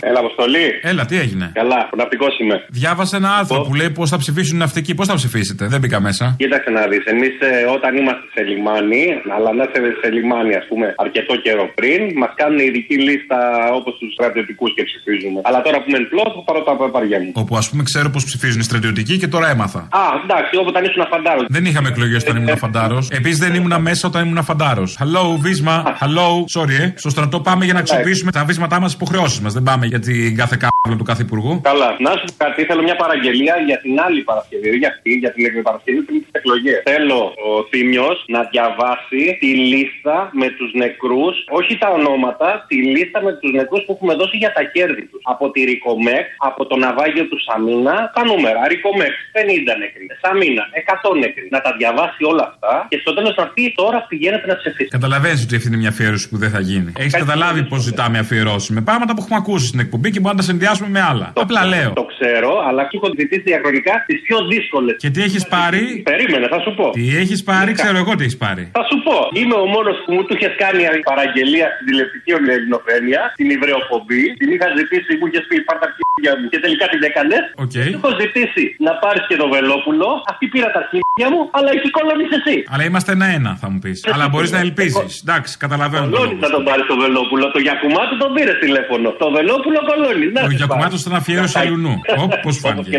Έλα, 0.00 0.18
Αποστολή. 0.18 0.66
Έλα, 0.82 1.04
τι 1.10 1.16
έγινε; 1.24 1.46
Καλά, 1.60 1.80
ναυτικό 1.96 2.26
είμαι. 2.40 2.56
Διάβασα 2.68 3.16
ένα 3.16 3.30
άρθρο 3.38 3.60
που 3.60 3.74
λέει 3.74 3.90
πώς 3.90 4.10
θα 4.10 4.18
ψηφίσουν 4.22 4.56
οι 4.56 4.58
ναυτικοί. 4.58 4.92
Πώς 4.94 5.06
θα 5.06 5.14
ψηφίσετε, 5.14 5.66
δεν 5.72 5.80
μπήκα 5.80 6.00
μέσα. 6.00 6.34
Κοίταξε 6.38 6.70
να 6.70 6.82
δεις. 6.90 7.04
Εμείς 7.14 7.34
όταν 7.76 7.96
είμαστε 7.96 8.24
σε 8.34 8.42
λιμάνι, 8.50 9.04
αλλά 9.36 9.50
να 9.58 9.62
είσαι 9.66 9.80
σε 10.02 10.08
λιμάνι, 10.16 10.54
ας 10.60 10.66
πούμε, 10.70 10.86
αρκετό 11.04 11.34
καιρό 11.44 11.64
πριν, 11.78 12.00
μας 12.20 12.32
κάνουν 12.40 12.58
ειδική 12.58 12.96
λίστα 13.06 13.38
όπως 13.78 13.92
τους 13.98 14.12
στρατιωτικούς 14.16 14.70
και 14.76 14.82
ψηφίζουμε. 14.88 15.40
Αλλά 15.48 15.58
τώρα 15.66 15.76
που 15.80 15.86
είμαι 15.88 15.98
εν 16.02 16.08
πλώς, 16.12 16.28
θα 16.36 16.42
πάρω 16.46 16.60
τα 16.68 16.76
παπαριά 16.76 17.18
μου. 17.22 17.30
Όπου 17.42 17.56
ας 17.56 17.66
πούμε 17.70 17.82
ξέρω 17.82 18.08
πώς 18.14 18.24
ψηφίζουν 18.24 18.60
οι 18.60 18.66
στρατιωτικοί 18.70 19.14
και 19.22 19.28
τώρα 19.34 19.46
έμαθα. 19.54 19.80
Α, 20.00 20.02
εντάξει, 20.24 20.52
όταν 20.70 20.84
ήσουν 20.88 21.02
αφαντάρος. 21.06 21.44
Δεν 21.56 21.64
είχαμε 21.68 21.88
εκλογές 21.88 22.20
όταν 22.22 22.36
ήμουν 22.40 22.56
φαντάρο. 22.64 22.98
Επίσης 23.18 23.38
δεν 23.44 23.52
ήμουν 23.58 23.74
μέσα 23.88 24.08
όταν 24.08 24.20
ήμουν 24.26 24.40
φαντάρο. 24.44 24.84
Hello, 25.00 25.24
βίσμα. 25.44 25.74
Hello, 26.02 26.28
sorry, 26.56 26.76
ε. 26.84 26.86
Στο 27.02 27.10
στρατό 27.10 27.40
πάμε 27.40 27.64
για 27.64 27.74
να 27.74 27.80
αξιοποιήσουμε 27.80 28.30
τα 28.32 28.44
βίσματά 28.44 28.80
μας 28.80 28.92
υποχρεώσεις 28.92 29.37
μας. 29.44 29.52
Δεν 29.58 29.64
πάμε 29.68 29.84
για 29.92 30.00
την 30.06 30.36
κάθε 30.40 30.56
κάβλα 30.62 30.96
του 31.00 31.08
κάθε 31.10 31.22
υπουργού. 31.28 31.52
Καλά, 31.70 31.88
να 32.06 32.12
σου 32.18 32.24
πω 32.28 32.34
κάτι, 32.44 32.58
θέλω 32.68 32.82
μια 32.88 32.96
παραγγελία 33.02 33.54
για 33.68 33.78
την 33.84 33.94
άλλη 34.06 34.20
Παρασκευή, 34.30 34.68
για 34.82 34.90
αυτή, 34.94 35.10
για 35.22 35.32
την 35.34 35.62
Παρασκευή 35.68 36.00
πριν 36.06 36.18
τις 36.22 36.32
εκλογές. 36.38 36.78
Θέλω 36.90 37.20
ο 37.48 37.50
Θήμιος 37.70 38.16
να 38.34 38.40
διαβάσει 38.52 39.22
τη 39.42 39.50
λίστα 39.72 40.16
με 40.40 40.48
τους 40.58 40.70
νεκρούς, 40.82 41.36
όχι 41.58 41.72
τα 41.82 41.88
ονόματα, 41.98 42.48
τη 42.70 42.76
λίστα 42.94 43.18
με 43.26 43.32
τους 43.40 43.50
νεκρούς 43.58 43.82
που 43.84 43.92
έχουμε 43.96 44.14
δώσει 44.20 44.36
για 44.42 44.52
τα 44.56 44.62
κέρδη 44.74 45.04
τους. 45.10 45.22
Από 45.32 45.44
τη 45.52 45.60
Ρικομέκ, 45.70 46.26
από 46.48 46.62
το 46.70 46.74
ναυάγιο 46.84 47.24
του 47.30 47.38
Σαμίνα, 47.46 47.96
τα 48.16 48.22
νούμερα. 48.30 48.60
Ρικομέκ, 48.72 49.14
50 49.36 49.72
νεκροί. 49.82 50.04
Σαμίνα, 50.22 50.64
100 50.72 51.10
νεκροί. 51.22 51.46
Να 51.54 51.60
τα 51.64 51.70
διαβάσει 51.80 52.20
όλα 52.30 52.44
αυτά 52.50 52.72
και 52.90 52.98
στο 53.02 53.10
τέλος 53.16 53.34
να 53.40 53.46
πει 53.54 53.64
τώρα 53.80 53.98
πηγαίνετε 54.10 54.46
να 54.52 54.56
ψηφίσετε. 54.60 54.96
Καταλαβαίνεις 54.98 55.40
ότι 55.46 55.54
αυτή 55.56 55.68
είναι 55.70 55.80
μια 55.82 55.92
αφιέρωση 55.94 56.26
που 56.30 56.36
δεν 56.42 56.50
θα 56.54 56.60
γίνει. 56.70 56.90
Έχεις 57.02 57.14
καταλάβει 57.24 57.60
πώς 57.70 57.80
ζητάμε 57.88 58.18
αφιερώσει. 58.18 58.72
Με 58.72 58.82
πράγματα 58.88 59.12
που 59.18 59.24
έχουμε 59.26 59.40
ακούσει 59.42 59.66
στην 59.72 59.80
εκπομπή 59.84 60.08
και 60.12 60.20
μπορούμε 60.20 60.40
να 60.40 60.40
τα 60.42 60.46
συνδυάσουμε 60.50 60.88
με 60.96 61.00
άλλα. 61.10 61.26
Απλά 61.44 61.62
λέω. 61.72 61.90
Το 62.02 62.06
ξέρω, 62.12 62.52
αλλά 62.68 62.82
και 62.88 62.96
έχω 63.00 63.08
ζητήσει 63.18 63.42
διαχρονικά 63.50 63.94
τις 64.08 64.18
πιο 64.26 64.38
δύσκολες. 64.52 64.96
Και 65.04 65.10
τι 65.14 65.20
έχεις 65.28 65.42
πάρει; 65.56 65.82
Περίμενε, 66.10 66.46
θα 66.54 66.58
σου 66.64 66.70
πω. 66.78 66.86
Τι 66.98 67.04
έχεις 67.22 67.40
πάρει, 67.50 67.70
ξέρω 67.80 67.96
εγώ 68.02 68.12
τι 68.16 68.22
έχεις 68.26 68.40
πάρει. 68.44 68.64
Θα 68.78 68.84
σου 68.90 68.96
πω. 69.06 69.16
Είμαι 69.40 69.56
ο 69.64 69.66
μόνος 69.74 69.96
που 70.02 70.10
μου 70.14 70.22
του 70.26 70.34
είχες 70.36 70.54
κάνει 70.64 70.80
παραγγελία 71.10 71.66
στην 71.74 71.84
τηλεοπτική 71.88 72.30
ελληνοφρένεια, 72.56 73.20
την 73.38 73.46
Ιβρεοπομπή. 73.56 74.22
Την 74.40 74.48
είχα 74.54 74.68
ζητήσει, 74.78 75.10
μου 75.20 75.26
είχες 75.28 75.44
πει 75.48 75.56
πάρτα 75.68 75.84
αρχίδια 75.88 76.32
μου 76.38 76.46
και 76.52 76.58
τελικά 76.64 76.86
την 76.92 77.00
έκανες. 77.08 77.42
Okay. 77.64 77.88
Έχω 77.98 78.10
ζητήσει 78.22 78.64
να 78.86 78.92
πάρεις 79.02 79.22
και 79.28 79.36
το 79.42 79.46
Βελόπουλο. 79.54 80.08
Αυτή 80.32 80.44
πήρα 80.52 80.68
τα 80.74 80.78
αρχίδια 80.84 81.26
μου, 81.32 81.40
αλλά 81.56 81.68
έχει 81.76 81.88
κολώνει 81.96 82.26
εσύ. 82.38 82.56
Αλλά 82.72 82.82
είμαστε 82.88 83.10
ένα-ένα, 83.18 83.52
θα 83.62 83.66
μου 83.72 83.78
πεις. 83.84 83.98
Αλλά 84.14 84.24
μπορείς 84.30 84.50
να 84.56 84.60
ελπίζεις. 84.66 85.12
Εντάξει, 85.24 85.52
καταλαβαίνω. 85.64 86.04
Κολώνει 86.04 86.36
να 86.46 86.50
τον 86.54 86.62
πάρει 86.68 86.82
το 86.90 86.96
Βελόπουλο. 87.04 87.44
Το 87.56 87.60
Γιακουμάτου 87.66 88.14
τον 88.22 88.30
πήρε 88.34 88.52
τηλέφωνο. 88.64 89.07
Το 89.18 89.30
Βελόπουλο 89.30 89.80
κολώνει. 89.88 90.26
Ο 90.44 90.50
Γιακουμάτος 90.50 91.00
ήταν 91.00 91.14
αφιέρωση 91.14 91.58
αλλού. 91.58 92.00
Πώ 92.42 92.50
φάνηκε. 92.50 92.98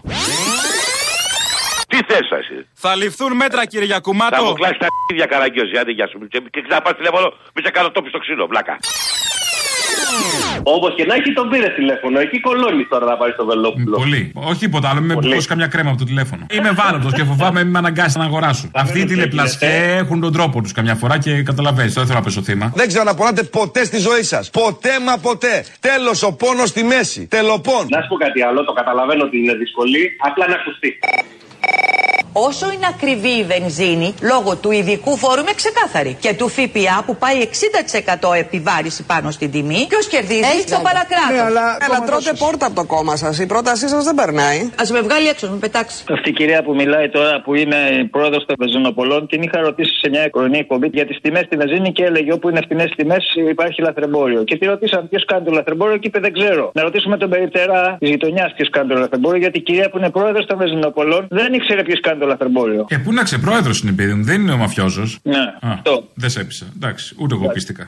Τι 1.87 1.97
θες 2.07 2.27
εσύ; 2.39 2.57
Θα 2.73 2.95
ληφθούν 2.95 3.35
μέτρα, 3.35 3.65
κύριε 3.65 3.85
Γιακουμάτο. 3.85 4.35
Θα 4.35 4.43
μου 4.43 4.53
κλάσεις 4.53 4.77
τα 4.77 4.87
ίδια 5.13 5.25
καραγκιόζη, 5.25 5.77
άντε 5.77 5.91
γεια 5.91 6.07
σου. 6.07 6.17
Και 6.27 6.61
ξαναπάς 6.65 6.93
τηλέφωνο, 6.95 7.27
μη 7.53 7.61
σε 7.63 7.71
κάνω 7.71 7.89
τόπι 7.91 8.09
στο 8.09 8.17
ξύλο, 8.17 8.47
βλάκα. 8.47 8.75
Όπως 10.63 10.95
και 10.95 11.05
να 11.05 11.13
έχει, 11.15 11.33
τον 11.33 11.49
πήρε 11.49 11.69
τηλέφωνο. 11.69 12.19
Εκεί 12.19 12.39
κολώνεις 12.39 12.87
τώρα 12.89 13.05
να 13.05 13.17
πάρει 13.17 13.33
το 13.35 13.45
Βελόπουλο. 13.45 13.97
Πολύ. 13.97 14.31
Όχι 14.33 14.59
τίποτα 14.59 14.89
άλλο, 14.89 15.01
με 15.01 15.13
μπουκώσει 15.13 15.47
καμιά 15.47 15.67
κρέμα 15.67 15.89
από 15.89 15.99
το 15.99 16.05
τηλέφωνο. 16.05 16.45
Είμαι 16.49 16.71
βάλωτος 16.71 17.13
και 17.13 17.23
φοβάμαι 17.23 17.63
μην 17.63 17.71
με 17.71 17.77
αναγκάσεις 17.77 18.15
να 18.15 18.23
αγοράσω. 18.23 18.69
Αυτοί 18.73 18.99
οι 18.99 19.05
τηλεπλασιέ 19.05 19.95
έχουν 20.01 20.21
τον 20.21 20.33
τρόπο 20.33 20.61
τους 20.61 20.71
καμιά 20.71 20.95
φορά 20.95 21.17
και 21.17 21.43
καταλαβαίνεις. 21.43 21.93
Δεν 21.93 22.05
θέλω 22.05 22.17
να 22.17 22.23
πέσω 22.23 22.41
θύμα. 22.41 22.71
Δεν 22.75 22.87
ξαναπονάτε 22.87 23.43
ποτέ 23.43 23.83
στη 23.83 23.97
ζωή 23.97 24.23
σας. 24.23 24.49
Ποτέ 24.49 24.89
μα 25.05 25.17
ποτέ. 25.17 25.65
Τέλος 25.79 26.23
ο 26.23 26.33
πόνος 26.33 26.69
στη 26.69 26.83
μέση. 26.83 27.27
Τελοπών. 27.27 27.85
Να 27.89 28.01
σου 28.01 28.07
πω 28.07 28.15
κάτι 28.15 28.41
άλλο, 28.41 28.63
το 28.63 28.73
καταλαβαίνω 28.73 29.23
ότι 29.23 29.37
είναι 29.37 29.53
δυσκολή. 29.53 30.11
Απλά 30.27 30.47
να 30.47 30.55
ακουστεί. 30.55 30.99
Όσο 32.33 32.65
είναι 32.73 32.87
ακριβή 32.89 33.29
η 33.29 33.43
βενζίνη, 33.43 34.13
λόγω 34.21 34.55
του 34.55 34.71
ειδικού 34.71 35.17
φόρου 35.17 35.41
είμαι 35.41 35.53
ξεκάθαρη. 35.55 36.17
Και 36.19 36.33
του 36.33 36.47
ΦΠΑ 36.47 37.03
που 37.05 37.15
πάει 37.15 37.37
60% 38.31 38.33
επιβάρηση 38.37 39.03
πάνω 39.03 39.31
στην 39.31 39.51
τιμή. 39.51 39.85
Ποιος 39.89 40.07
κερδίζει, 40.07 40.39
Έχει 40.39 40.65
το 40.75 40.79
παρακράτος. 40.83 41.35
Ναι, 41.35 41.41
αλλά, 41.41 41.77
αλλά 41.85 41.99
τρώτε 42.05 42.33
πόρτα 42.43 42.65
από 42.65 42.75
το 42.75 42.85
κόμμα 42.85 43.15
σας. 43.15 43.39
Η 43.39 43.45
πρότασή 43.45 43.87
σας 43.87 44.03
δεν 44.03 44.15
περνάει. 44.15 44.59
Α 44.81 44.83
με 44.91 45.01
βγάλει 45.01 45.27
έξω, 45.27 45.47
να 45.47 45.53
με 45.53 45.59
πετάξει. 45.59 46.03
Αυτή 46.11 46.29
η 46.29 46.33
κυρία 46.33 46.63
που 46.63 46.75
μιλάει 46.75 47.09
τώρα 47.09 47.41
που 47.41 47.55
είναι 47.55 47.77
πρόεδρος 48.11 48.45
των 48.45 48.55
βενζινοπολών 48.59 49.27
την 49.27 49.41
είχα 49.41 49.59
ρωτήσει 49.59 49.93
σε 50.01 50.09
μια 50.09 50.25
εικονή 50.25 50.57
εκπομπή 50.57 50.89
για 50.93 51.05
τις 51.05 51.17
τιμές 51.21 51.43
στη 51.45 51.55
βενζίνη 51.57 51.91
και 51.91 52.03
έλεγε 52.03 52.33
όπου 52.33 52.49
είναι 52.49 52.61
φθηνέ 52.65 52.85
τιμές 52.95 53.23
υπάρχει 53.49 53.81
λαθρεμπόριο. 53.81 54.43
Και 54.43 54.57
τη 54.57 54.65
ρωτήσαμε 54.65 55.07
ποιος 55.09 55.25
κάνει 55.25 55.45
το 55.45 55.51
λαθρεμπόριο 55.51 55.97
και 55.97 56.07
είπε 56.07 56.19
δεν 56.19 56.33
ξέρω. 56.33 56.71
Να 56.73 56.81
ρωτήσουμε 56.83 57.17
τον 57.17 57.29
περιπτερά 57.29 57.97
της 57.99 58.09
γειτονιάς 58.09 58.53
ποιος 58.55 58.69
κάνει 58.69 58.87
το 58.89 58.95
λαθρεμπόριο 58.95 59.39
γιατί 59.39 59.57
η 59.57 59.61
κυρία 59.61 59.89
που 59.89 59.97
είναι 59.97 60.09
πρόεδρος 60.09 60.45
των 60.45 60.57
βενζινοπολών 60.57 61.27
δεν 61.29 61.53
ήξερε 61.53 61.83
ποιος 61.83 61.99
κάνει 61.99 62.18
το 62.19 62.25
λαθρεμπόριο. 62.25 62.85
Ε, 62.89 62.97
πού 62.97 63.13
να 63.13 63.23
ξεπρόεδρο 63.23 63.73
είναι 63.83 63.91
παιδί 63.91 64.13
μου, 64.13 64.23
δεν 64.23 64.41
είναι 64.41 64.51
ο 64.51 64.57
μαφιόζος. 64.57 65.19
Ναι, 65.23 65.37
αυτό. 65.61 66.07
Δεν 66.13 66.29
σε 66.29 66.39
έπεισα. 66.39 66.65
Εντάξει, 66.75 67.15
ούτε 67.17 67.33
εγώ 67.35 67.47
πίστηκα. 67.47 67.85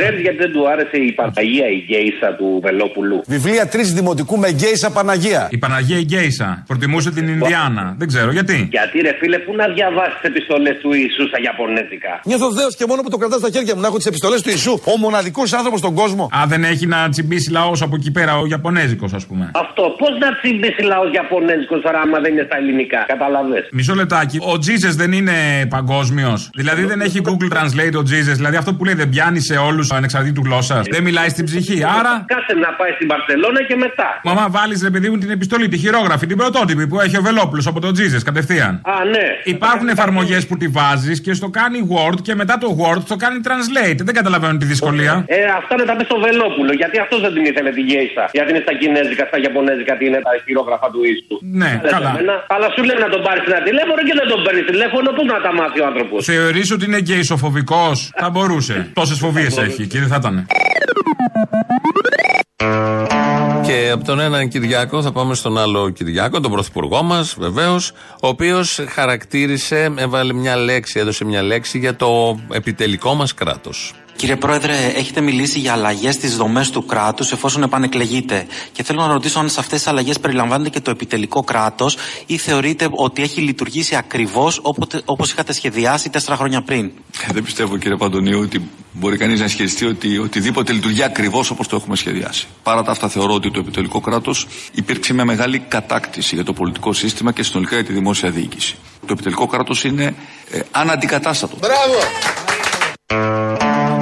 Ξέρεις 0.00 0.20
γιατί 0.20 0.36
δεν 0.44 0.52
του 0.52 0.62
άρεσε 0.72 0.96
η 0.96 1.12
Παναγία 1.12 1.66
η 1.76 1.78
γκέισα 1.86 2.28
του 2.38 2.60
Βελόπουλου; 2.64 3.22
Βιβλία 3.26 3.64
τρεις 3.68 3.92
δημοτικού 3.92 4.36
με 4.38 4.50
γκέισα 4.50 4.90
Παναγία. 4.90 5.48
Η 5.50 5.58
Παναγία 5.58 5.98
η 5.98 6.06
Γκέισα. 6.10 6.48
Προτιμούσε 6.66 7.10
την 7.10 7.28
Ινδιάνα. 7.28 7.94
Δεν 7.98 8.08
ξέρω 8.08 8.30
γιατί; 8.32 8.68
Γιατί 8.70 9.00
ρε 9.00 9.12
φίλε, 9.20 9.38
πού 9.38 9.52
να 9.60 9.66
διαβάσεις 9.68 10.14
τις 10.20 10.28
επιστολές 10.30 10.76
του 10.82 10.90
Ιησού 10.92 11.24
στα 11.30 11.38
Ιαπωνέζικα; 11.46 12.12
Νιώθω 12.24 12.50
δέος 12.50 12.76
και 12.76 12.84
μόνο 12.88 13.00
που 13.02 13.10
το 13.10 13.16
κρατάς 13.16 13.38
στα 13.38 13.50
χέρια 13.50 13.74
μου 13.74 13.80
να 13.80 13.86
έχω 13.86 13.96
τις 13.96 14.06
επιστολές 14.06 14.42
του 14.42 14.50
Ιησού. 14.50 14.74
Ο 14.92 14.96
μοναδικός 14.98 15.52
άνθρωπος 15.52 15.78
στον 15.78 15.94
κόσμο. 15.94 16.24
Α, 16.38 16.40
δεν 16.46 16.64
έχει 16.64 16.86
να 16.86 17.08
τσιμπήσει 17.08 17.50
λαός 17.50 17.82
από 17.82 17.94
εκεί 17.96 18.10
πέρα, 18.10 18.38
ο 18.38 18.46
Ιαπωνέζικος, 18.46 19.12
ας 19.12 19.26
πούμε. 19.26 19.50
Αυτό 19.54 19.82
πώς 19.98 20.12
να 20.22 20.28
τσιμπήσει 20.38 20.82
λαός 20.82 21.08
Ιαπωνέζικος 21.12 21.80
τώρα, 21.82 22.00
άμα 22.00 22.18
δεν 22.20 22.32
είναι 22.32 22.44
στα 22.46 22.56
ελληνικά; 22.56 23.04
Καταλαβέ. 23.06 23.60
Μισό 23.72 23.94
λεπτάκι. 23.94 24.38
Ο 24.52 24.58
Τζίζε 24.58 24.88
δεν 24.88 25.12
είναι 25.12 25.32
παγκόσμιος. 25.68 26.50
Δηλαδή 26.54 26.84
δεν 26.84 27.00
έχει 27.00 27.20
Google 27.24 27.50
Translate 27.56 27.96
ο 27.98 28.02
Τζίζε. 28.02 28.32
Δηλαδή 28.32 28.56
αυτό 28.56 28.74
που 28.74 28.84
λέει 28.84 28.94
δεν 28.94 29.08
πιάνει 29.08 29.40
σε 29.40 29.56
όλους 29.56 29.89
ανεξαρτήτου 29.94 30.42
γλώσσας. 30.44 30.86
Δεν 30.90 31.02
μιλάει 31.02 31.28
στην 31.28 31.44
ψυχή. 31.44 31.84
Άρα. 31.84 32.24
Κάσε 32.26 32.54
να 32.64 32.70
πάει 32.78 32.92
στην 32.98 33.06
Παρσελώνα 33.06 33.62
και 33.68 33.76
μετά. 33.76 34.20
Μαμά, 34.24 34.46
βάλεις 34.50 34.82
ρε 34.82 34.90
παιδί 34.90 35.08
μου 35.10 35.18
την 35.18 35.30
επιστολή, 35.30 35.68
τη 35.68 35.78
χειρόγραφη, 35.78 36.26
την 36.26 36.36
πρωτότυπη 36.36 36.86
που 36.86 37.00
έχει 37.00 37.16
ο 37.18 37.22
Βελόπουλος 37.22 37.66
από 37.66 37.80
τον 37.80 37.92
Τζίζες 37.92 38.22
κατευθείαν. 38.22 38.72
Α, 38.84 39.04
ναι. 39.04 39.26
Υπάρχουν 39.44 39.88
εφαρμογές 39.88 40.46
που 40.46 40.56
τη 40.56 40.68
βάζεις 40.68 41.20
και 41.20 41.32
στο 41.34 41.48
κάνει 41.48 41.78
Word 41.94 42.18
και 42.22 42.34
μετά 42.34 42.58
το 42.58 42.68
Word 42.80 43.02
το 43.08 43.16
κάνει 43.16 43.38
Translate. 43.48 44.00
Δεν 44.08 44.14
καταλαβαίνω 44.14 44.56
τη 44.56 44.64
δυσκολία. 44.64 45.24
Ε, 45.26 45.36
αυτά 45.60 45.76
να 45.76 45.84
τα 45.84 45.96
πει 45.96 46.04
στο 46.04 46.18
Βελόπουλο. 46.26 46.72
Γιατί 46.72 46.98
αυτός 46.98 47.20
δεν 47.20 47.32
την 47.34 47.44
ήθελε 47.44 47.70
τη 47.70 47.80
γέιστα. 47.80 48.28
Γιατί 48.32 48.50
είναι 48.52 48.62
στα 48.66 48.74
κινέζικα, 48.80 49.24
στα 49.30 49.38
Ιαπωνέζικα, 49.44 49.92
τι 49.98 50.04
είναι 50.06 50.20
τα 50.28 50.32
χειρόγραφα 50.44 50.88
του 50.92 51.00
ίσου. 51.12 51.34
Ναι, 51.60 51.80
καλά. 51.94 52.12
Αλλά 52.54 52.66
σου 52.74 52.82
λέει 52.88 52.98
να 53.04 53.08
τον 53.14 53.22
πάρεις 53.26 53.42
ένα 53.52 53.62
τηλέφωνο 53.68 54.00
και 54.08 54.14
δεν 54.20 54.28
τον 54.32 54.40
παίρνεις 54.44 54.64
τηλέφωνο. 54.72 55.08
Πού 55.16 55.22
να 55.32 55.38
τα 55.46 55.52
μάθει 55.58 55.78
ο 55.80 55.86
άνθρωπος. 55.90 56.18
Θεωρείς 56.24 56.68
ότι 56.74 56.84
είναι 56.88 57.00
γκέισοφοβικός; 57.06 57.96
Θα 58.22 58.30
μπορούσε. 58.30 58.76
Τόσες 58.92 59.18
φοβίες 59.18 59.58
έχει 59.58 59.79
και 59.86 59.98
δεν 59.98 60.08
θα 60.08 60.16
ήταν. 60.16 60.46
Και 63.62 63.90
από 63.92 64.04
τον 64.04 64.20
έναν 64.20 64.48
Κυριάκο 64.48 65.02
θα 65.02 65.12
πάμε 65.12 65.34
στον 65.34 65.58
άλλο 65.58 65.90
Κυριάκο, 65.90 66.40
τον 66.40 66.50
πρωθυπουργό 66.50 67.02
μας, 67.02 67.36
βεβαίως, 67.38 67.92
ο 68.20 68.28
οποίος 68.28 68.80
χαρακτήρισε, 68.88 69.92
έβαλε 69.96 70.32
μια 70.32 70.56
λέξη, 70.56 70.98
έδωσε 70.98 71.24
μια 71.24 71.42
λέξη 71.42 71.78
για 71.78 71.96
το 71.96 72.40
επιτελικό 72.52 73.14
μας 73.14 73.34
κράτος. 73.34 73.94
Κύριε 74.20 74.36
Πρόεδρε, 74.36 74.74
έχετε 74.94 75.20
μιλήσει 75.20 75.58
για 75.58 75.72
αλλαγές 75.72 76.14
στις 76.14 76.36
δομές 76.36 76.70
του 76.70 76.86
κράτους 76.86 77.32
εφόσον 77.32 77.62
επανεκλεγείτε. 77.62 78.46
Και 78.72 78.82
θέλω 78.82 79.00
να 79.00 79.12
ρωτήσω 79.12 79.38
αν 79.38 79.48
σε 79.48 79.60
αυτές 79.60 79.78
τις 79.78 79.86
αλλαγές 79.88 80.20
περιλαμβάνεται 80.20 80.68
και 80.70 80.80
το 80.80 80.90
επιτελικό 80.90 81.42
κράτος 81.42 81.96
ή 82.26 82.36
θεωρείτε 82.36 82.88
ότι 82.90 83.22
έχει 83.22 83.40
λειτουργήσει 83.40 83.96
ακριβώς 83.96 84.60
όπως 85.04 85.30
είχατε 85.30 85.52
σχεδιάσει 85.52 86.10
τέσσερα 86.10 86.36
χρόνια 86.36 86.62
πριν. 86.62 86.90
Ε, 87.28 87.32
Δεν 87.32 87.42
πιστεύω 87.42 87.76
κύριε 87.76 87.96
Παντονίου 87.96 88.40
ότι 88.40 88.68
μπορεί 88.92 89.16
κανείς 89.16 89.38
να 89.38 89.44
ισχυριστεί 89.44 89.86
ότι 89.86 90.18
οτιδήποτε 90.18 90.72
λειτουργεί 90.72 91.02
ακριβώς 91.02 91.50
όπως 91.50 91.68
το 91.68 91.76
έχουμε 91.76 91.96
σχεδιάσει. 91.96 92.46
Παρά 92.62 92.82
τα 92.82 92.90
αυτά, 92.90 93.08
θεωρώ 93.08 93.34
ότι 93.34 93.50
το 93.50 93.60
επιτελικό 93.60 94.00
κράτος 94.00 94.46
υπήρξε 94.72 95.14
μια 95.14 95.24
μεγάλη 95.24 95.58
κατάκτηση 95.58 96.34
για 96.34 96.44
το 96.44 96.52
πολιτικό 96.52 96.92
σύστημα 96.92 97.32
και 97.32 97.42
συνολικά 97.42 97.74
για 97.74 97.84
τη 97.84 97.92
δημόσια 97.92 98.30
διοίκηση. 98.30 98.76
Το 99.06 99.12
επιτελικό 99.12 99.46
κράτος 99.46 99.84
είναι 99.84 100.14
ε, 100.50 100.60
αναντικατάστατο. 100.70 101.56
Μπράβο! 101.60 101.98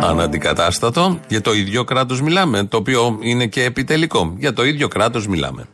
Αναντικατάστατο. 0.03 1.21
Για 1.29 1.41
το 1.41 1.55
ίδιο 1.55 1.85
κράτος 1.85 2.21
μιλάμε, 2.21 2.65
το 2.65 2.77
οποίο 2.77 3.19
είναι 3.21 3.47
και 3.47 3.65
επιτελικό. 3.65 4.35
Για 4.39 4.53
το 4.53 4.65
ίδιο 4.65 4.89
κράτος 4.89 5.27
μιλάμε. 5.27 5.67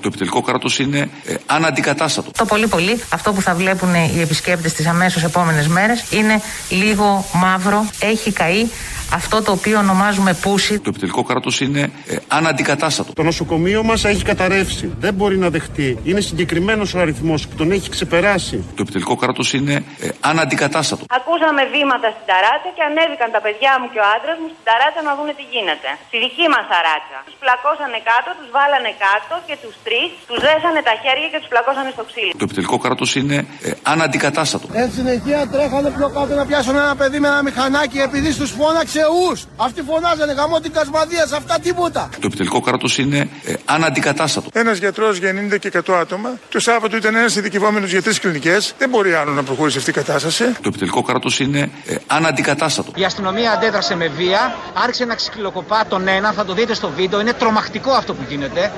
Το 0.00 0.08
επιτελικό 0.08 0.42
κράτος 0.42 0.78
είναι 0.78 1.10
ε, 1.24 1.34
αναντικατάστατο. 1.46 2.30
Το 2.38 2.44
πολύ 2.44 2.66
πολύ 2.66 3.00
αυτό 3.10 3.32
που 3.32 3.40
θα 3.40 3.54
βλέπουν 3.54 3.94
οι 3.94 4.20
επισκέπτες 4.20 4.72
τις 4.72 4.86
αμέσως 4.86 5.22
επόμενες 5.22 5.66
μέρες 5.68 6.04
είναι 6.10 6.40
λίγο 6.68 7.24
μαύρο, 7.32 7.86
έχει 8.00 8.32
καεί 8.32 8.66
αυτό 9.12 9.42
το 9.42 9.52
οποίο 9.52 9.78
ονομάζουμε 9.78 10.32
πούσι. 10.42 10.74
Το 10.78 10.88
επιτελικό 10.92 11.22
κράτος 11.22 11.60
είναι 11.60 11.82
ε, 12.06 12.16
αναντικατάστατο. 12.28 13.12
Το 13.12 13.22
νοσοκομείο 13.22 13.82
μας 13.82 14.04
έχει 14.04 14.22
καταρρεύσει. 14.24 14.86
Δεν 15.04 15.14
μπορεί 15.14 15.36
να 15.44 15.48
δεχτεί. 15.56 15.88
Είναι 16.04 16.20
συγκεκριμένος 16.20 16.94
ο 16.94 16.98
αριθμός 17.04 17.48
που 17.48 17.54
τον 17.60 17.68
έχει 17.76 17.88
ξεπεράσει. 17.90 18.56
Το 18.76 18.80
επιτελικό 18.86 19.14
κράτος 19.22 19.48
είναι 19.52 19.74
ε, 20.00 20.08
αναντικατάστατο. 20.30 21.02
Ακούσαμε 21.20 21.62
βήματα 21.74 22.08
στην 22.14 22.24
ταράτσα 22.30 22.70
και 22.76 22.82
ανέβηκαν 22.90 23.28
τα 23.36 23.40
παιδιά 23.44 23.72
μου 23.80 23.86
και 23.92 24.00
ο 24.04 24.06
άντρας 24.14 24.36
μου 24.40 24.48
στην 24.54 24.64
ταράτσα 24.68 25.00
να 25.08 25.12
δούνε 25.16 25.32
τι 25.38 25.44
γίνεται. 25.52 25.88
Στη 26.08 26.16
δική 26.24 26.46
μας 26.54 26.64
ταράτσα. 26.72 27.18
Τους 27.28 27.38
πλακώσανε 27.42 27.98
κάτω, 28.10 28.28
τους 28.38 28.48
βάλανε 28.56 28.92
κάτω 29.06 29.34
και 29.48 29.56
τους 29.62 29.74
τρεις 29.86 30.08
τους 30.28 30.38
δέσανε 30.46 30.80
τα 30.88 30.94
χέρια 31.02 31.28
και 31.32 31.38
τους 31.42 31.50
πλακώσανε 31.52 31.90
στο 31.96 32.04
ξύλο. 32.10 32.32
Το 32.40 32.44
επιτελικό 32.48 32.76
κράτος 32.84 33.10
είναι 33.20 33.36
ε, 33.68 33.70
αναντικατάστατο. 33.92 34.66
Εν 34.82 34.88
συνεχεία 34.96 35.40
τρέχανε 35.54 35.90
πιο 35.96 36.08
κάτω 36.16 36.32
να 36.40 36.44
πιάσουν 36.50 36.74
ένα 36.84 36.94
παιδί 37.00 37.18
με 37.22 37.28
ένα 37.32 37.40
μηχανάκι 37.48 37.98
επειδή 38.08 38.30
στους 38.38 38.50
φώναξε 38.58 38.97
ου. 39.06 39.40
Αυτοί 39.56 39.82
φωνάζανε 39.82 40.32
γαμώ 40.32 40.60
την 40.60 40.72
κασμαδία 40.72 41.26
σε 41.26 41.36
αυτά 41.36 41.58
τίποτα. 41.58 42.08
Το 42.12 42.26
επιτελικό 42.26 42.60
κράτος 42.60 42.98
είναι 42.98 43.28
ε, 43.44 43.54
αναντικατάστατο. 43.64 44.48
Ένας 44.52 44.78
γιατρός 44.78 45.18
για 45.18 45.32
90 45.52 45.58
και 45.58 45.70
100 45.86 45.94
άτομα. 45.94 46.30
Το 46.48 46.60
Σάββατο 46.60 46.96
ήταν 46.96 47.14
ένας 47.14 47.36
ειδικευόμενος 47.36 47.90
για 47.90 48.02
τρεις 48.02 48.18
κλινικές. 48.20 48.74
Δεν 48.78 48.88
μπορεί 48.88 49.14
άλλο 49.14 49.32
να 49.32 49.42
προχωρήσει 49.42 49.78
αυτή 49.78 49.90
η 49.90 49.92
κατάσταση. 49.92 50.44
Το 50.44 50.68
επιτελικό 50.68 51.02
κράτος 51.02 51.40
είναι 51.40 51.70
ε, 51.86 51.94
αναντικατάστατο. 52.06 52.90
Η 52.94 53.04
αστυνομία 53.04 53.52
αντέδρασε 53.52 53.96
με 53.96 54.08
βία, 54.08 54.56
άρχισε 54.74 55.04
να 55.04 55.14
ξυλοκοπά 55.14 55.84
τον 55.88 56.08
ένα, 56.08 56.32
θα 56.32 56.44
το 56.44 56.52
δείτε 56.52 56.74
στο 56.74 56.90
βίντεο. 56.96 57.20
Είναι 57.20 57.32
τρομακτικό 57.32 57.90
αυτό 57.90 58.14
που 58.14 58.24
γίνεται. 58.28 58.72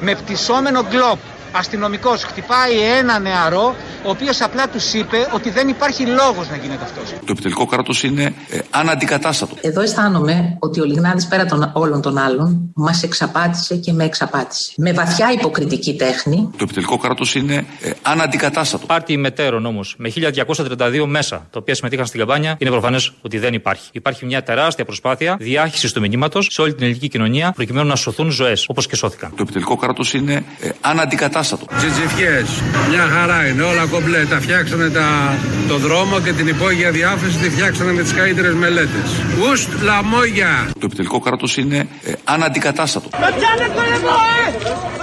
Με 0.00 0.14
πτυσσόμενο 0.14 0.82
γκλόπ. 0.82 1.18
Αστυνομικός 1.56 2.24
χτυπάει 2.24 2.78
ένα 2.98 3.18
νεαρό, 3.18 3.74
ο 4.04 4.10
οποίος 4.10 4.40
απλά 4.40 4.68
τους 4.68 4.92
είπε 4.92 5.28
ότι 5.34 5.50
δεν 5.50 5.68
υπάρχει 5.68 6.06
λόγος 6.06 6.48
να 6.50 6.56
γίνεται 6.56 6.84
αυτός. 6.84 7.10
Το 7.10 7.26
επιτελικό 7.28 7.66
κράτος 7.66 8.02
είναι 8.02 8.34
ε, 8.48 8.58
αναντικατάστατο. 8.70 9.56
Εδώ 9.60 9.80
αισθάνομαι 9.80 10.56
ότι 10.58 10.80
ο 10.80 10.84
Λιγνάδης 10.84 11.26
πέρα 11.26 11.44
των 11.44 11.70
όλων 11.74 12.00
των 12.00 12.18
άλλων 12.18 12.72
μας 12.74 13.02
εξαπάτησε 13.02 13.76
και 13.76 13.92
με 13.92 14.04
εξαπάτησε. 14.04 14.72
Με 14.76 14.92
βαθιά 14.92 15.32
υποκριτική 15.32 15.96
τέχνη 15.96 16.48
Το 16.56 16.64
επιτελικό 16.64 16.96
κράτος 16.96 17.34
είναι 17.34 17.66
ε, 17.80 17.90
αναντικατάστατο. 18.02 18.86
Πάρτι 18.86 19.16
μετέρων 19.16 19.66
όμως 19.66 19.94
με 19.98 20.12
1232 20.46 21.04
μέσα 21.06 21.46
τα 21.50 21.58
οποία 21.58 21.74
συμμετείχαν 21.74 22.06
στην 22.06 22.18
καμπάνια 22.18 22.56
είναι 22.58 22.70
προφανές 22.70 23.12
ότι 23.22 23.38
δεν 23.38 23.54
υπάρχει. 23.54 23.88
Υπάρχει 23.92 24.26
μια 24.26 24.42
τεράστια 24.42 24.84
προσπάθεια 24.84 25.36
διάχυσης 25.40 25.92
του 25.92 26.00
μηνύματος 26.00 26.48
σε 26.50 26.62
όλη 26.62 26.74
την 26.74 26.82
ελληνική 26.84 27.08
κοινωνία 27.08 27.52
προκειμένου 27.52 27.88
να 27.88 27.96
σωθούν 27.96 28.30
ζωές 28.30 28.64
όπως 28.68 28.86
και 28.86 28.96
σώθηκαν. 28.96 29.30
Το 29.30 29.42
επιτελικό 29.42 29.76
κράτος 29.76 30.14
είναι 30.14 30.44
ε, 30.60 30.68
αναντικατάστατο. 30.80 31.43
Τζιτζιφιές, 31.76 32.62
μια 32.88 33.08
χαρά 33.14 33.46
είναι, 33.46 33.62
όλα 33.62 33.86
κομπλέ. 33.86 34.24
Τα 34.24 34.40
φτιάξανε 34.40 34.88
τα, 34.90 35.38
το 35.68 35.76
δρόμο 35.78 36.20
και 36.20 36.32
την 36.32 36.46
υπόγεια 36.48 36.90
διάφραση 36.90 37.36
τη 37.36 37.50
φτιάξανε 37.50 37.92
με 37.92 38.02
τις 38.02 38.12
καλύτερες 38.12 38.54
μελέτες. 38.54 39.08
Ουστ 39.50 39.68
λαμόγια. 39.82 40.68
Το 40.72 40.84
επιτελικό 40.84 41.18
κράτος 41.20 41.56
είναι 41.56 41.88
ε, 42.04 42.12
αναντικατάστατο. 42.24 43.08
Με 43.12 43.34
πιάνε 43.38 43.72
το 43.74 43.82
λαιμό, 43.90 44.16
ε! 44.40 44.46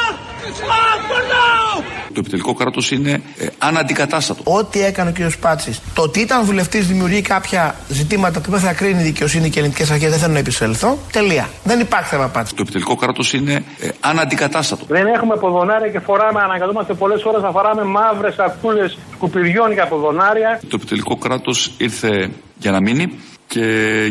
Πονάω! 0.59 1.83
Το 2.13 2.19
επιτελικό 2.19 2.53
κράτος 2.53 2.91
είναι 2.91 3.21
ε, 3.37 3.47
αναντικατάστατο. 3.57 4.41
Ό,τι 4.45 4.83
έκανε 4.83 5.09
ο 5.09 5.13
κ. 5.13 5.31
Πάτσης. 5.39 5.81
Το 5.93 6.01
ότι 6.01 6.19
ήταν 6.19 6.45
βουλευτής 6.45 6.87
δημιουργεί 6.87 7.21
κάποια 7.21 7.75
ζητήματα 7.87 8.39
που 8.41 8.51
δεν 8.51 8.59
θα 8.59 8.73
κρίνει 8.73 8.99
η 8.99 9.03
δικαιοσύνη 9.03 9.49
και 9.49 9.59
οι 9.59 9.61
ελληνικέ 9.61 9.93
αρχές 9.93 10.09
δεν 10.09 10.19
θέλω 10.19 10.33
να 10.33 10.39
επισέλθω. 10.39 10.97
Τελεία. 11.11 11.49
Δεν 11.63 11.79
υπάρχει 11.79 12.09
θέμα 12.09 12.27
Πάτση. 12.27 12.55
Το 12.55 12.61
επιτελικό 12.61 12.95
κράτος 12.95 13.33
είναι 13.33 13.63
ε, 13.79 13.89
αναντικατάστατο. 13.99 14.85
Δεν 14.87 15.07
έχουμε 15.07 15.35
ποδονάρια 15.35 15.87
και 15.87 15.99
φοράμε, 15.99 16.41
αναγκαζόμαστε 16.41 16.93
πολλές 16.93 17.23
ώρες 17.23 17.41
να 17.41 17.51
φοράμε 17.51 17.83
μαύρες 17.83 18.33
σακούλες 18.33 18.97
σκουπιδιών 19.13 19.71
για 19.71 19.87
ποδονάρια. 19.87 20.59
Το 20.61 20.75
επιτελικό 20.79 21.15
κράτος 21.15 21.73
ήρθε 21.77 22.31
για 22.57 22.71
να 22.71 22.81
μείνει 22.81 23.19
και 23.47 23.61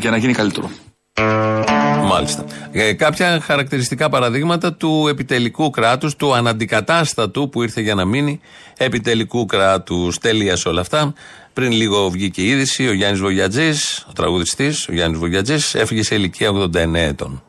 για 0.01 0.11
να 0.11 0.17
γίνει 0.17 0.33
καλύτερο. 0.33 0.71
Μάλιστα. 2.09 2.45
Ε, 2.73 2.93
κάποια 2.93 3.41
χαρακτηριστικά 3.41 4.09
παραδείγματα 4.09 4.73
του 4.75 5.07
επιτελικού 5.09 5.71
κράτους, 5.71 6.17
του 6.17 6.35
αναντικατάστατου 6.35 7.49
που 7.49 7.63
ήρθε 7.63 7.81
για 7.81 7.95
να 7.95 8.05
μείνει 8.05 8.41
επιτελικού 8.77 9.47
κράτους. 9.47 10.19
Τέλεια 10.19 10.57
σε 10.57 10.69
όλα 10.69 10.81
αυτά. 10.81 11.15
Πριν 11.53 11.73
λίγο 11.73 12.11
βγήκε 12.11 12.43
η 12.43 12.49
είδηση, 12.49 12.89
ο 12.89 12.93
Γιάννης 12.93 13.21
Βογιατζής, 13.21 14.07
ο 14.09 14.13
τραγουδιστής, 14.13 14.89
ο 14.89 14.93
Γιάννης 14.93 15.19
Βογιατζής, 15.19 15.75
έφυγε 15.75 16.03
σε 16.03 16.15
ηλικία 16.15 16.51
89 16.51 16.95
ετών. 16.95 17.43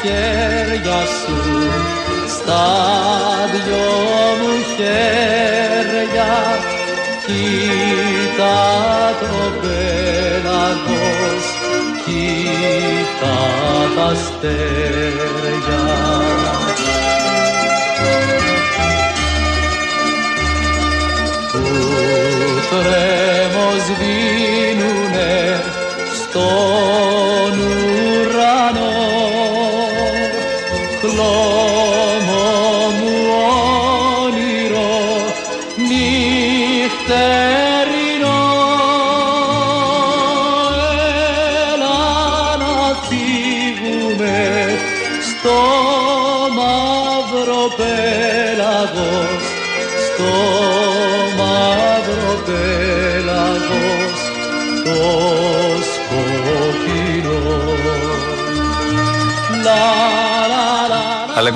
Χέρια 0.00 1.00
σου 1.18 1.38
στα 2.34 2.66
δυο 3.52 3.88
μου 4.40 4.52
χέρια 4.76 6.32
Κοίτα 7.28 8.58
το 9.20 9.36
πέλαγος, 9.60 11.46
κοίτα 12.04 13.38
στα 13.92 14.06
αστέρια. 14.10 15.84
Που 21.52 21.62
τρέμος 22.70 23.84
δίνουνε 23.98 25.62
στον 26.14 26.87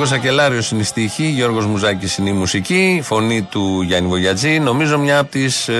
Αλέκο 0.02 0.20
Ακελάριος 0.20 0.70
είναι 0.70 0.80
η 0.80 0.84
στίχη, 0.84 1.24
Γιώργος 1.24 1.66
Μουζάκης 1.66 2.16
είναι 2.16 2.30
η 2.30 2.32
μουσική, 2.32 3.00
φωνή 3.02 3.42
του 3.42 3.82
Γιάννη 3.82 4.08
Βογιατζή. 4.08 4.58
Νομίζω 4.58 4.98
μια 4.98 5.18
από 5.18 5.30
τις 5.30 5.70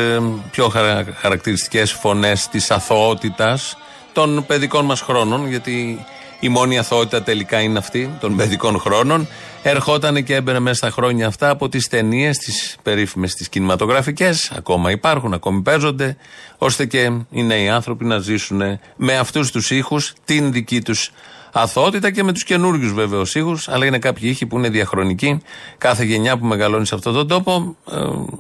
πιο 0.51 0.69
χαρα, 0.69 1.05
χαρακτηριστικές 1.17 1.93
φωνές 1.93 2.49
της 2.49 2.71
αθωότητας 2.71 3.77
των 4.13 4.45
παιδικών 4.47 4.85
μας 4.85 5.01
χρόνων, 5.01 5.49
γιατί 5.49 6.05
η 6.41 6.49
μόνη 6.49 6.79
αθωότητα 6.79 7.23
τελικά 7.23 7.61
είναι 7.61 7.79
αυτή 7.79 8.11
των 8.21 8.37
παιδικών 8.37 8.79
χρόνων. 8.79 9.29
Ερχόταν 9.63 10.25
και 10.25 10.35
έμπαινε 10.35 10.59
μέσα 10.59 10.77
στα 10.77 10.91
χρόνια 10.91 11.27
αυτά 11.27 11.49
από 11.49 11.69
τις 11.69 11.89
ταινίες, 11.89 12.39
τις 12.39 12.77
περίφημες, 12.83 13.35
τις 13.35 13.49
κινηματογραφικές. 13.49 14.53
Ακόμα 14.57 14.91
υπάρχουν, 14.91 15.33
ακόμη 15.35 15.63
παίζονται, 15.63 16.17
ώστε 16.59 16.87
και 16.87 17.11
οι 17.31 17.43
νέοι 17.43 17.69
άνθρωποι 17.69 18.05
να 18.05 18.19
ζήσουν 18.19 18.63
με 18.97 19.17
αυτούς 19.17 19.51
τους 19.51 19.71
ήχους 19.71 20.13
την 20.25 20.53
δική 20.53 20.83
τους 20.83 21.11
αθωότητα 21.53 22.11
και 22.11 22.23
με 22.23 22.33
τους 22.33 22.45
καινούριους 22.45 22.93
βεβαίως 22.93 23.23
ήχους. 23.35 23.59
Αλλά 23.67 23.87
είναι 23.87 23.99
κάποιοι 23.99 24.29
ήχοι 24.33 24.47
που 24.47 24.59
είναι 24.59 24.69
διαχρονικοί. 24.69 25.43
Κάθε 25.79 26.05
γενιά 26.05 26.39
που 26.39 26.47
μεγαλώνει 26.47 26.87
σε 26.87 26.95
αυτόν 26.95 27.15
τον 27.15 27.29
τόπο 27.29 27.77
ε, 27.91 27.97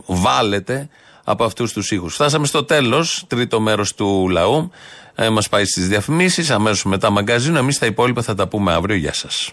βάλλεται 0.06 0.88
από 1.24 1.44
αυτούς 1.44 1.72
τους 1.72 1.90
ήχους. 1.90 2.14
Φτάσαμε 2.14 2.46
στο 2.46 2.64
τέλος, 2.64 3.24
τρίτο 3.26 3.60
μέρος 3.60 3.94
του 3.94 4.28
λαού. 4.28 4.70
Ε, 5.14 5.28
Μας 5.28 5.48
πάει 5.48 5.64
στις 5.64 5.88
διαφημίσεις, 5.88 6.50
αμέσως 6.50 6.84
μετά 6.84 7.10
μαγκαζίνο. 7.10 7.58
Εμείς 7.58 7.78
τα 7.78 7.86
υπόλοιπα 7.86 8.22
θα 8.22 8.34
τα 8.34 8.48
πούμε 8.48 8.72
αύριο. 8.72 8.96
Γεια 8.96 9.12
σας. 9.12 9.52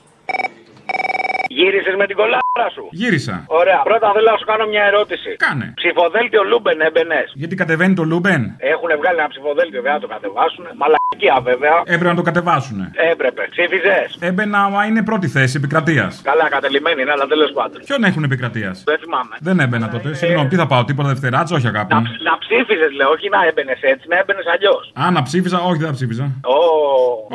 Γύρισες 1.57 1.95
με 2.01 2.05
την 2.09 2.15
κολάρα 2.21 2.67
σου. 2.75 2.83
Γύρισα. 3.01 3.35
Ωραία. 3.61 3.81
Πρώτα 3.89 4.07
θέλω 4.15 4.29
να 4.33 4.37
σου 4.41 4.47
κάνω 4.51 4.65
μια 4.73 4.83
ερώτηση. 4.91 5.29
Κάνε. 5.45 5.67
Ψηφοδέλτιο 5.81 6.41
Λούμπεν 6.51 6.79
έμπαινες; 6.87 7.27
Γιατί 7.41 7.55
κατεβαίνει 7.61 7.93
το 7.99 8.03
Λούμπεν; 8.11 8.41
Έχουν 8.73 8.89
βγάλει 8.99 9.17
ένα 9.23 9.29
ψηφοδέλτιο, 9.33 9.77
βέβαια 9.81 9.93
να 9.99 10.03
το 10.05 10.09
κατεβάσουν. 10.15 10.63
Μαλακία 10.81 11.35
βέβαια. 11.49 11.75
Έπρεπε 11.95 12.11
να 12.13 12.17
το 12.21 12.25
κατεβάσουνε. 12.29 12.85
Έπρεπε. 13.13 13.41
Ψήφιζες; 13.53 14.07
Έμπαινα, 14.29 14.59
μα 14.73 14.81
είναι 14.89 15.01
πρώτη 15.09 15.27
θέση 15.35 15.53
επικρατείας. 15.61 16.11
Καλά, 16.29 16.45
κατελημένη 16.55 17.01
είναι, 17.01 17.13
αλλά 17.15 17.25
τέλος 17.33 17.51
πάντων. 17.57 17.79
Ποιον 17.89 18.01
έχουν 18.09 18.23
επικρατείας; 18.29 18.75
Δεν 18.89 18.97
θυμάμαι. 19.03 19.35
Δεν 19.47 19.55
έμπαινα 19.65 19.87
τότε. 19.93 20.07
Συγγνώμη, 20.13 20.47
τι 20.51 20.55
θα 20.61 20.67
πάω, 20.71 20.81
τίποτα 20.89 21.07
δευτεράτσα, 21.13 21.53
όχι 21.55 21.67
αγάπη. 21.73 21.93
Να, 21.93 21.99
μου. 21.99 22.07
να 22.29 22.33
ψήφιζες, 22.43 22.91
λέω, 22.99 23.09
όχι 23.15 23.27
να 23.35 23.39
έμπαινες 23.49 23.79
έτσι, 23.81 24.05
να 24.11 24.17
έμπαινες 24.21 24.45
αλλιώς. 24.53 24.83
Α, 25.01 25.11
να 25.11 25.21
ψήφιζα, 25.27 25.57
όχι, 25.69 25.77
δεν 25.81 25.87
θα 25.87 25.93
ψήφιζα. 25.93 26.25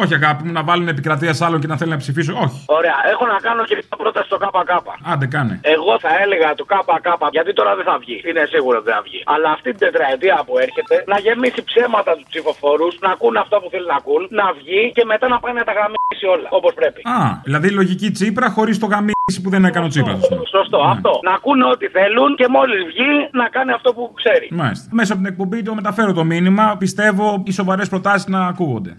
Όχι 0.02 0.14
αγάπη 0.14 0.44
μου, 0.44 0.52
να 0.52 0.62
βάλουν 0.62 0.88
επικρατεία 0.88 1.32
σ' 1.32 1.42
άλλον 1.42 1.60
και 1.60 1.66
να 1.66 1.76
θέλει 1.76 1.90
να 1.90 1.96
ψηφίσω, 1.96 2.32
όχι. 2.44 2.58
Ωραία, 2.66 2.96
έχω 3.12 3.26
να 3.26 3.38
κάνω 3.46 3.64
και 3.64 3.76
μια 4.04 4.12
πρόταση 4.12 4.26
στο 4.30 4.38
ΚΚ. 4.42 4.72
Άντε, 5.12 5.26
κάνε. 5.34 5.54
Εγώ 5.74 5.92
θα 6.04 6.10
έλεγα 6.22 6.48
το 6.60 6.64
ΚΚ, 6.72 7.08
γιατί 7.36 7.50
τώρα 7.58 7.72
δεν 7.78 7.84
θα 7.90 7.96
βγει. 8.02 8.16
Είναι 8.28 8.42
σίγουρο 8.52 8.76
ότι 8.80 8.86
δεν 8.88 8.94
θα 8.98 9.02
βγει. 9.08 9.20
Αλλά 9.34 9.48
αυτή 9.56 9.68
την 9.74 9.82
τετραετία 9.86 10.36
που 10.46 10.54
έρχεται 10.66 10.94
να 11.12 11.16
γεμίσει 11.24 11.60
ψέματα 11.70 12.10
τους 12.16 12.26
ψηφοφόρους, 12.32 12.92
να 13.04 13.10
ακούν 13.14 13.34
αυτό 13.44 13.56
που 13.62 13.68
θέλουν 13.72 13.90
να 13.94 13.98
ακούν, 14.02 14.22
να 14.40 14.46
βγει 14.58 14.82
και 14.96 15.04
μετά 15.12 15.26
να 15.34 15.38
πάει 15.42 15.54
να 15.60 15.64
τα 15.68 15.72
γαμίσει 15.78 16.26
όλα. 16.34 16.48
Όπως 16.58 16.72
πρέπει. 16.80 17.00
Α, 17.16 17.18
δηλαδή 17.48 17.68
λογική 17.80 18.08
τσίπρα 18.16 18.48
χωρίς 18.56 18.76
το 18.82 18.86
γαμίσι 18.92 19.38
που 19.42 19.50
δεν 19.54 19.62
έκανε 19.64 19.86
ο 19.86 19.88
τσίπρας. 19.88 20.20
Σωστό, 20.56 20.78
αυτό. 20.94 21.12
Να 21.28 21.32
ακούνε 21.38 21.64
ό,τι 21.74 21.86
θέλουν 21.96 22.30
και 22.40 22.46
μόλις 22.56 22.80
βγει 22.90 23.10
να 23.40 23.46
κάνει 23.48 23.72
αυτό 23.78 23.88
που 23.96 24.12
ξέρει. 24.20 24.46
Μάλιστα. 24.50 24.86
Μέσα 24.98 25.12
από 25.12 25.22
την 25.22 25.30
εκπομπή 25.32 25.62
το 25.62 25.74
μεταφέρω 25.74 26.12
το 26.12 26.24
μήνυμα. 26.24 26.76
Πιστεύω 26.78 27.42
οι 27.46 27.52
σοβαρές 27.52 27.88
προτάσεις 27.88 28.26
να 28.26 28.46
ακούγονται. 28.46 28.96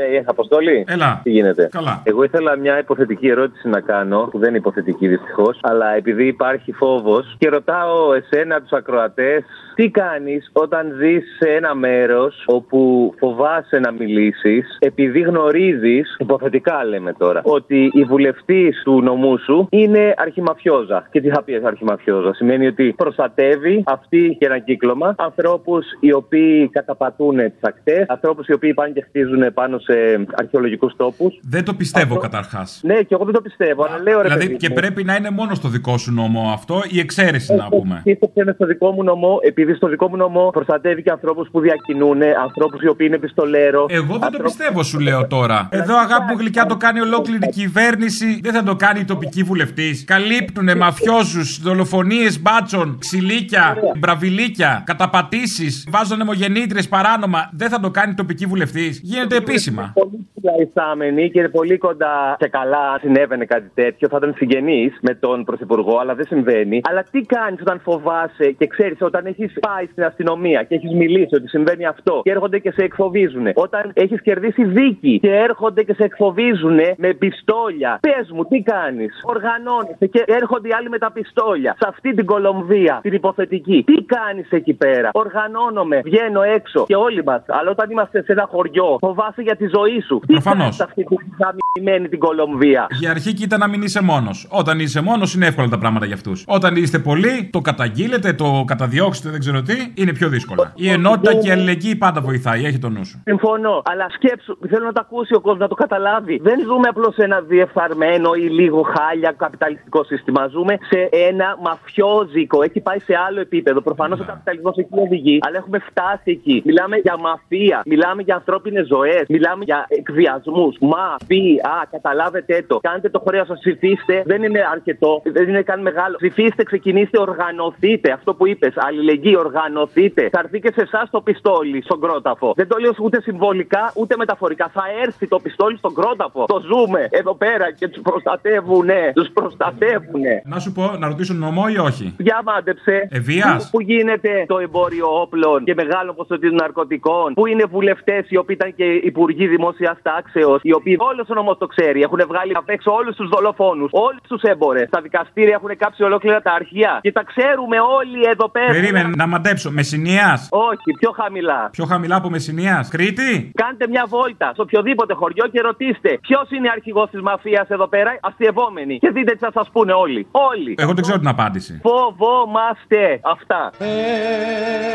Ε, 0.00 0.22
Αποστολή. 0.24 0.84
Έλα. 0.88 1.20
Τι 1.22 1.30
γίνεται; 1.30 1.68
Καλά. 1.72 2.02
Εγώ 2.04 2.22
ήθελα 2.22 2.56
μια 2.56 2.78
υποθετική 2.78 3.28
ερώτηση 3.28 3.68
να 3.68 3.80
κάνω, 3.80 4.28
που 4.30 4.38
δεν 4.38 4.48
είναι 4.48 4.58
υποθετική 4.58 5.08
δυστυχώς, 5.08 5.58
αλλά 5.62 5.94
επειδή 5.94 6.26
υπάρχει 6.26 6.72
φόβος 6.72 7.36
και 7.38 7.48
ρωτάω 7.48 8.12
εσένα, 8.12 8.60
τους 8.60 8.72
ακροατές, 8.72 9.44
τι 9.74 9.90
κάνεις 9.90 10.50
όταν 10.52 10.94
ζεις 10.98 11.24
σε 11.38 11.50
ένα 11.50 11.74
μέρος 11.74 12.44
όπου 12.46 13.12
φοβάσαι 13.18 13.78
να 13.78 13.90
μιλήσεις, 13.92 14.76
επειδή 14.78 15.20
γνωρίζεις, 15.20 16.16
υποθετικά 16.18 16.84
λέμε 16.84 17.12
τώρα, 17.12 17.40
ότι 17.44 17.90
η 17.94 18.04
βουλευτής 18.04 18.82
του 18.84 19.02
νομού 19.02 19.38
σου 19.38 19.66
είναι 19.70 20.14
αρχιμαφιόζα. 20.16 21.08
Και 21.10 21.20
τι 21.20 21.28
θα 21.28 21.42
πεις 21.42 21.64
αρχιμαφιόζα, 21.64 22.34
σημαίνει 22.34 22.66
ότι 22.66 22.94
προστατεύει 22.96 23.82
αυτή 23.86 24.36
και 24.38 24.46
ένα 24.46 24.58
κύκλωμα 24.58 25.14
ανθρώπους 25.18 25.86
οι 26.00 26.12
οποίοι 26.12 26.68
καταπατούν 26.68 27.36
τις 27.36 27.60
ακτές, 27.60 28.04
ανθρώπους 28.08 28.46
οι 28.46 28.52
οποίοι 28.52 28.74
πάνε 28.74 28.92
και 28.92 29.04
χτίζουν 29.08 29.52
πάνω 29.54 29.78
σε 29.78 29.87
αρχαιολογικού 30.34 30.90
τόπου. 30.96 31.32
Δεν 31.42 31.64
το 31.64 31.74
πιστεύω 31.74 32.16
καταρχά. 32.16 32.66
Ναι, 32.80 32.94
και 32.94 33.14
εγώ 33.14 33.24
δεν 33.24 33.34
το 33.34 33.40
πιστεύω, 33.40 33.84
αλλά 33.84 33.98
λέω 34.02 34.16
ρε 34.16 34.22
Δηλαδή 34.22 34.46
παιδί 34.46 34.56
και 34.56 34.68
μου, 34.68 34.74
πρέπει 34.74 35.04
να 35.04 35.14
είναι 35.14 35.30
μόνο 35.30 35.54
στο 35.54 35.68
δικό 35.68 35.98
σου 35.98 36.12
νόμο 36.12 36.50
αυτό, 36.52 36.82
η 36.88 36.98
εξαίρεση 36.98 37.54
να 37.54 37.68
πούμε. 37.68 38.00
Πίστεψε 38.04 38.44
με 38.44 38.52
στο 38.52 38.66
δικό 38.66 38.90
μου 38.90 39.02
νομό, 39.02 39.38
επειδή 39.42 39.74
στο 39.74 39.88
δικό 39.88 40.08
μου 40.08 40.16
νομό 40.16 40.50
προστατεύει 40.50 41.02
και 41.02 41.10
ανθρώπου 41.10 41.46
που 41.50 41.60
διακινούν, 41.60 42.22
ανθρώπου 42.42 42.78
οι 42.82 42.88
οποίοι 42.88 43.06
είναι 43.10 43.18
πιστολέρο. 43.18 43.86
Εγώ 43.88 44.18
δεν 44.18 44.30
το 44.30 44.38
πιστεύω, 44.42 44.82
σου 44.82 44.98
λέω 44.98 45.26
τώρα. 45.26 45.68
Εδώ, 45.70 45.96
αγάπη 45.96 46.32
μου 46.32 46.38
γλυκιά, 46.38 46.66
το 46.66 46.76
κάνει 46.76 47.00
ολόκληρη 47.00 47.46
η 47.46 47.50
κυβέρνηση. 47.50 48.40
Δεν 48.42 48.52
θα 48.52 48.62
το 48.62 48.76
κάνει 48.76 49.00
η 49.00 49.04
τοπική 49.04 49.42
βουλευτή. 49.42 50.04
Καλύπτουνε 50.04 50.74
μαφιόζου, 50.74 51.62
δολοφονίε 51.62 52.30
μπάτσων, 52.40 52.96
ξυλίκια, 52.98 53.76
μπραβιλίκια, 53.98 54.82
καταπατήσει, 54.86 55.90
βάζουν 55.90 56.20
αιμογεννήτρε 56.20 56.82
παράνομα. 56.82 57.50
Δεν 57.52 57.68
θα 57.68 57.80
το 57.80 57.90
κάνει 57.90 58.10
η 58.10 58.14
τοπική 58.14 58.46
βουλευτή. 58.46 58.98
Γίνεται 59.02 59.36
επίσημα. 59.36 59.77
Πολύ 59.94 60.26
ψηλά 60.34 60.52
εισάμενοι 60.62 61.30
και 61.30 61.48
πολύ 61.48 61.78
κοντά 61.78 62.36
και 62.38 62.48
καλά 62.48 62.90
αν 62.92 62.98
συνέβαινε 63.00 63.44
κάτι 63.44 63.70
τέτοιο. 63.74 64.08
Θα 64.08 64.16
ήταν 64.16 64.34
συγγενεί 64.36 64.92
με 65.00 65.14
τον 65.14 65.44
Πρωθυπουργό, 65.44 65.98
αλλά 65.98 66.14
δεν 66.14 66.26
συμβαίνει. 66.26 66.80
Αλλά 66.90 67.02
τι 67.10 67.20
κάνεις 67.20 67.60
όταν 67.60 67.80
φοβάσαι 67.80 68.50
και 68.58 68.66
ξέρεις 68.66 68.98
όταν 69.00 69.26
έχεις 69.26 69.52
πάει 69.60 69.86
στην 69.86 70.04
αστυνομία 70.04 70.62
και 70.62 70.74
έχεις 70.74 70.92
μιλήσει 70.92 71.34
ότι 71.34 71.48
συμβαίνει 71.48 71.86
αυτό 71.86 72.20
και 72.24 72.30
έρχονται 72.30 72.58
και 72.58 72.70
σε 72.70 72.82
εκφοβίζουν. 72.82 73.46
Όταν 73.54 73.90
έχεις 73.94 74.22
κερδίσει 74.22 74.64
δίκη 74.64 75.18
και 75.18 75.34
έρχονται 75.34 75.82
και 75.82 75.94
σε 75.94 76.04
εκφοβίζουν 76.04 76.78
με 76.96 77.12
πιστόλια. 77.14 77.98
Πες 78.00 78.30
μου, 78.30 78.44
τι 78.44 78.60
κάνεις; 78.60 79.20
Οργανώνεσαι 79.22 80.06
και 80.06 80.22
έρχονται 80.26 80.68
οι 80.68 80.72
άλλοι 80.72 80.88
με 80.88 80.98
τα 80.98 81.12
πιστόλια. 81.12 81.76
Σε 81.78 81.88
αυτή 81.88 82.14
την 82.14 82.26
Κολομβία, 82.26 82.98
την 83.02 83.12
υποθετική. 83.12 83.82
Τι 83.86 84.02
κάνεις 84.02 84.50
εκεί 84.50 84.74
πέρα; 84.74 85.10
Οργανώνομαι, 85.12 86.00
βγαίνω 86.04 86.42
έξω 86.42 86.84
και 86.86 86.96
όλοι 86.96 87.24
μας. 87.24 87.42
Αλλά 87.46 87.70
όταν 87.70 87.90
είμαστε 87.90 88.22
σε 88.22 88.32
ένα 88.32 88.46
χωριό, 88.50 88.96
φοβάσαι 89.00 89.42
για 89.42 89.56
τη 89.56 89.66
ζωή 89.76 90.00
σου. 90.00 90.20
Προφανώς. 90.26 90.58
Τι 90.58 90.60
κάνεις 90.60 90.74
σε 90.76 90.82
αυτή 90.82 91.04
την 91.04 91.18
γαμημένη 91.40 92.08
την 92.08 92.18
Κολομβία; 92.18 92.86
Για 93.00 93.10
αρχή 93.10 93.32
κοίτα 93.34 93.58
να 93.58 93.68
μην 93.68 93.82
είσαι 93.82 94.02
μόνος. 94.02 94.46
Όταν 94.50 94.80
είσαι 94.80 95.00
μόνος 95.00 95.34
είναι 95.34 95.46
εύκολα 95.46 95.68
τα 95.68 95.78
πράγματα 95.78 96.06
για 96.06 96.14
αυτούς. 96.14 96.44
Όταν 96.46 96.76
είστε 96.76 96.98
πολλοί, 96.98 97.48
το 97.52 97.60
καταγγείλετε, 97.60 98.32
το 98.32 98.64
καταδιώξετε, 98.66 99.30
δεν 99.30 99.40
ξέρω 99.40 99.62
τι, 99.62 99.92
είναι 99.94 100.12
πιο 100.12 100.28
δύσκολα. 100.28 100.72
Η 100.74 100.88
ενότητα 100.90 101.34
και 101.34 101.48
η 101.48 101.50
αλληλεγγύη 101.50 101.96
πάντα 101.96 102.20
βοηθάει, 102.20 102.64
έχει 102.64 102.78
το 102.78 102.88
νου 102.88 103.04
σου. 103.04 103.22
Συμφωνώ. 103.24 103.82
Αλλά 103.84 104.06
σκέψου, 104.10 104.58
θέλω 104.68 104.84
να 104.84 104.92
το 104.92 105.00
ακούσει 105.04 105.34
ο 105.34 105.40
κόσμος, 105.40 105.60
να 105.60 105.68
το 105.68 105.74
καταλάβει. 105.74 106.38
Δεν 106.42 106.58
ζούμε 106.60 106.88
απλώς 106.88 107.14
σε 107.14 107.24
ένα 107.24 107.40
διεφθαρμένο 107.40 108.32
ή 108.34 108.46
λίγο 108.60 108.82
χάλια 108.82 109.34
καπιταλιστικό 109.36 110.04
σύστημα. 110.04 110.46
Ζούμε 110.46 110.78
σε 110.90 111.08
ένα 111.28 111.58
μαφιόζικο. 111.62 112.62
Έχει 112.62 112.80
πάει 112.80 112.98
σε 112.98 113.14
άλλο 113.26 113.40
επίπεδο. 113.40 113.80
Προφανώς 113.80 114.20
ο 114.20 114.24
καπιταλισμός 114.24 114.76
εκεί 114.76 114.98
οδηγεί, 115.06 115.38
αλλά 115.46 115.56
έχουμε 115.56 115.78
φτάσει 115.78 116.30
εκεί. 116.30 116.62
Μιλάμε 116.64 116.96
για 116.96 117.16
μαφία, 117.18 117.82
μιλάμε 117.86 118.22
για 118.22 118.34
ανθρώπινες 118.34 118.86
ζωές, 118.86 119.24
μιλάμε 119.28 119.47
για 119.62 119.86
εκβιασμούς. 119.88 120.76
Μαφία, 120.80 121.88
καταλάβετε 121.90 122.64
το. 122.66 122.78
Κάντε 122.80 123.08
το 123.08 123.22
χρέος 123.28 123.46
σας, 123.46 123.58
ψηφίστε. 123.58 124.22
Δεν 124.26 124.42
είναι 124.42 124.60
αρκετό, 124.72 125.22
δεν 125.24 125.48
είναι 125.48 125.62
καν 125.62 125.80
μεγάλο. 125.82 126.16
Ψηφίστε, 126.16 126.62
ξεκινήστε, 126.62 127.18
οργανωθείτε. 127.18 128.12
Αυτό 128.12 128.34
που 128.34 128.46
είπες, 128.46 128.72
αλληλεγγύη, 128.76 129.34
οργανωθείτε. 129.38 130.28
Θα 130.32 130.40
έρθει 130.44 130.60
και 130.60 130.72
σε 130.74 130.82
εσάς 130.82 131.10
το 131.10 131.20
πιστόλι 131.20 131.82
στον 131.82 132.00
κρόταφο. 132.00 132.52
Δεν 132.56 132.68
το 132.68 132.76
λέω 132.78 132.92
ούτε 132.98 133.20
συμβολικά 133.20 133.92
ούτε 133.94 134.16
μεταφορικά. 134.16 134.70
Θα 134.72 134.82
έρθει 135.02 135.28
το 135.28 135.38
πιστόλι 135.38 135.76
στον 135.76 135.94
κρόταφο. 135.94 136.44
Το 136.44 136.60
ζούμε 136.60 137.08
εδώ 137.10 137.34
πέρα 137.34 137.72
και 137.72 137.88
τους 137.88 138.02
προστατεύουνε. 138.02 139.12
Τους 139.14 139.30
προστατεύουνε. 139.32 140.42
Να 140.44 140.58
σου 140.58 140.72
πω, 140.72 140.96
να 140.98 141.06
ρωτήσω 141.08 141.34
νομό 141.34 141.64
ή 141.74 141.78
όχι; 141.78 142.14
Για 142.18 142.40
μάντεψε. 142.44 143.08
Ευβίας. 143.10 143.64
Πού, 143.64 143.68
πού 143.70 143.80
γίνεται 143.80 144.44
το 144.48 144.58
εμπόριο 144.58 145.20
όπλων 145.20 145.64
και 145.64 145.74
μεγάλο 145.74 146.12
ποσοτήτων 146.14 146.56
ναρκωτικών; 146.56 147.34
Πού 147.34 147.46
είναι 147.46 147.64
βουλευτές 147.64 148.30
οι 148.30 148.36
οποίοι 148.36 148.56
ήταν 148.60 148.74
και 148.74 148.84
υπουργοί 148.84 149.37
αρχηγοί 149.38 149.56
δημόσια 149.56 149.98
τάξεω, 150.02 150.58
οι 150.62 150.72
οποίοι 150.72 150.96
όλος 150.98 151.26
ο 151.30 151.34
νόμο 151.34 151.56
το 151.56 151.66
ξέρει, 151.66 152.00
έχουν 152.02 152.20
βγάλει 152.28 152.52
απ' 152.54 152.68
έξω 152.68 152.90
όλους 152.92 153.16
τους 153.16 153.28
δολοφόνους, 153.28 153.90
όλους 153.92 154.24
τους 154.28 154.42
έμπορες. 154.42 154.88
Τα 154.90 155.00
δικαστήρια 155.00 155.54
έχουν 155.58 155.76
κάψει 155.76 156.02
ολόκληρα 156.02 156.40
τα 156.42 156.52
αρχεία. 156.52 156.98
Και 157.02 157.12
τα 157.12 157.24
ξέρουμε 157.30 157.76
όλοι 157.98 158.20
εδώ 158.32 158.48
πέρα. 158.48 158.72
Περίμενε 158.72 159.10
να 159.16 159.26
μαντέψω. 159.26 159.70
Μεσηνία. 159.70 160.28
Όχι, 160.50 160.90
πιο 161.00 161.10
χαμηλά. 161.20 161.68
Πιο 161.72 161.84
χαμηλά 161.84 162.16
από 162.16 162.28
Μεσηνία. 162.30 162.86
Κρήτη; 162.90 163.52
Κάντε 163.54 163.88
μια 163.88 164.04
βόλτα 164.08 164.48
σε 164.54 164.60
οποιοδήποτε 164.60 165.14
χωριό 165.14 165.46
και 165.52 165.60
ρωτήστε 165.60 166.18
ποιος 166.26 166.50
είναι 166.50 166.68
αρχηγός 166.76 167.10
της 167.10 167.20
μαφίας 167.20 167.68
εδώ 167.68 167.86
πέρα, 167.88 168.18
αστειευόμενοι. 168.20 168.98
Και 168.98 169.10
δείτε 169.10 169.32
τι 169.32 169.38
θα 169.38 169.50
σας 169.54 169.68
πούνε 169.72 169.92
όλοι. 169.92 170.26
Όλοι. 170.30 170.74
Εγώ 170.78 170.92
δεν 170.92 171.02
ξέρω 171.02 171.18
την 171.18 171.28
απάντηση. 171.28 171.80
Φοβόμαστε 171.82 173.20
αυτά. 173.34 173.60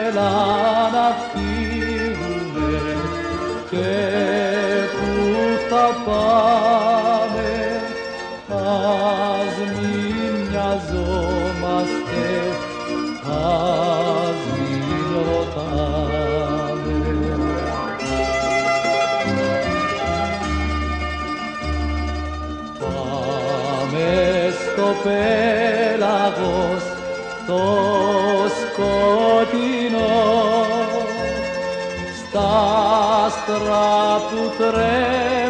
Έλα 0.08 0.32
να 0.96 1.06
φύγουμε 1.32 1.64
και 3.70 4.24
που 4.28 4.33
θα 5.74 5.90
πάμε 6.06 7.52
ας 8.50 9.56
μην 9.76 10.34
μοιαζόμαστε 10.50 12.26
ας 13.28 14.40
μην 14.54 14.86
ρωτάμε. 15.16 17.00
Πάμε 22.80 24.12
στο 24.62 24.88
πέλαγος 25.04 26.84
το 27.48 27.64
σκοτεινό 28.60 30.18
στα 32.20 32.50
άστρα 33.26 33.92
που 34.30 34.40
τρέμουνε 34.58 35.43